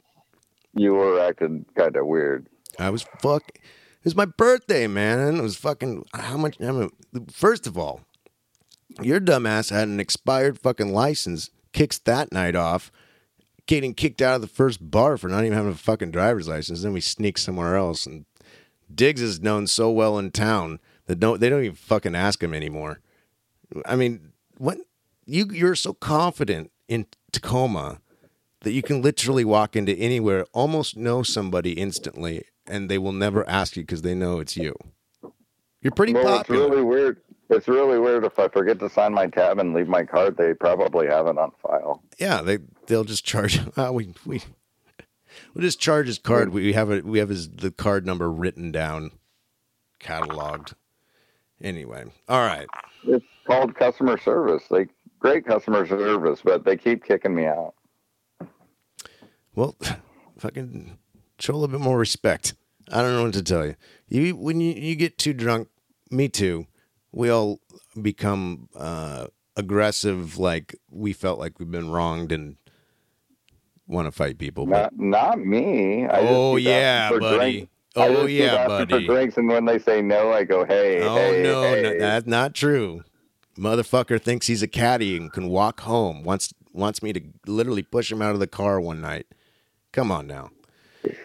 You 0.73 0.93
were 0.93 1.19
acting 1.21 1.65
kind 1.77 1.95
of 1.95 2.05
weird. 2.07 2.47
I 2.79 2.89
was 2.89 3.03
fuck. 3.19 3.43
It 3.49 4.05
was 4.05 4.15
my 4.15 4.25
birthday, 4.25 4.87
man. 4.87 5.37
It 5.37 5.41
was 5.41 5.55
fucking 5.55 6.05
how 6.13 6.37
much? 6.37 6.61
I 6.61 6.71
mean, 6.71 6.91
first 7.31 7.67
of 7.67 7.77
all, 7.77 8.01
your 9.01 9.19
dumbass 9.19 9.71
had 9.71 9.87
an 9.87 9.99
expired 9.99 10.59
fucking 10.59 10.93
license. 10.93 11.49
Kicks 11.73 11.97
that 11.99 12.31
night 12.31 12.55
off, 12.55 12.91
getting 13.65 13.93
kicked 13.93 14.21
out 14.21 14.35
of 14.35 14.41
the 14.41 14.47
first 14.47 14.89
bar 14.89 15.17
for 15.17 15.27
not 15.27 15.43
even 15.43 15.57
having 15.57 15.71
a 15.71 15.75
fucking 15.75 16.11
driver's 16.11 16.47
license. 16.47 16.83
Then 16.83 16.93
we 16.93 17.01
sneak 17.01 17.37
somewhere 17.37 17.75
else, 17.75 18.05
and 18.05 18.25
Diggs 18.93 19.21
is 19.21 19.41
known 19.41 19.67
so 19.67 19.91
well 19.91 20.17
in 20.17 20.31
town 20.31 20.79
that 21.07 21.19
don't 21.19 21.39
they 21.39 21.49
don't 21.49 21.63
even 21.63 21.75
fucking 21.75 22.15
ask 22.15 22.41
him 22.41 22.53
anymore. 22.53 23.01
I 23.85 23.95
mean, 23.95 24.31
what 24.57 24.77
you 25.25 25.47
you're 25.51 25.75
so 25.75 25.93
confident 25.93 26.71
in 26.87 27.07
Tacoma 27.31 27.99
that 28.61 28.71
you 28.71 28.81
can 28.81 29.01
literally 29.01 29.45
walk 29.45 29.75
into 29.75 29.93
anywhere, 29.93 30.45
almost 30.53 30.97
know 30.97 31.23
somebody 31.23 31.73
instantly, 31.73 32.43
and 32.67 32.89
they 32.89 32.97
will 32.97 33.11
never 33.11 33.47
ask 33.47 33.75
you 33.75 33.83
because 33.83 34.01
they 34.01 34.15
know 34.15 34.39
it's 34.39 34.57
you. 34.57 34.75
You're 35.81 35.91
pretty 35.91 36.13
well, 36.13 36.37
popular. 36.37 36.61
it's 36.61 36.69
really 36.71 36.83
weird. 36.83 37.21
It's 37.49 37.67
really 37.67 37.99
weird 37.99 38.23
if 38.23 38.39
I 38.39 38.47
forget 38.47 38.79
to 38.79 38.89
sign 38.89 39.13
my 39.13 39.27
tab 39.27 39.59
and 39.59 39.73
leave 39.73 39.87
my 39.87 40.03
card. 40.03 40.35
They 40.35 40.53
probably 40.53 41.05
have 41.07 41.27
it 41.27 41.37
on 41.37 41.51
file. 41.61 42.01
Yeah, 42.17 42.41
they 42.41 42.59
they'll 42.87 43.03
just 43.03 43.25
charge. 43.25 43.59
Uh, 43.77 43.91
we 43.93 44.13
we 44.25 44.41
we'll 45.53 45.61
just 45.61 45.79
charge 45.79 46.07
his 46.07 46.17
card. 46.17 46.49
We 46.49 46.73
have 46.73 46.89
it. 46.89 47.05
We 47.05 47.19
have 47.19 47.29
his 47.29 47.49
the 47.49 47.71
card 47.71 48.05
number 48.05 48.31
written 48.31 48.71
down, 48.71 49.11
cataloged. 49.99 50.73
Anyway, 51.61 52.05
all 52.27 52.45
right. 52.45 52.67
It's 53.03 53.25
called 53.45 53.75
customer 53.75 54.17
service. 54.17 54.63
Like 54.69 54.89
great 55.19 55.45
customer 55.45 55.85
service, 55.85 56.41
but 56.43 56.65
they 56.65 56.77
keep 56.77 57.03
kicking 57.03 57.35
me 57.35 57.45
out. 57.45 57.75
Well, 59.53 59.75
fucking 60.37 60.97
show 61.39 61.53
a 61.53 61.57
little 61.57 61.77
bit 61.77 61.83
more 61.83 61.97
respect. 61.97 62.53
I 62.91 63.01
don't 63.01 63.13
know 63.13 63.23
what 63.23 63.33
to 63.33 63.43
tell 63.43 63.65
you. 63.65 63.75
You 64.07 64.35
when 64.35 64.61
you, 64.61 64.73
you 64.73 64.95
get 64.95 65.17
too 65.17 65.33
drunk, 65.33 65.69
me 66.11 66.29
too. 66.29 66.67
We 67.11 67.29
all 67.29 67.59
become 68.01 68.69
uh, 68.75 69.27
aggressive, 69.55 70.37
like 70.37 70.75
we 70.91 71.13
felt 71.13 71.39
like 71.39 71.59
we've 71.59 71.71
been 71.71 71.89
wronged 71.89 72.31
and 72.31 72.57
want 73.87 74.07
to 74.07 74.11
fight 74.11 74.37
people. 74.37 74.65
But 74.65 74.93
Not 74.95 75.37
not 75.37 75.39
me. 75.39 76.05
I 76.05 76.19
oh 76.19 76.55
yeah, 76.57 77.09
buddy. 77.09 77.37
drinks. 77.51 77.71
I 77.95 78.07
Oh 78.07 78.25
yeah, 78.25 78.67
buddy. 78.67 79.07
For 79.07 79.13
drinks, 79.13 79.37
and 79.37 79.47
when 79.47 79.65
they 79.65 79.79
say 79.79 80.01
no, 80.01 80.31
I 80.33 80.43
go, 80.43 80.65
"Hey, 80.65 81.01
Oh 81.01 81.15
hey, 81.15 81.41
no, 81.43 81.61
hey. 81.63 81.81
no, 81.81 81.99
that's 81.99 82.27
not 82.27 82.53
true. 82.53 83.03
Motherfucker 83.57 84.21
thinks 84.21 84.47
he's 84.47 84.61
a 84.61 84.67
caddy 84.67 85.15
and 85.15 85.31
can 85.31 85.47
walk 85.47 85.79
home. 85.81 86.23
Wants 86.23 86.53
wants 86.73 87.01
me 87.01 87.13
to 87.13 87.21
literally 87.47 87.83
push 87.83 88.11
him 88.11 88.21
out 88.21 88.33
of 88.33 88.39
the 88.39 88.47
car 88.47 88.81
one 88.81 88.99
night. 88.99 89.27
Come 89.93 90.11
on 90.11 90.27
now. 90.27 90.49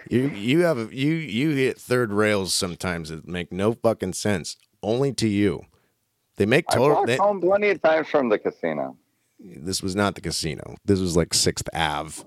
You 0.09 0.29
you 0.29 0.61
have 0.61 0.79
a, 0.79 0.95
you 0.95 1.13
you 1.15 1.51
hit 1.51 1.79
third 1.79 2.13
rails 2.13 2.55
sometimes 2.55 3.09
that 3.11 3.27
make 3.27 3.53
no 3.53 3.73
fucking 3.73 4.15
sense. 4.15 4.57
Only 4.83 5.13
to 5.15 5.29
you. 5.29 5.63
They 6.37 6.47
make 6.47 6.65
I 6.71 6.75
total. 6.77 6.97
walked 6.97 7.07
They, 7.09 7.17
home 7.17 7.41
plenty 7.41 7.69
of 7.71 7.83
times 7.83 8.09
from 8.09 8.29
the 8.31 8.39
casino. 8.39 8.97
this 9.39 9.83
was 9.83 9.95
not 9.95 10.15
the 10.15 10.21
casino. 10.21 10.77
This 10.85 11.01
was 11.01 11.17
like 11.17 11.35
Sixth 11.35 11.69
Ave. 11.75 12.25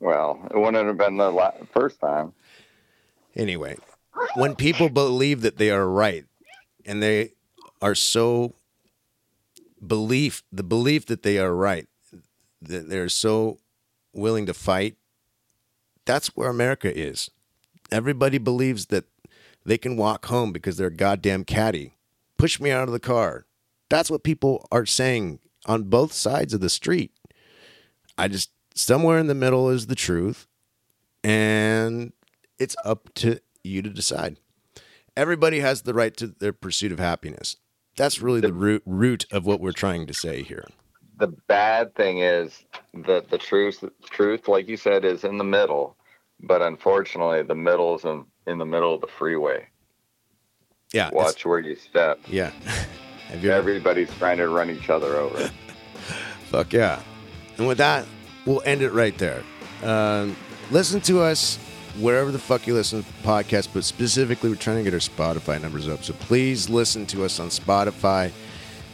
Well, 0.00 0.40
it 0.50 0.58
wouldn't 0.58 0.86
have 0.86 0.98
been 0.98 1.16
the 1.16 1.30
la- 1.30 1.52
first 1.72 2.00
time. 2.00 2.32
Anyway, 3.34 3.76
when 4.34 4.54
people 4.54 4.88
believe 4.88 5.40
that 5.42 5.56
they 5.56 5.70
are 5.70 5.88
right 5.88 6.24
and 6.84 7.02
they 7.02 7.32
are 7.80 7.94
so 7.94 8.54
belief 9.86 10.42
the 10.52 10.62
belief 10.64 11.06
that 11.06 11.22
they 11.22 11.38
are 11.38 11.54
right 11.54 11.86
that 12.60 12.88
they're 12.88 13.08
so 13.08 13.58
willing 14.12 14.46
to 14.46 14.54
fight 14.54 14.96
that's 16.08 16.28
where 16.28 16.48
America 16.48 16.90
is. 16.98 17.30
Everybody 17.92 18.38
believes 18.38 18.86
that 18.86 19.04
they 19.66 19.76
can 19.76 19.98
walk 19.98 20.24
home 20.26 20.52
because 20.52 20.78
they're 20.78 20.86
a 20.86 20.94
goddamn 20.94 21.44
caddy. 21.44 21.96
Push 22.38 22.58
me 22.60 22.70
out 22.70 22.88
of 22.88 22.92
the 22.92 22.98
car. 22.98 23.44
That's 23.90 24.10
what 24.10 24.24
people 24.24 24.66
are 24.72 24.86
saying 24.86 25.38
on 25.66 25.84
both 25.84 26.14
sides 26.14 26.54
of 26.54 26.60
the 26.60 26.70
street. 26.70 27.12
I 28.16 28.28
just 28.28 28.50
somewhere 28.74 29.18
in 29.18 29.26
the 29.26 29.34
middle 29.34 29.68
is 29.68 29.86
the 29.86 29.94
truth 29.94 30.46
and 31.22 32.14
it's 32.58 32.76
up 32.86 33.12
to 33.16 33.40
you 33.62 33.82
to 33.82 33.90
decide. 33.90 34.38
Everybody 35.14 35.60
has 35.60 35.82
the 35.82 35.92
right 35.92 36.16
to 36.16 36.28
their 36.28 36.54
pursuit 36.54 36.90
of 36.92 36.98
happiness. 36.98 37.56
That's 37.98 38.22
really 38.22 38.40
the 38.40 38.52
root 38.54 38.82
root 38.86 39.26
of 39.30 39.44
what 39.44 39.60
we're 39.60 39.72
trying 39.72 40.06
to 40.06 40.14
say 40.14 40.42
here. 40.42 40.64
The 41.18 41.28
bad 41.48 41.94
thing 41.96 42.20
is 42.20 42.64
that 43.06 43.28
the 43.28 43.36
truth, 43.36 43.84
truth, 44.04 44.48
like 44.48 44.68
you 44.68 44.78
said, 44.78 45.04
is 45.04 45.24
in 45.24 45.36
the 45.36 45.44
middle. 45.44 45.97
But 46.40 46.62
unfortunately, 46.62 47.42
the 47.42 47.54
middle 47.54 47.96
is 47.96 48.04
in, 48.04 48.24
in 48.46 48.58
the 48.58 48.64
middle 48.66 48.94
of 48.94 49.00
the 49.00 49.06
freeway. 49.06 49.66
Yeah, 50.92 51.10
Watch 51.12 51.44
where 51.44 51.58
you 51.58 51.76
step. 51.76 52.18
yeah. 52.28 52.50
Have 53.28 53.44
you 53.44 53.50
ever- 53.50 53.58
Everybody's 53.68 54.10
trying 54.16 54.38
to 54.38 54.48
run 54.48 54.70
each 54.70 54.88
other 54.88 55.16
over. 55.16 55.50
Fuck 56.50 56.72
yeah. 56.72 57.02
And 57.58 57.66
with 57.68 57.78
that, 57.78 58.06
we'll 58.46 58.62
end 58.64 58.80
it 58.82 58.90
right 58.92 59.16
there. 59.18 59.42
Um, 59.82 60.34
listen 60.70 61.00
to 61.02 61.20
us 61.20 61.58
wherever 61.98 62.30
the 62.30 62.38
fuck 62.38 62.66
you 62.66 62.72
listen 62.74 63.02
to 63.02 63.08
podcasts, 63.22 63.68
but 63.72 63.84
specifically, 63.84 64.48
we're 64.48 64.56
trying 64.56 64.78
to 64.78 64.84
get 64.90 64.94
our 64.94 65.00
Spotify 65.00 65.60
numbers 65.60 65.88
up. 65.88 66.02
So 66.04 66.14
please 66.14 66.70
listen 66.70 67.04
to 67.06 67.24
us 67.24 67.38
on 67.38 67.48
Spotify. 67.48 68.26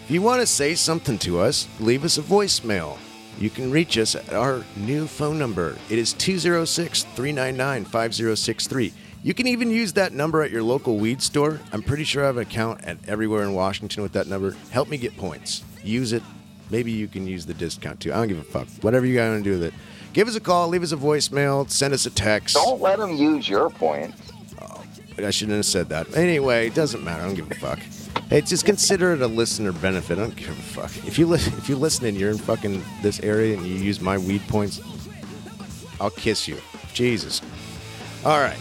If 0.05 0.11
you 0.11 0.21
want 0.21 0.41
to 0.41 0.47
say 0.47 0.75
something 0.75 1.16
to 1.19 1.39
us, 1.41 1.69
leave 1.79 2.05
us 2.05 2.19
a 2.19 2.23
voicemail. 2.23 2.99
You 3.39 3.51
can 3.51 3.70
reach 3.70 3.98
us 3.98 4.15
at 4.15 4.32
our 4.32 4.65
new 4.77 5.06
phone 5.06 5.39
number. 5.39 5.77
It 5.90 5.98
is 5.98 6.12
206 6.15 7.02
399 7.02 7.85
5063. 7.85 8.93
You 9.23 9.35
can 9.35 9.47
even 9.47 9.70
use 9.70 9.94
that 9.94 10.12
number 10.12 10.43
at 10.43 10.51
your 10.51 10.62
local 10.62 10.98
weed 10.98 11.23
store. 11.23 11.59
I'm 11.73 11.82
pretty 11.82 12.05
sure 12.05 12.23
I 12.23 12.27
have 12.27 12.36
an 12.36 12.43
account 12.43 12.85
at 12.85 12.98
everywhere 13.09 13.43
in 13.43 13.55
Washington 13.55 14.02
with 14.02 14.12
that 14.12 14.27
number. 14.27 14.55
Help 14.70 14.89
me 14.89 14.98
get 14.98 15.16
points. 15.16 15.65
Use 15.82 16.12
it. 16.12 16.23
Maybe 16.70 16.93
you 16.93 17.09
can 17.09 17.27
use 17.27 17.47
the 17.47 17.55
discount 17.55 18.01
too. 18.01 18.12
I 18.12 18.16
don't 18.16 18.28
give 18.28 18.39
a 18.39 18.43
fuck. 18.43 18.69
Whatever 18.82 19.06
you 19.06 19.15
got 19.15 19.31
to 19.31 19.43
do 19.43 19.52
with 19.52 19.62
it. 19.65 19.74
Give 20.12 20.28
us 20.28 20.36
a 20.36 20.40
call, 20.40 20.69
leave 20.69 20.85
us 20.85 20.93
a 20.93 20.97
voicemail, 20.97 21.69
send 21.69 21.93
us 21.93 22.06
a 22.06 22.11
text. 22.11 22.55
Don't 22.55 22.81
let 22.81 22.98
them 22.98 23.16
use 23.16 23.48
your 23.48 23.69
points. 23.69 24.31
Oh, 24.62 24.85
I 25.19 25.31
shouldn't 25.31 25.56
have 25.56 25.66
said 25.66 25.89
that. 25.89 26.16
Anyway, 26.16 26.69
it 26.69 26.74
doesn't 26.74 27.02
matter. 27.02 27.23
I 27.23 27.27
don't 27.27 27.35
give 27.35 27.51
a 27.51 27.55
fuck. 27.55 27.81
Hey, 28.31 28.41
just 28.41 28.65
consider 28.65 29.12
it 29.12 29.23
a 29.23 29.27
listener 29.27 29.73
benefit. 29.73 30.19
I 30.19 30.23
don't 30.23 30.36
give 30.36 30.49
a 30.49 30.53
fuck. 30.53 30.91
If 31.07 31.19
you 31.19 31.27
li- 31.27 31.39
if 31.39 31.69
you 31.69 31.77
listen 31.77 32.07
and 32.07 32.16
you're 32.16 32.31
in 32.31 32.39
fucking 32.39 32.82
this 33.03 33.20
area 33.20 33.57
and 33.57 33.66
you 33.66 33.74
use 33.74 34.01
my 34.01 34.19
weed 34.19 34.43
points, 34.49 34.81
I'll 36.01 36.11
kiss 36.11 36.49
you. 36.49 36.59
Jesus. 36.93 37.41
All 38.24 38.41
right, 38.41 38.59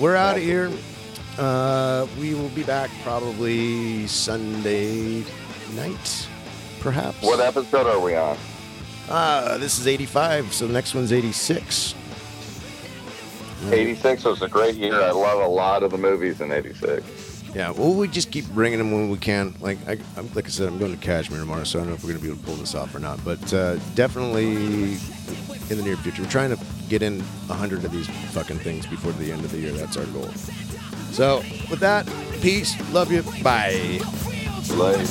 we're 0.00 0.16
out 0.16 0.36
of 0.36 0.42
here. 0.42 0.70
Uh, 1.38 2.06
we 2.18 2.34
will 2.34 2.48
be 2.50 2.62
back 2.62 2.90
probably 3.02 4.06
Sunday 4.06 5.22
night, 5.74 6.28
perhaps. 6.80 7.22
What 7.22 7.40
episode 7.40 7.86
are 7.86 8.00
we 8.00 8.16
on? 8.16 8.36
Uh, 9.08 9.56
this 9.58 9.78
is 9.78 9.86
85, 9.86 10.52
so 10.52 10.66
the 10.66 10.72
next 10.72 10.94
one's 10.94 11.12
86. 11.12 11.94
86 13.70 14.24
was 14.24 14.42
a 14.42 14.48
great 14.48 14.74
year. 14.74 15.00
I 15.00 15.10
love 15.10 15.40
a 15.40 15.46
lot 15.48 15.82
of 15.82 15.90
the 15.90 15.98
movies 15.98 16.40
in 16.40 16.52
86. 16.52 17.04
Yeah, 17.56 17.70
well, 17.70 17.94
we 17.94 18.06
just 18.06 18.30
keep 18.30 18.44
bringing 18.48 18.78
them 18.78 18.92
when 18.92 19.08
we 19.08 19.16
can. 19.16 19.54
Like, 19.60 19.78
I, 19.88 19.96
I'm, 20.18 20.30
like 20.34 20.44
I 20.44 20.50
said, 20.50 20.68
I'm 20.68 20.78
going 20.78 20.94
to 20.94 21.02
Cashmere 21.02 21.40
tomorrow, 21.40 21.64
so 21.64 21.78
I 21.78 21.80
don't 21.80 21.88
know 21.88 21.94
if 21.94 22.04
we're 22.04 22.10
going 22.10 22.20
to 22.20 22.22
be 22.22 22.30
able 22.30 22.38
to 22.38 22.44
pull 22.44 22.56
this 22.56 22.74
off 22.74 22.94
or 22.94 22.98
not. 22.98 23.24
But 23.24 23.54
uh, 23.54 23.76
definitely 23.94 24.98
in 25.70 25.78
the 25.78 25.82
near 25.82 25.96
future, 25.96 26.20
we're 26.20 26.28
trying 26.28 26.54
to 26.54 26.62
get 26.90 27.00
in 27.00 27.20
hundred 27.48 27.82
of 27.86 27.92
these 27.92 28.08
fucking 28.32 28.58
things 28.58 28.86
before 28.86 29.12
the 29.12 29.32
end 29.32 29.42
of 29.42 29.52
the 29.52 29.58
year. 29.58 29.72
That's 29.72 29.96
our 29.96 30.04
goal. 30.04 30.28
So, 31.12 31.38
with 31.70 31.80
that, 31.80 32.06
peace, 32.42 32.76
love 32.92 33.10
you, 33.10 33.22
bye. 33.42 34.00
Like 34.74 35.08